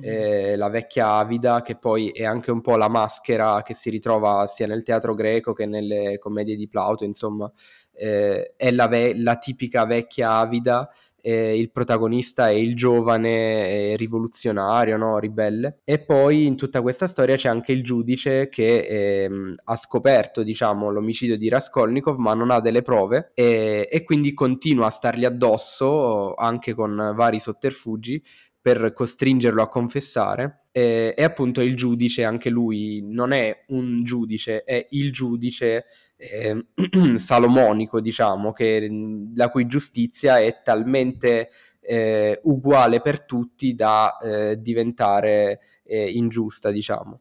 eh, 0.00 0.56
la 0.56 0.68
vecchia 0.68 1.14
avida, 1.14 1.62
che 1.62 1.76
poi 1.76 2.08
è 2.10 2.24
anche 2.24 2.50
un 2.50 2.60
po' 2.60 2.76
la 2.76 2.88
maschera 2.88 3.62
che 3.62 3.74
si 3.74 3.90
ritrova 3.90 4.46
sia 4.46 4.66
nel 4.66 4.82
teatro 4.82 5.14
greco 5.14 5.52
che 5.52 5.66
nelle 5.66 6.18
commedie 6.18 6.56
di 6.56 6.66
Plauto, 6.66 7.04
insomma 7.04 7.50
eh, 7.94 8.54
è 8.56 8.70
la, 8.70 8.88
ve- 8.88 9.14
la, 9.16 9.36
tipica 9.36 9.84
vecchia 9.84 10.36
avida, 10.36 10.90
eh, 11.22 11.56
il 11.56 11.70
protagonista 11.70 12.48
è 12.48 12.52
il 12.52 12.74
giovane 12.74 13.92
eh, 13.92 13.96
rivoluzionario, 13.96 14.96
no? 14.96 15.18
ribelle. 15.18 15.78
E 15.84 16.00
poi 16.00 16.46
in 16.46 16.56
tutta 16.56 16.82
questa 16.82 17.06
storia 17.06 17.36
c'è 17.36 17.48
anche 17.48 17.72
il 17.72 17.82
giudice 17.82 18.48
che 18.48 19.24
ehm, 19.24 19.54
ha 19.64 19.76
scoperto 19.76 20.42
diciamo, 20.42 20.90
l'omicidio 20.90 21.38
di 21.38 21.48
Raskolnikov 21.48 22.18
ma 22.18 22.34
non 22.34 22.50
ha 22.50 22.60
delle 22.60 22.82
prove 22.82 23.30
e, 23.34 23.88
e 23.90 24.02
quindi 24.04 24.34
continua 24.34 24.86
a 24.86 24.90
stargli 24.90 25.24
addosso 25.24 26.34
anche 26.34 26.74
con 26.74 27.12
vari 27.14 27.38
sotterfugi 27.38 28.22
per 28.60 28.92
costringerlo 28.92 29.62
a 29.62 29.68
confessare 29.68 30.62
e, 30.74 31.12
e, 31.14 31.22
appunto 31.22 31.60
il 31.60 31.76
giudice, 31.76 32.24
anche 32.24 32.48
lui 32.48 33.02
non 33.02 33.32
è 33.32 33.64
un 33.68 34.02
giudice, 34.04 34.64
è 34.64 34.86
il 34.90 35.12
giudice 35.12 35.84
eh, 36.22 36.64
salomonico, 37.18 38.00
diciamo, 38.00 38.52
che, 38.52 38.88
la 39.34 39.50
cui 39.50 39.66
giustizia 39.66 40.38
è 40.38 40.62
talmente 40.62 41.50
eh, 41.80 42.40
uguale 42.44 43.00
per 43.00 43.24
tutti 43.24 43.74
da 43.74 44.16
eh, 44.18 44.60
diventare 44.60 45.60
eh, 45.84 46.10
ingiusta, 46.10 46.70
diciamo. 46.70 47.20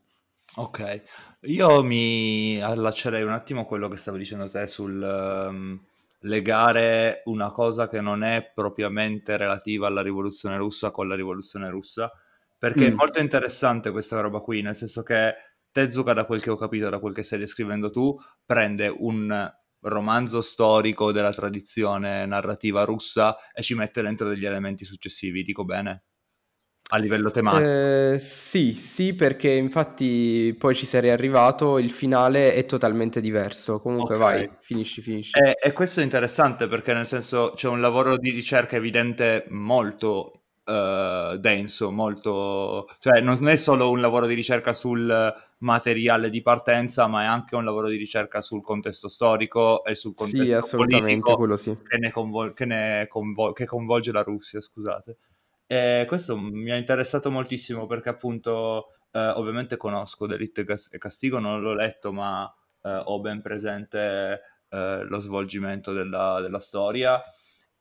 Ok, 0.55 1.01
io 1.41 1.81
mi 1.83 2.61
allaccerei 2.61 3.23
un 3.23 3.31
attimo 3.31 3.61
a 3.61 3.65
quello 3.65 3.87
che 3.87 3.97
stavi 3.97 4.17
dicendo 4.17 4.49
te 4.49 4.67
sul 4.67 5.01
um, 5.01 5.79
legare 6.19 7.21
una 7.25 7.51
cosa 7.51 7.87
che 7.87 8.01
non 8.01 8.21
è 8.23 8.51
propriamente 8.53 9.37
relativa 9.37 9.87
alla 9.87 10.01
rivoluzione 10.01 10.57
russa 10.57 10.91
con 10.91 11.07
la 11.07 11.15
rivoluzione 11.15 11.69
russa, 11.69 12.11
perché 12.57 12.81
mm. 12.89 12.91
è 12.91 12.95
molto 12.95 13.19
interessante 13.19 13.91
questa 13.91 14.19
roba 14.19 14.41
qui, 14.41 14.61
nel 14.61 14.75
senso 14.75 15.03
che 15.03 15.33
Tezuka, 15.71 16.13
da 16.13 16.25
quel 16.25 16.41
che 16.41 16.49
ho 16.49 16.57
capito, 16.57 16.89
da 16.89 16.99
quel 16.99 17.13
che 17.13 17.23
stai 17.23 17.39
descrivendo 17.39 17.89
tu, 17.89 18.17
prende 18.45 18.87
un 18.87 19.49
romanzo 19.81 20.41
storico 20.41 21.11
della 21.11 21.31
tradizione 21.31 22.25
narrativa 22.25 22.83
russa 22.83 23.37
e 23.53 23.63
ci 23.63 23.73
mette 23.73 24.01
dentro 24.01 24.27
degli 24.27 24.45
elementi 24.45 24.85
successivi, 24.85 25.43
dico 25.43 25.65
bene? 25.65 26.03
A 26.93 26.97
livello 26.97 27.31
tematico. 27.31 27.63
Eh, 27.63 28.19
sì, 28.19 28.73
sì, 28.73 29.13
perché 29.13 29.49
infatti 29.49 30.53
poi 30.59 30.75
ci 30.75 30.85
sarei 30.85 31.09
arrivato, 31.11 31.77
il 31.77 31.89
finale 31.89 32.53
è 32.53 32.65
totalmente 32.65 33.21
diverso. 33.21 33.79
Comunque 33.79 34.15
okay. 34.15 34.47
vai, 34.47 34.57
finisci, 34.59 35.01
finisci. 35.01 35.31
E, 35.39 35.55
e, 35.57 35.71
questo 35.71 36.01
è 36.01 36.03
interessante 36.03 36.67
perché 36.67 36.93
nel 36.93 37.07
senso 37.07 37.53
c'è 37.55 37.69
un 37.69 37.79
lavoro 37.79 38.17
di 38.17 38.31
ricerca 38.31 38.75
evidente 38.75 39.45
molto 39.51 40.47
uh, 40.65 41.37
denso, 41.37 41.91
molto... 41.91 42.89
cioè 42.99 43.21
non 43.21 43.47
è 43.47 43.55
solo 43.55 43.89
un 43.89 44.01
lavoro 44.01 44.25
di 44.25 44.33
ricerca 44.33 44.73
sul 44.73 45.33
materiale 45.61 46.29
di 46.29 46.41
partenza, 46.41 47.07
ma 47.07 47.23
è 47.23 47.25
anche 47.25 47.55
un 47.55 47.65
lavoro 47.65 47.87
di 47.87 47.97
ricerca 47.97 48.41
sul 48.41 48.61
contesto 48.61 49.09
storico 49.09 49.83
e 49.83 49.95
sul 49.95 50.13
contesto 50.13 50.43
sì, 50.43 50.51
assolutamente, 50.53 51.33
quello 51.35 51.57
sì. 51.57 51.77
che, 51.87 51.97
ne 51.97 52.11
convol- 52.11 52.53
che, 52.53 52.65
ne 52.65 53.07
convol- 53.07 53.53
che 53.53 53.65
coinvolge 53.65 54.11
la 54.11 54.23
Russia, 54.23 54.61
scusate. 54.61 55.17
E 55.67 56.05
questo 56.07 56.37
mi 56.37 56.71
ha 56.71 56.75
interessato 56.75 57.31
moltissimo 57.31 57.85
perché 57.85 58.09
appunto 58.09 58.95
eh, 59.11 59.19
ovviamente 59.19 59.77
conosco 59.77 60.27
Delitto 60.27 60.61
e 60.61 60.97
Castigo, 60.97 61.39
non 61.39 61.61
l'ho 61.61 61.73
letto, 61.73 62.11
ma 62.11 62.51
eh, 62.83 63.01
ho 63.05 63.19
ben 63.19 63.41
presente 63.41 64.41
eh, 64.69 65.03
lo 65.03 65.19
svolgimento 65.19 65.93
della, 65.93 66.39
della 66.41 66.59
storia 66.59 67.21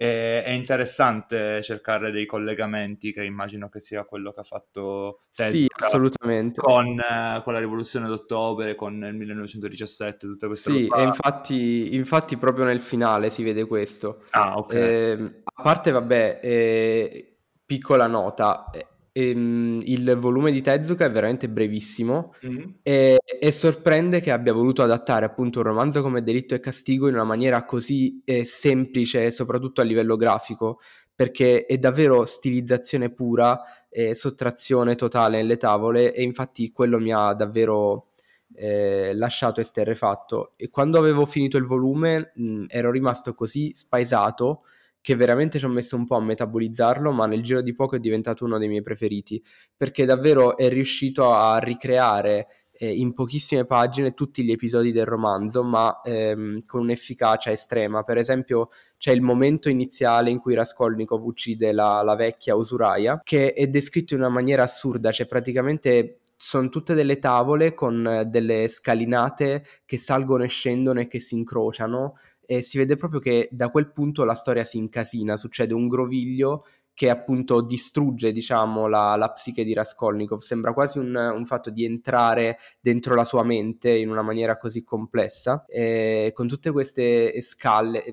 e, 0.03 0.43
è 0.43 0.49
interessante 0.49 1.63
cercare 1.63 2.11
dei 2.11 2.25
collegamenti 2.25 3.13
che 3.13 3.23
immagino 3.23 3.69
che 3.69 3.81
sia 3.81 4.05
quello 4.05 4.33
che 4.33 4.41
ha 4.41 4.45
fatto 4.45 5.25
Ted 5.31 5.51
sì, 5.51 5.67
assolutamente. 5.69 6.63
Con, 6.63 6.99
eh, 6.99 7.43
con, 7.45 7.53
la 7.53 7.59
rivoluzione 7.59 8.09
d'ottobre, 8.09 8.75
con 8.75 8.95
il 8.95 9.15
1917, 9.15 10.27
tutte 10.27 10.47
queste 10.47 10.71
cose. 10.71 10.85
Sì, 10.85 10.91
e 10.91 11.03
infatti, 11.03 11.95
infatti, 11.95 12.39
proprio 12.39 12.65
nel 12.65 12.81
finale 12.81 13.29
si 13.29 13.43
vede 13.43 13.67
questo. 13.67 14.23
Ah, 14.31 14.57
ok. 14.57 14.73
Eh, 14.73 15.43
a 15.45 15.63
parte, 15.63 15.91
vabbè, 15.91 16.41
eh, 16.43 17.37
piccola 17.67 18.07
nota, 18.07 18.71
ehm, 19.13 19.81
il 19.85 20.17
volume 20.19 20.53
di 20.53 20.61
Tezuka 20.61 21.05
è 21.05 21.11
veramente 21.11 21.49
brevissimo 21.49 22.35
mm-hmm. 22.47 22.69
e, 22.83 23.19
e, 23.25 23.53
sorprende 23.53 24.21
che 24.21 24.31
abbia 24.31 24.53
voluto 24.53 24.83
adattare 24.83 25.25
appunto 25.25 25.59
un 25.59 25.65
romanzo 25.65 26.03
come 26.03 26.23
Delitto 26.23 26.55
e 26.55 26.61
Castigo 26.61 27.09
in 27.09 27.15
una 27.15 27.25
maniera 27.25 27.65
così 27.65 28.23
eh, 28.25 28.45
semplice, 28.45 29.31
soprattutto 29.31 29.81
a 29.81 29.85
livello 29.85 30.17
grafico, 30.17 30.81
perché 31.15 31.67
è 31.67 31.77
davvero 31.79 32.25
stilizzazione 32.25 33.11
pura, 33.11 33.61
e 33.93 34.15
sottrazione 34.15 34.95
totale 34.95 35.39
nelle 35.39 35.57
tavole 35.57 36.15
e 36.15 36.23
infatti 36.23 36.71
quello 36.71 37.01
mi 37.01 37.13
ha 37.13 37.33
davvero 37.35 38.11
eh, 38.55 39.13
lasciato 39.15 39.61
esterrefatto 39.61 40.53
e 40.57 40.71
quando 40.71 40.99
avevo 40.99 41.27
finito 41.27 41.57
il 41.57 41.65
volume 41.65 42.31
mh, 42.35 42.67
ero 42.69 42.93
rimasto 42.93 43.35
così 43.35 43.73
spaesato 43.73 44.63
che 45.01 45.15
veramente 45.15 45.59
ci 45.59 45.65
ho 45.65 45.69
messo 45.69 45.97
un 45.97 46.07
po' 46.07 46.17
a 46.17 46.21
metabolizzarlo, 46.21 47.11
ma 47.13 47.27
nel 47.27 47.43
giro 47.43 47.63
di 47.63 47.75
poco 47.75 47.97
è 47.97 48.01
diventato 48.01 48.45
uno 48.45 48.59
dei 48.59 48.69
miei 48.69 48.83
preferiti, 48.83 49.43
perché 49.77 50.05
davvero 50.05 50.57
è 50.57 50.69
riuscito 50.69 51.33
a 51.33 51.59
ricreare 51.59 52.47
eh, 52.73 52.95
in 52.95 53.13
pochissime 53.13 53.67
pagine 53.67 54.15
tutti 54.15 54.43
gli 54.43 54.51
episodi 54.51 54.91
del 54.91 55.05
romanzo, 55.05 55.63
ma 55.63 56.01
ehm, 56.03 56.65
con 56.65 56.81
un'efficacia 56.81 57.51
estrema. 57.53 58.03
Per 58.05 58.17
esempio, 58.17 58.71
c'è 58.97 59.13
il 59.13 59.21
momento 59.21 59.69
iniziale 59.69 60.31
in 60.31 60.39
cui 60.39 60.55
Raskolnikov 60.55 61.23
uccide 61.25 61.73
la, 61.73 62.03
la 62.03 62.15
vecchia 62.15 62.55
usuraia, 62.55 63.21
che 63.23 63.53
è 63.53 63.67
descritto 63.67 64.15
in 64.15 64.21
una 64.21 64.31
maniera 64.31 64.63
assurda, 64.63 65.13
cioè 65.13 65.27
praticamente 65.27 66.21
sono 66.43 66.71
tutte 66.71 66.95
delle 66.95 67.19
tavole 67.19 67.75
con 67.75 68.27
delle 68.29 68.67
scalinate 68.67 69.63
che 69.85 69.99
salgono 69.99 70.45
e 70.45 70.49
scendono 70.49 71.01
e 71.01 71.07
che 71.07 71.21
si 71.21 71.35
incrociano 71.35 72.15
e 72.51 72.63
si 72.63 72.79
vede 72.79 72.97
proprio 72.97 73.21
che 73.21 73.49
da 73.53 73.71
quel 73.71 73.93
punto 73.93 74.25
la 74.25 74.35
storia 74.35 74.65
si 74.65 74.77
incasina, 74.77 75.37
succede 75.37 75.73
un 75.73 75.87
groviglio 75.87 76.65
che 76.93 77.09
appunto 77.09 77.61
distrugge 77.61 78.33
diciamo 78.33 78.89
la, 78.89 79.15
la 79.15 79.31
psiche 79.31 79.63
di 79.63 79.73
Raskolnikov, 79.73 80.41
sembra 80.41 80.73
quasi 80.73 80.99
un, 80.99 81.15
un, 81.15 81.47
fatto 81.47 81.71
di 81.71 81.85
entrare 81.85 82.59
dentro 82.81 83.15
la 83.15 83.23
sua 83.23 83.45
mente 83.45 83.93
in 83.97 84.11
una 84.11 84.23
maniera 84.23 84.57
così 84.57 84.83
complessa, 84.83 85.65
e 85.69 86.33
con 86.35 86.49
tutte 86.49 86.73
queste 86.73 87.41
scale, 87.41 88.13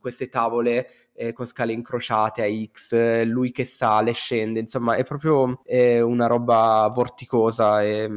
queste 0.00 0.30
tavole 0.30 0.88
eh, 1.12 1.34
con 1.34 1.44
scale 1.44 1.74
incrociate 1.74 2.42
a 2.42 2.48
X, 2.48 3.24
lui 3.24 3.52
che 3.52 3.66
sale, 3.66 4.12
scende, 4.12 4.58
insomma 4.58 4.96
è 4.96 5.04
proprio 5.04 5.60
eh, 5.66 6.00
una 6.00 6.26
roba 6.26 6.90
vorticosa 6.90 7.82
e 7.82 8.08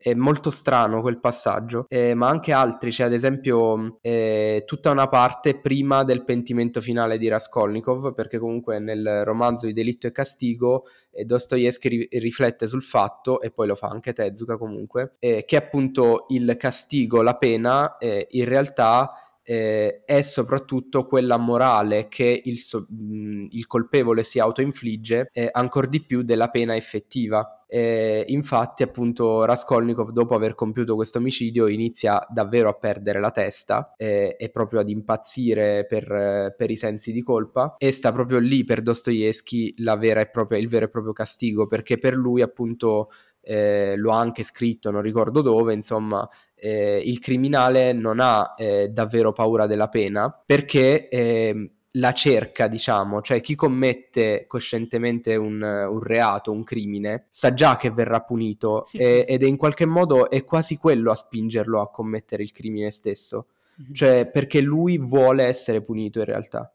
è 0.00 0.14
molto 0.14 0.50
strano 0.50 1.00
quel 1.00 1.18
passaggio, 1.18 1.86
eh, 1.88 2.14
ma 2.14 2.28
anche 2.28 2.52
altri, 2.52 2.90
c'è 2.90 3.04
ad 3.04 3.12
esempio 3.12 3.98
eh, 4.00 4.62
tutta 4.64 4.90
una 4.92 5.08
parte 5.08 5.58
prima 5.58 6.04
del 6.04 6.24
pentimento 6.24 6.80
finale 6.80 7.18
di 7.18 7.26
Raskolnikov, 7.26 8.14
perché 8.14 8.38
comunque 8.38 8.78
nel 8.78 9.24
romanzo 9.24 9.66
di 9.66 9.72
Delitto 9.72 10.06
e 10.06 10.12
Castigo 10.12 10.84
eh, 11.10 11.24
Dostoevsky 11.24 11.88
ri- 11.88 12.08
riflette 12.12 12.68
sul 12.68 12.82
fatto, 12.82 13.40
e 13.40 13.50
poi 13.50 13.66
lo 13.66 13.74
fa 13.74 13.88
anche 13.88 14.12
Tezuka 14.12 14.56
comunque, 14.56 15.16
eh, 15.18 15.44
che 15.44 15.56
appunto 15.56 16.26
il 16.28 16.56
castigo, 16.56 17.20
la 17.20 17.36
pena, 17.36 17.96
eh, 17.98 18.28
in 18.30 18.44
realtà 18.44 19.12
eh, 19.50 20.02
è 20.04 20.20
soprattutto 20.20 21.06
quella 21.06 21.38
morale 21.38 22.08
che 22.08 22.42
il, 22.44 22.58
so- 22.58 22.86
il 22.90 23.66
colpevole 23.66 24.22
si 24.22 24.38
autoinfligge 24.38 25.30
eh, 25.32 25.48
ancora 25.50 25.86
di 25.86 26.02
più 26.02 26.20
della 26.20 26.50
pena 26.50 26.76
effettiva. 26.76 27.62
E 27.66 28.24
infatti, 28.28 28.82
appunto, 28.82 29.46
Raskolnikov, 29.46 30.10
dopo 30.10 30.34
aver 30.34 30.54
compiuto 30.54 30.94
questo 30.96 31.16
omicidio, 31.16 31.66
inizia 31.66 32.22
davvero 32.28 32.68
a 32.68 32.74
perdere 32.74 33.20
la 33.20 33.30
testa 33.30 33.94
e, 33.96 34.36
proprio 34.52 34.80
ad 34.80 34.90
impazzire 34.90 35.86
per, 35.86 36.54
per, 36.54 36.70
i 36.70 36.76
sensi 36.76 37.10
di 37.10 37.22
colpa. 37.22 37.76
E 37.78 37.90
sta 37.90 38.12
proprio 38.12 38.38
lì 38.38 38.64
per 38.64 38.82
Dostoevsky 38.82 39.74
il 39.78 39.96
vero 39.98 40.20
e 40.20 40.88
proprio 40.88 41.12
castigo, 41.12 41.66
perché 41.66 41.96
per 41.96 42.14
lui, 42.14 42.42
appunto, 42.42 43.08
eh, 43.40 43.96
lo 43.96 44.12
ha 44.12 44.18
anche 44.18 44.42
scritto, 44.42 44.90
non 44.90 45.00
ricordo 45.00 45.40
dove, 45.40 45.72
insomma, 45.72 46.28
eh, 46.60 47.02
il 47.04 47.18
criminale 47.18 47.92
non 47.92 48.20
ha 48.20 48.54
eh, 48.56 48.88
davvero 48.88 49.32
paura 49.32 49.66
della 49.66 49.88
pena 49.88 50.30
perché 50.44 51.08
ehm, 51.08 51.70
la 51.92 52.12
cerca, 52.12 52.68
diciamo, 52.68 53.20
cioè 53.22 53.40
chi 53.40 53.54
commette 53.54 54.44
coscientemente 54.46 55.36
un, 55.36 55.60
un, 55.62 56.02
reato, 56.02 56.52
un 56.52 56.62
crimine, 56.62 57.26
sa 57.30 57.54
già 57.54 57.76
che 57.76 57.90
verrà 57.90 58.20
punito 58.20 58.84
sì, 58.84 58.98
e, 58.98 59.24
sì. 59.26 59.32
ed 59.32 59.42
è 59.42 59.46
in 59.46 59.56
qualche 59.56 59.86
modo 59.86 60.30
è 60.30 60.44
quasi 60.44 60.76
quello 60.76 61.10
a 61.10 61.14
spingerlo 61.14 61.80
a 61.80 61.90
commettere 61.90 62.42
il 62.42 62.52
crimine 62.52 62.90
stesso, 62.90 63.48
mm-hmm. 63.80 63.92
cioè 63.92 64.30
perché 64.30 64.60
lui 64.60 64.98
vuole 64.98 65.44
essere 65.44 65.80
punito 65.80 66.18
in 66.18 66.26
realtà. 66.26 66.72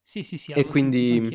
Sì, 0.00 0.22
sì, 0.22 0.36
sì. 0.36 0.52
E 0.52 0.66
quindi... 0.66 1.30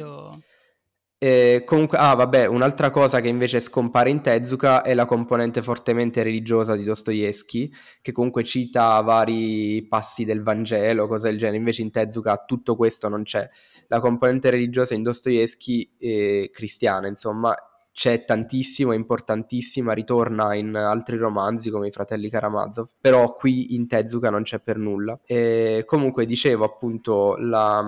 E 1.20 1.64
comunque, 1.66 1.98
ah, 1.98 2.14
vabbè, 2.14 2.46
un'altra 2.46 2.92
cosa 2.92 3.22
che 3.22 3.28
invece 3.28 3.60
scompare 3.60 4.12
in 4.12 4.22
Tezuka 4.22 4.84
è 4.84 4.94
la 4.94 5.06
componente 5.06 5.64
fortemente 5.64 6.22
religiosa 6.22 6.76
di 6.76 6.84
Dostoevsky, 6.84 7.72
che 8.04 8.12
comunque 8.12 8.44
cita 8.44 9.02
vari 9.02 9.84
passi 9.88 10.26
del 10.26 10.44
Vangelo, 10.44 11.08
cose 11.08 11.30
del 11.30 11.40
genere. 11.40 11.58
Invece 11.58 11.82
in 11.82 11.90
Tezuka 11.90 12.44
tutto 12.46 12.76
questo 12.76 13.10
non 13.10 13.24
c'è. 13.24 13.50
La 13.88 14.00
componente 14.00 14.52
religiosa 14.52 14.94
in 14.94 15.02
Dostoevsky 15.02 15.96
è 15.98 16.50
cristiana, 16.52 17.08
insomma, 17.08 17.56
c'è 17.92 18.24
tantissimo, 18.24 18.92
è 18.92 18.96
importantissima, 18.96 19.94
ritorna 19.94 20.54
in 20.54 20.76
altri 20.76 21.18
romanzi 21.18 21.72
come 21.72 21.88
i 21.88 21.92
fratelli 21.92 22.30
Karamazov, 22.30 22.90
però 23.02 23.34
qui 23.34 23.74
in 23.74 23.88
Tezuka 23.88 24.30
non 24.30 24.44
c'è 24.44 24.60
per 24.60 24.78
nulla. 24.78 25.20
E 25.26 25.82
comunque 25.84 26.28
dicevo 26.28 26.64
appunto 26.64 27.38
la 27.38 27.84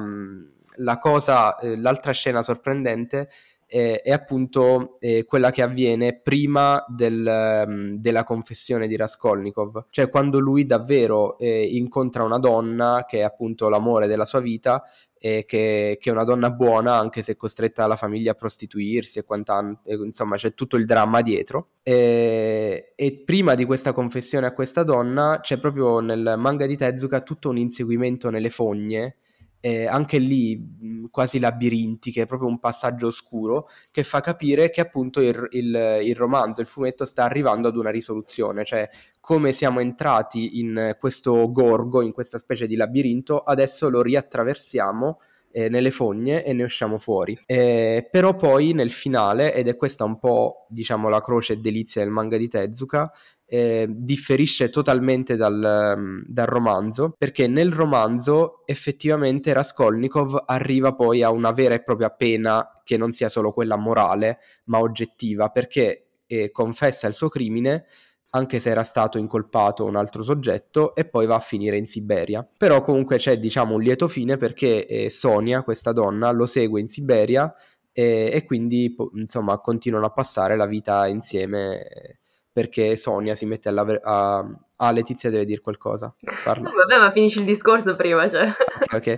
la 0.80 0.98
cosa, 0.98 1.58
eh, 1.58 1.78
l'altra 1.78 2.12
scena 2.12 2.42
sorprendente 2.42 3.30
eh, 3.72 4.02
è 4.02 4.12
appunto 4.12 4.96
eh, 5.00 5.26
quella 5.26 5.52
che 5.52 5.62
avviene 5.62 6.20
prima 6.20 6.84
del, 6.88 7.64
um, 7.68 7.98
della 7.98 8.24
confessione 8.24 8.88
di 8.88 8.96
Raskolnikov, 8.96 9.86
cioè 9.92 10.10
quando 10.10 10.40
lui 10.40 10.66
davvero 10.66 11.38
eh, 11.38 11.62
incontra 11.62 12.24
una 12.24 12.40
donna 12.40 13.06
che 13.08 13.20
è 13.20 13.22
appunto 13.22 13.70
l'amore 13.70 14.08
della 14.08 14.26
sua 14.26 14.40
vita 14.40 14.84
che, 15.20 15.44
che, 15.46 15.98
è 16.00 16.10
una 16.12 16.24
donna 16.24 16.50
buona 16.50 16.96
anche 16.96 17.22
se 17.22 17.36
costretta 17.36 17.82
dalla 17.82 17.98
famiglia 17.98 18.32
a 18.32 18.36
prostituirsi 18.36 19.20
e 19.20 19.24
quant'altro, 19.24 20.06
insomma 20.06 20.38
c'è 20.38 20.54
tutto 20.54 20.78
il 20.78 20.86
dramma 20.86 21.22
dietro. 21.22 21.72
E, 21.84 22.94
e, 22.96 23.24
prima 23.26 23.54
di 23.54 23.66
questa 23.66 23.92
confessione 23.92 24.48
a 24.48 24.54
questa 24.54 24.84
donna 24.84 25.40
c'è 25.42 25.58
proprio 25.58 26.00
nel 26.00 26.36
manga 26.38 26.66
di 26.66 26.78
Tezuka 26.78 27.20
tutto 27.20 27.50
un 27.50 27.58
inseguimento 27.58 28.30
nelle 28.30 28.50
fogne 28.50 29.18
eh, 29.60 29.88
anche 29.88 30.18
lì 30.18 30.58
mh, 30.58 31.06
quasi 31.10 31.40
labirintiche, 31.40 32.26
proprio 32.26 32.48
un 32.50 32.60
passaggio 32.60 33.08
oscuro 33.08 33.68
che 33.92 34.04
fa 34.04 34.20
capire 34.22 34.70
che 34.70 34.82
appunto 34.82 35.22
il, 35.22 35.48
il, 35.52 36.00
il, 36.04 36.16
romanzo, 36.16 36.62
il 36.62 36.68
fumetto 36.68 37.06
sta 37.06 37.24
arrivando 37.24 37.68
ad 37.68 37.76
una 37.76 37.90
risoluzione, 37.90 38.64
cioè 38.64 38.90
come 39.20 39.52
siamo 39.52 39.80
entrati 39.80 40.60
in 40.60 40.96
questo 41.00 41.52
gorgo, 41.52 42.02
in 42.02 42.12
questa 42.12 42.38
specie 42.38 42.68
di 42.68 42.76
labirinto, 42.76 43.40
adesso 43.40 43.90
lo 43.90 44.02
riattraversiamo 44.02 45.20
eh, 45.52 45.70
nelle 45.70 45.92
fogne 45.92 46.44
e 46.44 46.54
ne 46.54 46.64
usciamo 46.64 46.98
fuori. 46.98 47.38
Eh, 47.46 48.08
però 48.10 48.36
poi 48.36 48.74
nel 48.74 48.92
finale, 48.92 49.54
ed 49.54 49.68
è 49.68 49.76
questa 49.76 50.04
un 50.04 50.20
po' 50.20 50.66
diciamo 50.70 51.10
la 51.10 51.22
croce 51.22 51.54
e 51.54 51.58
delizia 51.58 52.02
del 52.02 52.12
manga 52.12 52.38
di 52.38 52.48
Tezuka, 52.48 53.12
eh, 53.50 53.88
differisce 53.90 54.70
totalmente 54.70 55.36
dal, 55.36 55.96
mm, 55.98 56.22
dal, 56.26 56.46
romanzo, 56.46 57.16
perché 57.18 57.48
nel 57.48 57.72
romanzo 57.72 58.62
effettivamente 58.66 59.54
Raskolnikov 59.54 60.44
arriva 60.46 60.94
poi 60.94 61.24
a 61.24 61.32
una 61.32 61.52
vera 61.52 61.74
e 61.74 61.84
propria 61.84 62.10
pena 62.12 62.82
che 62.84 62.96
non 62.98 63.12
sia 63.12 63.28
solo 63.28 63.52
quella 63.52 63.76
morale, 63.76 64.40
ma 64.66 64.80
oggettiva, 64.80 65.50
perché 65.50 66.10
eh, 66.28 66.52
confessa 66.52 67.08
il 67.08 67.14
suo 67.14 67.28
crimine 67.28 67.86
anche 68.32 68.60
se 68.60 68.70
era 68.70 68.84
stato 68.84 69.18
incolpato 69.18 69.86
un 69.86 69.96
altro 69.96 70.22
soggetto 70.22 70.94
e 70.94 71.06
poi 71.06 71.26
va 71.26 71.36
a 71.36 71.40
finire 71.40 71.78
in 71.78 71.88
Siberia. 71.88 72.48
Però 72.58 72.84
comunque 72.84 73.18
c'è 73.18 73.40
diciamo 73.40 73.74
un 73.76 73.82
lieto 73.82 74.08
fine 74.08 74.38
perché 74.38 74.86
eh, 74.86 75.10
Sonia, 75.10 75.64
questa 75.64 75.92
donna, 75.92 76.30
lo 76.32 76.46
segue 76.46 76.80
in 76.80 76.88
Siberia 76.88 77.52
e, 77.92 78.30
e 78.32 78.46
quindi 78.46 78.96
insomma 79.16 79.58
continuano 79.58 80.06
a 80.06 80.12
passare 80.12 80.56
la 80.56 80.68
vita 80.68 81.08
insieme 81.08 82.20
perché 82.60 82.98
Sonia 82.98 83.36
si 83.36 83.46
mette 83.46 83.70
alla... 83.70 83.86
A... 84.02 84.46
Ah, 84.82 84.92
Letizia 84.92 85.30
deve 85.30 85.46
dire 85.46 85.62
qualcosa. 85.62 86.14
Parla. 86.44 86.72
Vabbè, 86.76 87.00
ma 87.00 87.12
finisci 87.12 87.40
il 87.40 87.46
discorso 87.46 87.96
prima, 87.96 88.28
cioè. 88.28 88.48
Ok. 88.48 88.94
okay. 88.94 89.18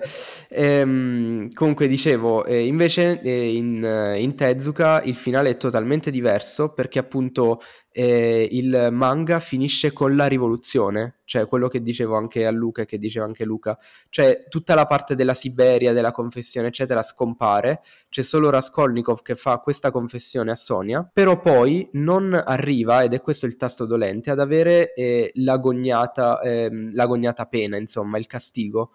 Ehm, 0.49 1.51
comunque 1.53 1.87
dicevo, 1.87 2.45
eh, 2.45 2.65
invece 2.65 3.19
eh, 3.21 3.55
in, 3.55 4.13
in 4.17 4.35
Tezuka 4.35 5.01
il 5.03 5.15
finale 5.15 5.51
è 5.51 5.57
totalmente 5.57 6.11
diverso 6.11 6.69
perché 6.69 6.99
appunto 6.99 7.61
eh, 7.91 8.47
il 8.51 8.89
manga 8.91 9.39
finisce 9.39 9.91
con 9.91 10.15
la 10.15 10.27
rivoluzione, 10.27 11.19
cioè 11.25 11.45
quello 11.47 11.67
che 11.67 11.81
dicevo 11.81 12.15
anche 12.15 12.45
a 12.45 12.51
Luca 12.51 12.83
e 12.83 12.85
che 12.85 12.97
diceva 12.97 13.25
anche 13.25 13.43
Luca, 13.43 13.77
cioè 14.09 14.45
tutta 14.49 14.75
la 14.75 14.85
parte 14.85 15.15
della 15.15 15.33
Siberia, 15.33 15.91
della 15.91 16.11
confessione 16.11 16.67
eccetera 16.67 17.03
scompare, 17.03 17.81
c'è 18.09 18.21
solo 18.21 18.49
Raskolnikov 18.49 19.21
che 19.21 19.35
fa 19.35 19.57
questa 19.57 19.91
confessione 19.91 20.51
a 20.51 20.55
Sonia, 20.55 21.09
però 21.11 21.39
poi 21.39 21.89
non 21.93 22.33
arriva, 22.33 23.03
ed 23.03 23.13
è 23.13 23.21
questo 23.21 23.45
il 23.45 23.57
tasto 23.57 23.85
dolente, 23.85 24.31
ad 24.31 24.39
avere 24.39 24.93
eh, 24.93 25.31
l'agognata, 25.35 26.39
eh, 26.41 26.69
l'agognata 26.93 27.45
pena, 27.45 27.77
insomma 27.77 28.17
il 28.17 28.25
castigo. 28.25 28.91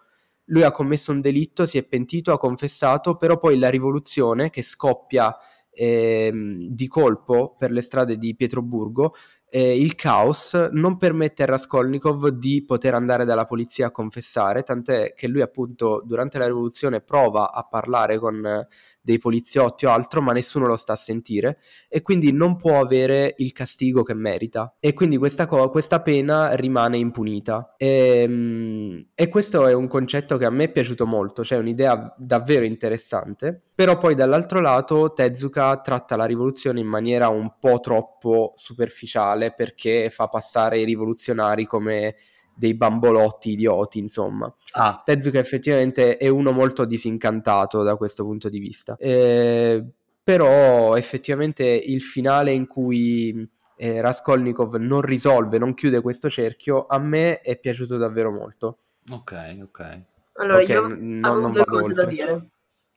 Lui 0.51 0.62
ha 0.62 0.70
commesso 0.70 1.11
un 1.11 1.20
delitto, 1.20 1.66
si 1.66 1.76
è 1.76 1.82
pentito, 1.82 2.32
ha 2.32 2.38
confessato, 2.38 3.16
però 3.16 3.36
poi 3.36 3.59
la 3.59 3.68
rivoluzione 3.68 4.49
che 4.49 4.62
scoppia 4.62 5.36
ehm, 5.77 6.68
di 6.70 6.89
colpo 6.89 7.55
per 7.57 7.70
le 7.70 7.83
strade 7.83 8.16
di 8.16 8.35
Pietroburgo, 8.35 9.14
eh, 9.49 9.81
il 9.81 9.95
caos 9.95 10.55
non 10.72 10.97
permette 10.97 11.45
a 11.45 11.47
Raskolnikov 11.47 12.29
di 12.29 12.64
poter 12.64 12.95
andare 12.95 13.24
dalla 13.24 13.47
polizia 13.47 13.87
a 13.87 13.91
confessare, 13.91 14.62
tant'è 14.62 15.14
che 15.14 15.29
lui 15.29 15.41
appunto 15.41 16.03
durante 16.05 16.39
la 16.39 16.47
rivoluzione 16.47 17.01
prova 17.01 17.53
a 17.53 17.62
parlare 17.64 18.18
con 18.18 18.66
dei 19.07 19.18
poliziotti 19.18 19.86
o 19.86 19.90
altro, 19.90 20.20
ma 20.20 20.32
nessuno 20.32 20.66
lo 20.66 20.74
sta 20.74 20.94
a 20.94 20.96
sentire 20.96 21.61
e 21.88 22.02
quindi 22.02 22.32
non 22.32 22.57
può 22.57 22.80
avere 22.80 23.34
il 23.38 23.52
castigo 23.52 24.02
che 24.02 24.14
merita. 24.14 24.74
E 24.80 24.94
quindi 24.94 25.16
questa, 25.16 25.46
co- 25.46 25.70
questa 25.70 26.02
pena 26.02 26.54
rimane 26.57 26.98
impunita. 26.98 27.74
E, 27.76 28.22
ehm, 28.22 29.07
e 29.14 29.28
questo 29.28 29.68
è 29.68 29.72
un 29.72 29.86
concetto 29.86 30.36
che 30.36 30.44
a 30.44 30.50
me 30.50 30.64
è 30.64 30.72
piaciuto 30.72 31.07
molto, 31.07 31.44
cioè 31.44 31.59
un'idea 31.59 32.12
davvero 32.18 32.64
interessante. 32.64 33.62
Però 33.76 33.96
poi 33.96 34.16
dall'altro 34.16 34.61
lato 34.61 35.12
Tezuka 35.12 35.80
tratta 35.80 36.16
la 36.16 36.24
rivoluzione 36.24 36.80
in 36.80 36.86
maniera 36.88 37.28
un 37.28 37.52
po' 37.61 37.78
troppo 37.78 38.54
superficiale 38.57 39.52
perché 39.52 40.11
fa 40.11 40.26
passare 40.26 40.80
i 40.80 40.84
rivoluzionari 40.84 41.64
come 41.64 42.16
dei 42.57 42.74
bambolotti 42.74 43.52
idioti, 43.52 43.98
insomma. 43.98 44.52
Ah. 44.72 45.00
Tezuka 45.04 45.38
effettivamente 45.38 46.16
è 46.16 46.28
uno 46.28 46.52
molto 46.52 46.84
disincantato 46.84 47.82
da 47.82 47.96
questo 47.96 48.24
punto 48.24 48.48
di 48.48 48.59
vista. 48.59 48.96
Eh, 48.98 49.84
però 50.22 50.96
effettivamente 50.96 51.64
il 51.64 52.02
finale 52.02 52.52
in 52.52 52.66
cui 52.66 53.48
eh, 53.76 54.00
Raskolnikov 54.00 54.74
non 54.76 55.02
risolve, 55.02 55.59
non 55.59 55.74
chiude 55.74 56.00
questo 56.00 56.30
cerchio, 56.30 56.86
a 56.86 56.98
me 56.98 57.40
è 57.40 57.59
piaciuto 57.59 57.96
davvero 57.96 58.32
molto. 58.32 58.78
Ok, 59.11 59.59
ok. 59.62 60.00
Allora, 60.38 60.59
okay, 60.59 60.74
io 60.74 60.88
n- 60.88 61.22
ho 61.24 61.38
non 61.38 61.52
due 61.52 61.64
cose 61.64 61.90
oltre. 61.90 62.04
da 62.04 62.11
dire. 62.11 62.48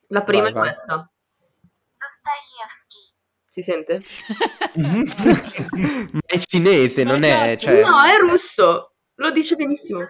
La 0.08 0.22
prima 0.22 0.42
vai, 0.42 0.50
è 0.50 0.54
vai. 0.54 0.62
questa. 0.62 1.10
Si 3.50 3.62
sente? 3.62 4.00
Ma 4.76 6.20
è 6.24 6.38
cinese, 6.38 7.02
non 7.02 7.24
esatto. 7.24 7.44
è... 7.44 7.56
Cioè... 7.56 7.82
No, 7.82 8.02
è 8.04 8.16
russo. 8.20 8.89
Lo 9.20 9.30
dice 9.30 9.54
benissimo. 9.54 10.00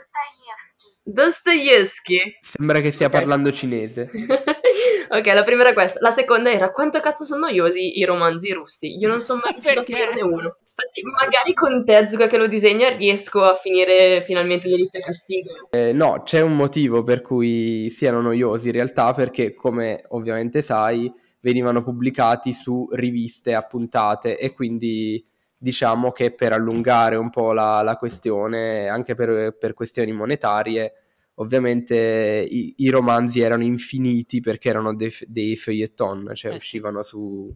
Dostoevsky. 1.03 2.39
Sembra 2.41 2.81
che 2.81 2.93
stia 2.93 3.09
okay. 3.09 3.19
parlando 3.19 3.51
cinese. 3.51 4.09
ok, 5.11 5.27
la 5.27 5.43
prima 5.43 5.63
era 5.63 5.73
questa. 5.73 5.99
La 6.01 6.13
seconda 6.13 6.53
era 6.53 6.71
quanto 6.71 7.01
cazzo 7.01 7.25
sono 7.25 7.47
noiosi 7.47 7.99
i 7.99 8.05
romanzi 8.05 8.53
russi. 8.53 8.97
Io 8.99 9.09
non 9.09 9.21
so 9.21 9.35
mai 9.35 9.53
riuscito 9.53 9.81
a 9.81 9.83
finirne 9.83 10.23
uno. 10.23 10.59
Infatti, 10.63 11.03
magari 11.03 11.55
con 11.55 11.85
Tezuka 11.85 12.29
che 12.29 12.37
lo 12.37 12.47
disegna 12.47 12.89
riesco 12.91 13.43
a 13.43 13.57
finire 13.57 14.23
finalmente 14.25 14.69
Delitto 14.69 14.99
e 14.99 15.01
Castigo. 15.01 15.51
Eh, 15.71 15.93
no, 15.93 16.23
c'è 16.23 16.41
un 16.41 16.55
motivo 16.55 17.03
per 17.03 17.21
cui 17.21 17.91
siano 17.91 18.21
noiosi 18.21 18.69
in 18.69 18.75
realtà, 18.75 19.13
perché 19.13 19.55
come 19.55 20.05
ovviamente 20.11 20.63
sai, 20.63 21.13
venivano 21.41 21.83
pubblicati 21.83 22.53
su 22.53 22.87
riviste 22.93 23.55
appuntate 23.55 24.39
e 24.39 24.53
quindi 24.53 25.27
diciamo 25.63 26.11
che 26.11 26.33
per 26.33 26.55
allungare 26.55 27.17
un 27.17 27.29
po' 27.29 27.53
la, 27.53 27.83
la 27.83 27.97
questione, 27.97 28.89
anche 28.89 29.15
per, 29.15 29.55
per, 29.59 29.75
questioni 29.75 30.11
monetarie, 30.11 30.93
ovviamente 31.35 32.47
i, 32.51 32.77
i, 32.79 32.89
romanzi 32.89 33.41
erano 33.41 33.63
infiniti 33.63 34.41
perché 34.41 34.71
erano 34.71 34.95
dei, 34.95 35.13
dei 35.27 35.57
feuilleton, 35.57 36.31
cioè 36.33 36.53
eh 36.53 36.57
uscivano 36.57 37.03
su, 37.03 37.55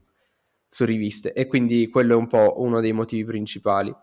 su 0.68 0.84
riviste. 0.84 1.32
E 1.32 1.46
quindi 1.46 1.88
quello 1.88 2.12
è 2.12 2.16
un 2.16 2.26
po' 2.26 2.56
uno 2.58 2.80
dei 2.80 2.92
motivi 2.92 3.24
principali. 3.24 3.94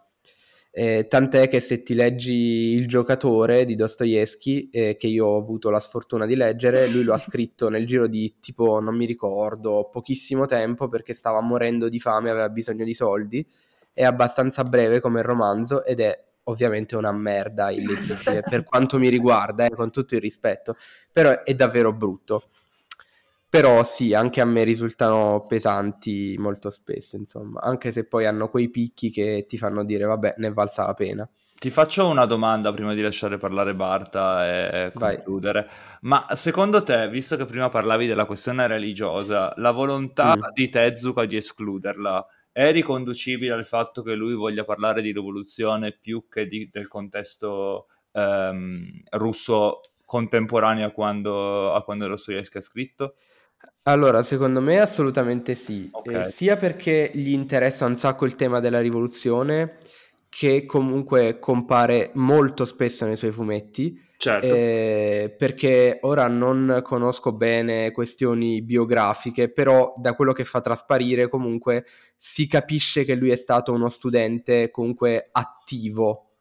Eh, 0.73 1.05
tant'è 1.07 1.47
che 1.47 1.59
se 1.59 1.83
ti 1.83 1.93
leggi 1.93 2.33
Il 2.33 2.87
giocatore 2.87 3.65
di 3.65 3.75
Dostoevsky, 3.75 4.69
eh, 4.71 4.95
che 4.97 5.05
io 5.07 5.27
ho 5.27 5.37
avuto 5.37 5.69
la 5.69 5.79
sfortuna 5.79 6.25
di 6.25 6.35
leggere, 6.35 6.87
lui 6.89 7.03
lo 7.03 7.13
ha 7.13 7.17
scritto 7.19 7.69
nel 7.69 7.85
giro 7.85 8.07
di 8.07 8.37
tipo, 8.39 8.79
non 8.79 8.95
mi 8.95 9.05
ricordo, 9.05 9.89
pochissimo 9.91 10.45
tempo 10.45 10.87
perché 10.87 11.13
stava 11.13 11.41
morendo 11.41 11.87
di 11.87 11.99
fame, 11.99 12.31
aveva 12.31 12.49
bisogno 12.49 12.83
di 12.83 12.93
soldi 12.95 13.45
è 13.93 14.03
abbastanza 14.03 14.63
breve 14.63 14.99
come 14.99 15.21
romanzo 15.21 15.83
ed 15.83 15.99
è 15.99 16.29
ovviamente 16.45 16.95
una 16.95 17.11
merda 17.11 17.69
illeggibile 17.69 18.41
per 18.47 18.63
quanto 18.63 18.97
mi 18.97 19.09
riguarda, 19.09 19.65
eh, 19.65 19.71
con 19.71 19.91
tutto 19.91 20.15
il 20.15 20.21
rispetto, 20.21 20.75
però 21.11 21.43
è 21.43 21.53
davvero 21.53 21.93
brutto. 21.93 22.49
Però 23.49 23.83
sì, 23.83 24.13
anche 24.13 24.39
a 24.39 24.45
me 24.45 24.63
risultano 24.63 25.45
pesanti 25.45 26.37
molto 26.39 26.69
spesso, 26.69 27.17
insomma, 27.17 27.59
anche 27.59 27.91
se 27.91 28.05
poi 28.05 28.25
hanno 28.25 28.49
quei 28.49 28.69
picchi 28.69 29.11
che 29.11 29.45
ti 29.45 29.57
fanno 29.57 29.83
dire 29.83 30.05
vabbè, 30.05 30.35
ne 30.37 30.53
valsa 30.53 30.85
la 30.85 30.93
pena. 30.93 31.29
Ti 31.61 31.69
faccio 31.69 32.07
una 32.07 32.25
domanda 32.25 32.73
prima 32.73 32.93
di 32.93 33.01
lasciare 33.01 33.37
parlare 33.37 33.75
Barta 33.75 34.47
e 34.47 34.91
concludere. 34.95 35.61
Vai. 35.63 35.99
Ma 36.01 36.25
secondo 36.29 36.81
te, 36.81 37.07
visto 37.09 37.35
che 37.35 37.45
prima 37.45 37.69
parlavi 37.69 38.07
della 38.07 38.25
questione 38.25 38.65
religiosa, 38.65 39.53
la 39.57 39.71
volontà 39.71 40.37
mm. 40.37 40.41
di 40.53 40.69
Tezuka 40.69 41.25
di 41.25 41.35
escluderla 41.35 42.25
è 42.51 42.71
riconducibile 42.71 43.53
al 43.53 43.65
fatto 43.65 44.01
che 44.01 44.13
lui 44.13 44.33
voglia 44.33 44.63
parlare 44.63 45.01
di 45.01 45.11
rivoluzione 45.11 45.91
più 45.91 46.27
che 46.29 46.47
di, 46.47 46.69
del 46.71 46.87
contesto 46.87 47.87
ehm, 48.11 49.03
russo 49.11 49.81
contemporaneo 50.05 50.87
a 50.87 50.91
quando, 50.91 51.73
a 51.73 51.83
quando 51.83 52.07
Dostoevsky 52.07 52.57
ha 52.57 52.61
scritto? 52.61 53.15
Allora, 53.83 54.21
secondo 54.23 54.61
me 54.61 54.79
assolutamente 54.79 55.55
sì, 55.55 55.89
okay. 55.91 56.19
eh, 56.19 56.23
sia 56.23 56.57
perché 56.57 57.11
gli 57.13 57.31
interessa 57.31 57.85
un 57.85 57.95
sacco 57.95 58.25
il 58.25 58.35
tema 58.35 58.59
della 58.59 58.79
rivoluzione, 58.79 59.77
che 60.31 60.65
comunque 60.65 61.39
compare 61.39 62.11
molto 62.13 62.63
spesso 62.63 63.05
nei 63.05 63.17
suoi 63.17 63.33
fumetti, 63.33 63.99
Certo. 64.21 64.53
Eh, 64.53 65.33
perché 65.35 65.97
ora 66.03 66.27
non 66.27 66.81
conosco 66.83 67.31
bene 67.31 67.89
questioni 67.89 68.61
biografiche, 68.61 69.51
però 69.51 69.95
da 69.97 70.13
quello 70.13 70.31
che 70.31 70.43
fa 70.45 70.61
trasparire 70.61 71.27
comunque 71.27 71.85
si 72.15 72.45
capisce 72.45 73.03
che 73.03 73.15
lui 73.15 73.31
è 73.31 73.35
stato 73.35 73.73
uno 73.73 73.89
studente 73.89 74.69
comunque 74.69 75.29
attivo, 75.31 76.33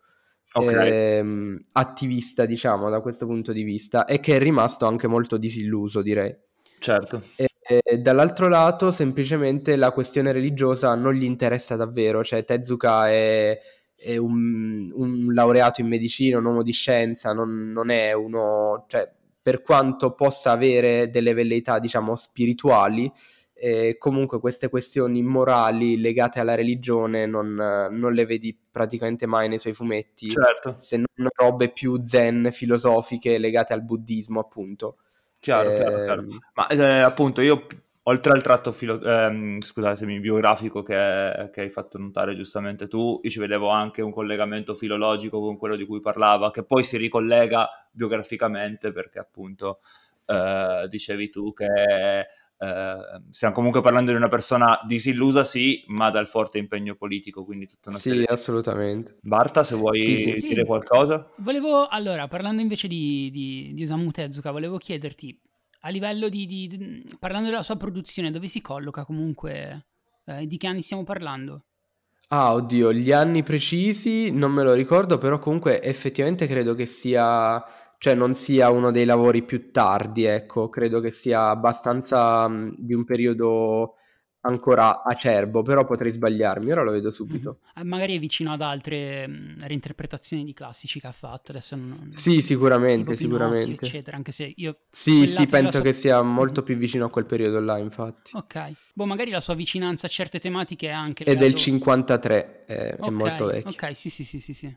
okay. 0.53 0.91
ehm, 0.91 1.65
attivista 1.73 2.45
diciamo 2.45 2.91
da 2.91 3.01
questo 3.01 3.25
punto 3.25 3.51
di 3.51 3.63
vista 3.63 4.05
e 4.05 4.21
che 4.21 4.37
è 4.37 4.39
rimasto 4.39 4.85
anche 4.85 5.07
molto 5.07 5.39
disilluso 5.39 6.03
direi. 6.03 6.37
Certo. 6.79 7.23
E, 7.35 7.49
e, 7.63 7.99
dall'altro 7.99 8.49
lato 8.49 8.91
semplicemente 8.91 9.75
la 9.77 9.93
questione 9.93 10.33
religiosa 10.33 10.95
non 10.95 11.15
gli 11.15 11.25
interessa 11.25 11.77
davvero, 11.77 12.23
cioè 12.23 12.45
Tezuka 12.45 13.09
è 13.09 13.59
è 13.80 13.80
un, 14.17 14.91
un, 14.95 15.33
laureato 15.33 15.81
in 15.81 15.89
medicina, 15.89 16.39
un 16.39 16.45
uomo 16.45 16.63
di 16.63 16.73
scienza, 16.73 17.33
non, 17.33 17.71
non, 17.73 17.91
è 17.91 18.13
uno, 18.13 18.85
cioè, 18.89 19.11
per 19.43 19.63
quanto 19.63 20.15
possa 20.15 20.53
avere 20.53 21.11
delle 21.11 21.35
velleità, 21.35 21.79
diciamo, 21.79 22.17
spirituali, 22.17 23.11
eh, 23.55 23.97
comunque 23.99 24.41
queste 24.41 24.71
questioni 24.71 25.23
morali 25.23 26.01
legate 26.01 26.41
alla 26.41 26.55
religione 26.55 27.27
non, 27.27 27.55
non, 27.55 28.13
le 28.15 28.25
vedi 28.25 28.59
praticamente 28.71 29.27
mai 29.27 29.49
nei 29.49 29.59
suoi 29.59 29.75
fumetti, 29.75 30.31
certo. 30.31 30.77
se 30.79 30.97
non 30.97 31.29
robe 31.35 31.71
più 31.71 32.03
zen, 32.07 32.49
filosofiche 32.53 33.37
legate 33.37 33.75
al 33.75 33.83
buddismo, 33.83 34.41
appunto. 34.41 34.97
Chiaro, 35.39 35.71
eh, 35.71 35.77
chiaro, 35.77 36.05
chiaro. 36.05 36.21
Ehm, 36.23 36.39
Ma 36.55 36.69
eh, 36.69 37.01
appunto 37.01 37.41
io 37.43 37.67
oltre 38.05 38.33
al 38.33 38.43
tratto 38.43 38.73
filo- 38.73 39.03
ehm, 39.03 39.61
scusatemi, 39.61 40.21
biografico 40.21 40.83
che, 40.83 41.51
che, 41.53 41.61
hai 41.61 41.71
fatto 41.71 41.99
notare 41.99 42.35
giustamente 42.37 42.89
tu, 42.89 43.21
io 43.23 43.31
ci 43.31 43.39
vedevo 43.39 43.69
anche 43.69 44.03
un 44.03 44.13
collegamento 44.13 44.75
filologico 44.75 45.41
con 45.41 45.57
quello 45.57 45.77
di 45.77 45.85
cui 45.85 46.01
parlava, 46.01 46.51
che 46.51 46.65
poi 46.65 46.85
si 46.85 46.97
ricollega 46.97 47.69
biograficamente 47.91 48.93
perché 48.93 49.19
appunto 49.19 49.81
eh, 50.27 50.87
dicevi 50.89 51.31
tu 51.31 51.53
che 51.53 52.27
eh, 52.63 53.23
stiamo 53.31 53.55
comunque 53.55 53.81
parlando 53.81 54.11
di 54.11 54.17
una 54.17 54.29
persona 54.29 54.81
disillusa, 54.87 55.45
sì, 55.45 55.83
ma 55.87 56.11
dal 56.11 56.29
forte 56.29 56.59
impegno 56.59 56.95
politico, 56.95 57.45
quindi 57.45 57.67
tutta 57.67 57.89
una 57.89 57.99
sì, 57.99 58.11
serie. 58.11 58.27
assolutamente. 58.27 59.17
Barta, 59.23 59.65
se 59.65 59.75
vuoi 59.75 59.99
sì, 59.99 60.35
sì. 60.35 60.49
dire 60.49 60.65
qualcosa? 60.65 61.31
Volevo, 61.37 61.87
allora, 61.89 62.29
parlando 62.29 62.61
invece 62.61 62.87
di, 62.87 63.31
di, 63.31 63.73
di 63.73 63.83
Osamu 63.83 64.11
Tezuka, 64.11 64.51
volevo 64.51 64.77
chiederti 64.77 65.41
a 65.81 65.89
livello 65.89 66.29
di, 66.29 66.47
di, 66.47 67.05
parlando 67.19 67.49
della 67.49 67.63
sua 67.63 67.77
produzione, 67.77 68.31
dove 68.31 68.49
si 68.49 68.61
colloca 68.61 69.05
comunque? 69.05 69.87
Eh, 70.25 70.47
di 70.47 70.57
che 70.57 70.67
anni 70.67 70.83
stiamo 70.83 71.05
parlando? 71.05 71.65
Ah, 72.29 72.55
oddio, 72.55 72.93
gli 72.93 73.11
anni 73.11 73.43
precisi 73.43 74.31
non 74.31 74.53
me 74.53 74.63
lo 74.63 74.73
ricordo, 74.75 75.19
però 75.19 75.39
comunque 75.39 75.83
effettivamente 75.83 76.47
credo 76.47 76.75
che 76.75 76.87
sia, 76.87 77.63
cioè 77.99 78.15
non 78.15 78.35
sia 78.35 78.71
uno 78.71 78.93
dei 78.93 79.05
lavori 79.05 79.43
più 79.43 79.73
tardi, 79.73 80.25
ecco, 80.25 80.69
credo 80.69 81.01
che 81.01 81.13
sia 81.13 81.49
abbastanza 81.49 82.47
mh, 82.47 82.77
di 82.79 82.95
un 82.95 83.05
periodo 83.05 83.97
ancora 84.43 85.03
acerbo, 85.03 85.63
però 85.63 85.85
potrei 85.85 86.11
sbagliarmi, 86.11 86.71
ora 86.71 86.83
lo 86.83 86.93
vedo 86.93 87.11
subito. 87.11 87.59
Mm-hmm. 87.79 87.89
magari 87.89 88.17
è 88.17 88.19
vicino 88.19 88.53
ad 88.53 88.61
altre 88.61 89.27
mh, 89.27 89.33
mm, 89.33 89.55
reinterpretazioni 89.61 90.45
di 90.45 90.53
classici 90.53 91.01
che 91.01 91.07
ha 91.07 91.13
fatto, 91.13 91.51
adesso 91.53 91.77
non... 91.77 92.07
Sì, 92.11 92.41
sicuramente, 92.41 93.17
sicuramente. 93.17 93.85
eccetera, 93.85 94.17
anche 94.17 94.33
se 94.33 94.53
io... 94.57 94.79
Sì, 94.91 95.27
sì, 95.27 95.47
penso 95.47 95.73
sua... 95.73 95.83
che 95.83 95.93
sia 95.93 96.23
molto 96.23 96.61
mm-hmm. 96.61 96.65
più 96.65 96.77
vicino 96.77 97.05
a 97.07 97.11
quel 97.11 97.27
periodo 97.27 97.61
là, 97.61 97.79
infatti. 97.79 98.31
Ok, 98.35 98.73
boh, 98.95 99.07
magari 99.07 99.31
la 99.31 99.41
sua 99.41 99.55
vicinanza 99.55 100.07
a 100.07 100.11
certe 100.11 100.39
tematiche 100.39 100.89
è 100.89 100.93
anche... 100.93 101.25
È 101.25 101.37
del 101.37 101.55
53, 101.55 102.65
è, 102.65 102.95
okay, 102.99 103.09
è 103.09 103.11
molto 103.11 103.47
vecchio. 103.47 103.71
Ok, 103.71 103.97
sì, 103.97 104.09
sì, 104.09 104.25
sì, 104.25 104.41
sì, 104.41 104.55
sì. 104.55 104.75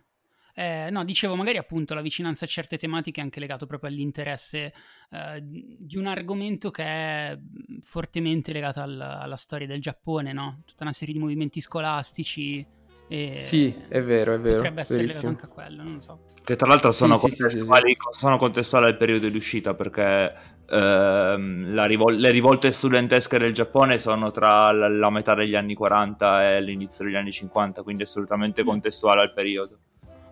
Eh, 0.56 0.89
no, 0.91 1.04
dicevo, 1.04 1.36
magari 1.36 1.58
appunto 1.58 1.93
la 1.95 2.01
vicinanza 2.01 2.45
a 2.45 2.47
certe 2.47 2.78
tematiche 2.78 3.20
è 3.20 3.24
anche 3.24 3.39
legato 3.39 3.66
proprio 3.66 3.89
all'interesse 3.89 4.74
eh, 5.10 5.39
di 5.41 5.97
un 5.97 6.06
argomento 6.06 6.70
che 6.70 6.84
è 6.84 7.39
fortemente 7.82 8.51
legato 8.54 8.80
al, 8.80 8.99
alla 8.99 9.36
storia 9.36 9.66
del 9.68 9.82
Giappone, 9.82 10.32
no? 10.32 10.62
Tutta 10.66 10.84
una 10.84 10.93
serie 10.93 11.14
di 11.14 11.20
movimenti 11.20 11.60
scolastici 11.60 12.66
E 13.08 13.41
Sì, 13.41 13.74
è 13.89 14.01
vero, 14.04 14.34
è 14.34 14.39
vero. 14.39 14.56
Potrebbe 14.58 14.82
essere 14.82 15.01
legato 15.01 15.26
verissimo. 15.26 15.32
anche 15.32 15.45
a 15.45 15.47
quello, 15.49 15.84
non 15.84 15.93
lo 15.95 16.01
so. 16.01 16.20
Che 16.43 16.56
tra 16.58 16.68
l'altro 16.68 16.91
sono, 16.91 17.16
Sì, 17.16 17.30
sì, 17.30 17.30
sì, 17.30 17.36
sì, 17.36 17.43
contestuali, 17.43 17.97
sono 18.12 18.38
contestuali 18.38 18.86
al 18.88 18.97
periodo 18.97 19.30
di 19.30 19.38
uscita 19.38 19.74
perché 19.74 20.34
ehm, 20.70 21.74
la 21.74 21.86
rivol- 21.86 22.16
le 22.18 22.32
rivolte 22.32 22.72
studentesche 22.72 23.38
del 23.38 23.54
Giappone 23.54 23.97
sono 23.97 24.30
tra 24.32 24.72
la, 24.72 24.88
la 24.89 25.10
metà 25.10 25.34
degli 25.36 25.56
anni 25.56 25.74
40 25.74 26.56
e 26.56 26.62
l'inizio 26.62 27.06
degli 27.06 27.16
anni 27.16 27.32
50, 27.32 27.82
quindi 27.84 28.04
assolutamente 28.04 28.62
Mm. 28.64 28.66
contestuale 28.68 29.22
al 29.22 29.34
periodo. 29.34 29.80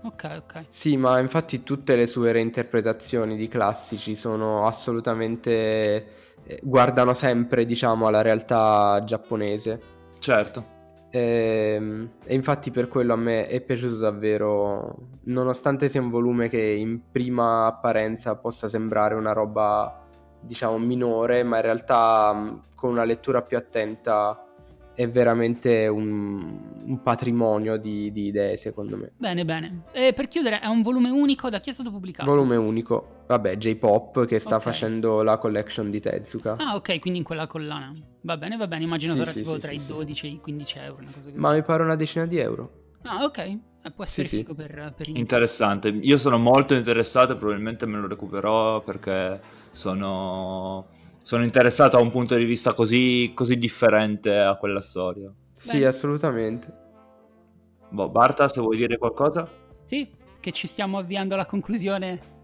Ok, 0.03 0.23
ok. 0.37 0.65
Sì, 0.67 0.97
ma 0.97 1.19
infatti 1.19 1.61
tutte 1.63 1.95
le 1.95 2.07
sue 2.07 2.31
reinterpretazioni 2.31 3.35
di 3.35 3.47
classici 3.47 4.15
sono 4.15 4.65
assolutamente... 4.65 6.41
eh, 6.43 6.59
guardano 6.63 7.13
sempre, 7.13 7.65
diciamo, 7.65 8.07
alla 8.07 8.21
realtà 8.21 9.03
giapponese. 9.05 9.81
Certo. 10.19 10.79
Ehm, 11.11 12.13
E, 12.23 12.33
infatti 12.35 12.71
per 12.71 12.87
quello 12.87 13.13
a 13.13 13.15
me 13.17 13.45
è 13.47 13.61
piaciuto 13.61 13.97
davvero, 13.97 14.95
nonostante 15.25 15.89
sia 15.89 16.01
un 16.01 16.09
volume 16.09 16.47
che 16.49 16.61
in 16.61 17.11
prima 17.11 17.65
apparenza 17.67 18.35
possa 18.37 18.67
sembrare 18.69 19.13
una 19.15 19.33
roba, 19.33 20.07
diciamo, 20.39 20.77
minore, 20.79 21.43
ma 21.43 21.57
in 21.57 21.61
realtà 21.63 22.59
con 22.75 22.89
una 22.91 23.03
lettura 23.03 23.41
più 23.43 23.57
attenta 23.57 24.45
è 25.01 25.09
veramente 25.09 25.87
un, 25.87 26.59
un 26.85 27.01
patrimonio 27.01 27.77
di, 27.77 28.11
di 28.11 28.27
idee, 28.27 28.55
secondo 28.57 28.97
me. 28.97 29.11
Bene, 29.17 29.43
bene. 29.45 29.83
E 29.91 30.13
per 30.13 30.27
chiudere, 30.27 30.59
è 30.59 30.67
un 30.67 30.81
volume 30.81 31.09
unico, 31.09 31.49
da 31.49 31.59
chi 31.59 31.69
è 31.69 31.73
stato 31.73 31.89
pubblicato? 31.91 32.29
Volume 32.29 32.55
unico, 32.55 33.23
vabbè, 33.27 33.57
J-Pop 33.57 34.25
che 34.25 34.39
sta 34.39 34.55
Ok. 34.57 34.61
facendo 34.61 35.23
la 35.23 35.37
collection 35.37 35.89
di 35.89 35.99
Tezuka. 35.99 36.55
Ah, 36.59 36.75
ok, 36.75 36.99
quindi 36.99 37.19
in 37.19 37.25
quella 37.25 37.47
collana. 37.47 37.93
Va 38.21 38.37
bene, 38.37 38.57
va 38.57 38.67
bene, 38.67 38.83
immagino 38.83 39.13
Sì, 39.13 39.17
sarà 39.19 39.31
sì, 39.31 39.41
tipo 39.41 39.53
sì, 39.55 39.59
tra 39.59 39.69
sì, 39.69 39.75
i 39.75 39.79
sì. 39.79 39.87
12 39.91 40.25
e 40.27 40.29
i 40.29 40.39
15 40.39 40.77
euro, 40.79 41.01
una 41.01 41.11
cosa 41.11 41.25
così. 41.25 41.37
Ma 41.37 41.51
mi 41.53 41.63
pare 41.63 41.83
una 41.83 41.95
decina 41.95 42.25
di 42.25 42.37
euro. 42.37 42.71
Ah, 43.03 43.23
ok, 43.23 43.37
Eh, 43.83 43.89
può 43.89 44.03
essere 44.03 44.27
Sì, 44.27 44.35
sì. 44.35 44.41
figo 44.43 44.53
per, 44.53 44.93
per. 44.95 45.07
Interessante. 45.09 45.87
Io 45.87 46.17
sono 46.17 46.37
molto 46.37 46.75
interessato 46.75 47.35
probabilmente 47.35 47.87
me 47.87 47.97
lo 47.97 48.07
recupererò 48.07 48.81
perché 48.81 49.41
sono, 49.71 50.85
sono 51.21 51.43
interessato 51.43 51.97
a 51.97 52.01
un 52.01 52.11
punto 52.11 52.35
di 52.35 52.45
vista 52.45 52.73
così, 52.73 53.31
così 53.33 53.57
differente 53.57 54.37
a 54.37 54.55
quella 54.55 54.81
storia. 54.81 55.31
Sì, 55.53 55.73
Bene. 55.73 55.85
assolutamente. 55.85 56.73
Boh, 57.89 58.09
Barta, 58.09 58.47
se 58.47 58.61
vuoi 58.61 58.77
dire 58.77 58.97
qualcosa? 58.97 59.47
Sì, 59.85 60.09
che 60.39 60.51
ci 60.51 60.67
stiamo 60.67 60.97
avviando 60.97 61.33
alla 61.35 61.45
conclusione 61.45 62.39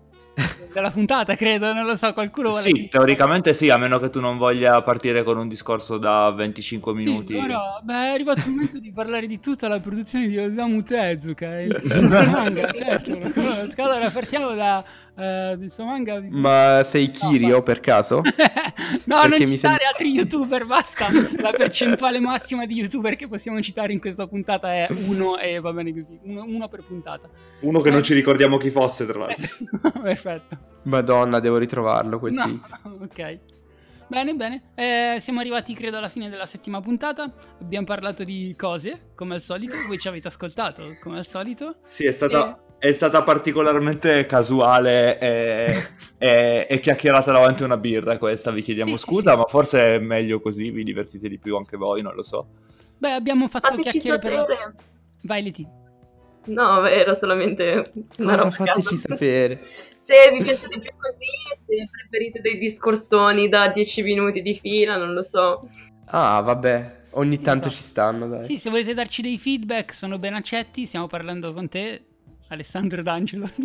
della 0.72 0.92
puntata, 0.92 1.36
credo, 1.36 1.74
non 1.74 1.86
lo 1.86 1.96
so, 1.96 2.14
qualcuno 2.14 2.50
vuole... 2.50 2.64
Sì, 2.64 2.88
teoricamente 2.90 3.54
sì, 3.54 3.70
a 3.70 3.78
meno 3.78 3.98
che 3.98 4.12
tu 4.12 4.20
non 4.20 4.38
voglia 4.38 4.82
partire 4.84 5.24
con 5.24 5.38
un 5.38 5.48
discorso 5.48 5.98
da 5.98 6.30
25 6.32 6.94
minuti. 6.94 7.34
Sì, 7.34 7.40
no, 7.40 7.48
no, 7.48 7.80
beh, 7.82 7.94
è 7.94 8.10
arrivato 8.10 8.42
il 8.42 8.52
momento 8.52 8.80
di 8.80 8.92
parlare 8.92 9.26
di 9.26 9.40
tutta 9.40 9.68
la 9.68 9.80
produzione 9.80 10.28
di 10.28 10.38
Osamu 10.38 10.84
Tezuka, 10.84 11.60
il 11.62 11.80
manga, 12.08 12.72
certo, 12.72 13.18
lo 13.18 13.32
conosco. 13.32 13.82
Allora, 13.82 14.12
partiamo 14.12 14.54
da 14.54 14.84
eh, 15.18 15.56
del 15.58 15.70
suo 15.70 15.86
manga. 15.86 16.22
Ma 16.30 16.82
sei 16.84 17.10
Kirio 17.12 17.48
basta. 17.48 17.64
per 17.64 17.80
caso? 17.80 18.22
no, 19.06 19.16
non 19.22 19.30
Perché 19.30 19.38
citare 19.38 19.46
mi 19.50 19.58
sembra- 19.58 19.88
altri 19.90 20.12
youtuber, 20.12 20.66
basta. 20.66 21.08
La 21.40 21.52
percentuale 21.52 22.20
massima 22.20 22.66
di 22.66 22.76
youtuber 22.76 23.16
che 23.16 23.28
possiamo 23.28 23.60
citare 23.62 23.92
in 23.94 24.00
questa 24.00 24.28
puntata 24.28 24.72
è 24.74 24.88
uno 25.08 25.38
e 25.38 25.60
va 25.60 25.74
bene 25.74 25.94
così, 25.94 26.18
uno, 26.24 26.44
uno 26.44 26.68
per 26.70 26.84
puntata. 26.84 27.30
Uno 27.62 27.82
che 27.82 27.90
non 27.90 28.04
ci 28.04 28.14
ricordiamo 28.14 28.58
chi 28.58 28.70
fosse, 28.70 29.06
tra 29.06 29.26
Perfetto. 30.02 30.58
Madonna, 30.84 31.40
devo 31.40 31.58
ritrovarlo 31.58 32.20
quel 32.20 32.34
No, 32.34 32.46
tizio. 32.46 32.78
ok. 33.04 33.40
Bene, 34.10 34.36
bene. 34.36 34.72
Eh, 34.76 35.16
siamo 35.20 35.42
arrivati, 35.42 35.74
credo, 35.74 35.98
alla 35.98 36.08
fine 36.08 36.30
della 36.30 36.46
settima 36.46 36.80
puntata. 36.80 37.30
Abbiamo 37.60 37.86
parlato 37.86 38.24
di 38.24 38.54
cose, 38.58 39.10
come 39.16 39.34
al 39.34 39.42
solito. 39.42 39.76
Voi 39.86 39.98
ci 39.98 40.08
avete 40.08 40.30
ascoltato, 40.30 40.96
come 41.02 41.18
al 41.18 41.26
solito. 41.26 41.80
Sì, 41.88 42.06
è 42.06 42.12
stata, 42.14 42.58
è 42.80 42.92
stata 42.92 43.24
particolarmente 43.24 44.26
casuale 44.26 45.18
e, 45.20 45.88
e- 46.18 46.68
e 46.70 46.80
chiacchierata 46.80 47.32
davanti 47.32 47.64
a 47.64 47.66
una 47.66 47.78
birra 47.78 48.18
questa. 48.18 48.52
Vi 48.52 48.62
chiediamo 48.62 48.98
Sì, 48.98 49.04
scusa, 49.04 49.32
sì. 49.32 49.38
ma 49.38 49.46
forse 49.46 49.96
è 49.96 50.00
meglio 50.00 50.40
così, 50.40 50.70
vi 50.72 50.84
divertite 50.84 51.28
di 51.30 51.40
più 51.40 51.56
anche 51.56 51.78
voi, 51.78 52.02
non 52.02 52.14
lo 52.16 52.24
so. 52.24 52.48
Beh, 52.98 53.12
abbiamo 53.14 53.48
fatto 53.48 53.68
Fateci 53.68 54.00
chiacchiere 54.00 54.20
per... 54.20 54.34
sapere. 54.34 54.76
Vai, 55.22 55.44
Leti. 55.44 55.68
No, 56.46 56.86
era 56.86 57.14
solamente 57.14 57.92
una 58.20 58.36
Cosa 58.36 58.36
roba 58.38 58.52
fateci 58.52 58.96
caso. 58.96 58.98
sapere? 58.98 59.60
Se 59.98 60.14
vi 60.32 60.42
piace 60.44 60.68
di 60.70 60.80
più 60.80 60.92
così, 60.98 61.26
se 61.66 61.90
preferite 61.92 62.40
dei 62.42 62.58
discorsoni 62.58 63.50
da 63.50 63.70
10 63.70 64.02
minuti 64.04 64.42
di 64.42 64.56
fila, 64.56 64.96
non 64.96 65.14
lo 65.14 65.22
so. 65.22 65.70
Ah, 66.06 66.40
vabbè, 66.40 67.06
ogni 67.12 67.36
Sì, 67.36 67.42
tanto 67.42 67.68
esatto. 67.68 67.70
ci 67.70 67.82
stanno, 67.82 68.28
dai. 68.30 68.46
Sì, 68.46 68.58
se 68.58 68.70
volete 68.70 68.94
darci 68.94 69.22
dei 69.22 69.38
feedback, 69.38 69.94
sono 69.94 70.20
ben 70.20 70.36
accetti. 70.36 70.86
Stiamo 70.86 71.08
parlando 71.08 71.52
con 71.54 71.68
te, 71.68 72.06
Alessandro 72.48 73.02
D'Angelo. 73.02 73.50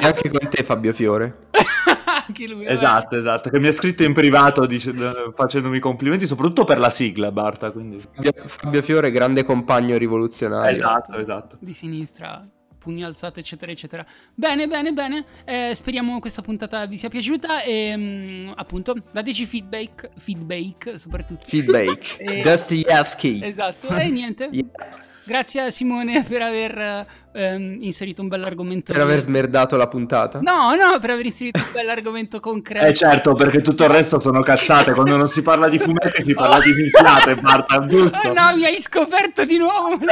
E 0.00 0.06
anche 0.06 0.30
con 0.30 0.48
te, 0.48 0.62
Fabio 0.64 0.92
Fiore. 0.92 1.48
Anche 2.26 2.48
lui. 2.48 2.66
Esatto, 2.66 3.16
esatto, 3.16 3.50
che 3.50 3.60
mi 3.60 3.68
ha 3.68 3.72
scritto 3.72 4.02
in 4.02 4.12
privato 4.12 4.66
dice- 4.66 4.92
facendomi 5.34 5.78
complimenti, 5.78 6.26
soprattutto 6.26 6.64
per 6.64 6.80
la 6.80 6.90
sigla, 6.90 7.30
Barta, 7.30 7.70
quindi... 7.70 7.98
Fabio, 7.98 8.32
Fabio 8.46 8.82
Fiore, 8.82 9.12
grande 9.12 9.44
compagno 9.44 9.96
rivoluzionario. 9.96 10.74
Esatto, 10.74 11.16
esatto. 11.16 11.56
di 11.60 11.72
sinistra, 11.72 12.44
pugno 12.78 13.06
alzato, 13.06 13.38
eccetera, 13.38 13.70
eccetera. 13.70 14.04
Bene, 14.34 14.66
bene, 14.66 14.92
bene. 14.92 15.24
Eh, 15.44 15.72
speriamo 15.74 16.18
questa 16.18 16.42
puntata 16.42 16.84
vi 16.86 16.96
sia 16.96 17.08
piaciuta 17.08 17.62
e 17.62 17.96
mm, 17.96 18.50
appunto 18.56 18.94
dateci 19.12 19.46
feedback, 19.46 20.10
feedback 20.16 20.98
soprattutto. 20.98 21.44
Feedback. 21.46 22.16
Eh, 22.26 22.42
Dusty 22.42 22.80
Yaski. 22.80 23.40
Esatto, 23.42 23.88
e 23.94 24.08
niente. 24.08 24.48
Yeah. 24.50 25.04
Grazie 25.26 25.62
a 25.62 25.70
Simone 25.70 26.22
per 26.28 26.40
aver 26.40 27.06
ehm, 27.32 27.78
inserito 27.80 28.22
un 28.22 28.28
bell'argomento. 28.28 28.92
Per 28.92 29.02
aver 29.02 29.20
smerdato 29.20 29.76
la 29.76 29.88
puntata. 29.88 30.38
No, 30.40 30.72
no, 30.76 30.98
per 31.00 31.10
aver 31.10 31.24
inserito 31.24 31.58
un 31.58 31.72
bell'argomento 31.72 32.38
concreto. 32.38 32.86
Eh 32.86 32.94
certo, 32.94 33.34
perché 33.34 33.60
tutto 33.60 33.82
il 33.82 33.90
resto 33.90 34.20
sono 34.20 34.40
cazzate, 34.40 34.92
quando 34.92 35.16
non 35.16 35.26
si 35.26 35.42
parla 35.42 35.68
di 35.68 35.80
fumetti 35.80 36.24
si 36.24 36.32
parla 36.32 36.60
di 36.60 36.72
minchiate, 36.72 37.34
Barta, 37.42 37.84
giusto? 37.86 38.28
Oh 38.28 38.32
no, 38.32 38.54
mi 38.54 38.64
hai 38.64 38.80
scoperto 38.80 39.44
di 39.44 39.58
nuovo. 39.58 39.98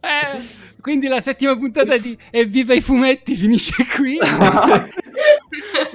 Eh, 0.00 0.40
quindi 0.80 1.08
la 1.08 1.20
settima 1.20 1.56
puntata 1.56 1.96
di 1.96 2.16
Evviva 2.30 2.74
i 2.74 2.80
fumetti 2.80 3.34
finisce 3.34 3.86
qui. 3.86 4.18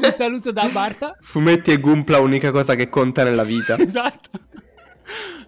Un 0.02 0.12
saluto 0.12 0.52
da 0.52 0.68
Barta. 0.72 1.16
Fumetti 1.22 1.72
e 1.72 1.78
Gumpla, 1.78 2.20
unica 2.20 2.52
cosa 2.52 2.76
che 2.76 2.90
conta 2.90 3.24
nella 3.24 3.44
vita. 3.44 3.78
Esatto. 3.78 4.30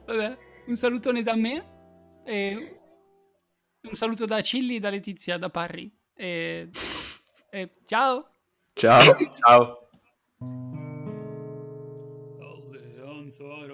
Vabbè, 0.05 0.37
un 0.67 0.75
salutone 0.75 1.23
da 1.23 1.35
me. 1.35 1.75
E 2.23 2.79
un 3.81 3.93
saluto 3.93 4.25
da 4.25 4.41
Cilli, 4.41 4.79
da 4.79 4.89
Letizia, 4.89 5.37
da 5.37 5.49
Parri. 5.49 5.91
E, 6.13 6.69
e 7.49 7.71
ciao. 7.85 8.29
Ciao. 8.73 9.15
Ciao. 9.39 9.89
Alleanza. 13.27 13.66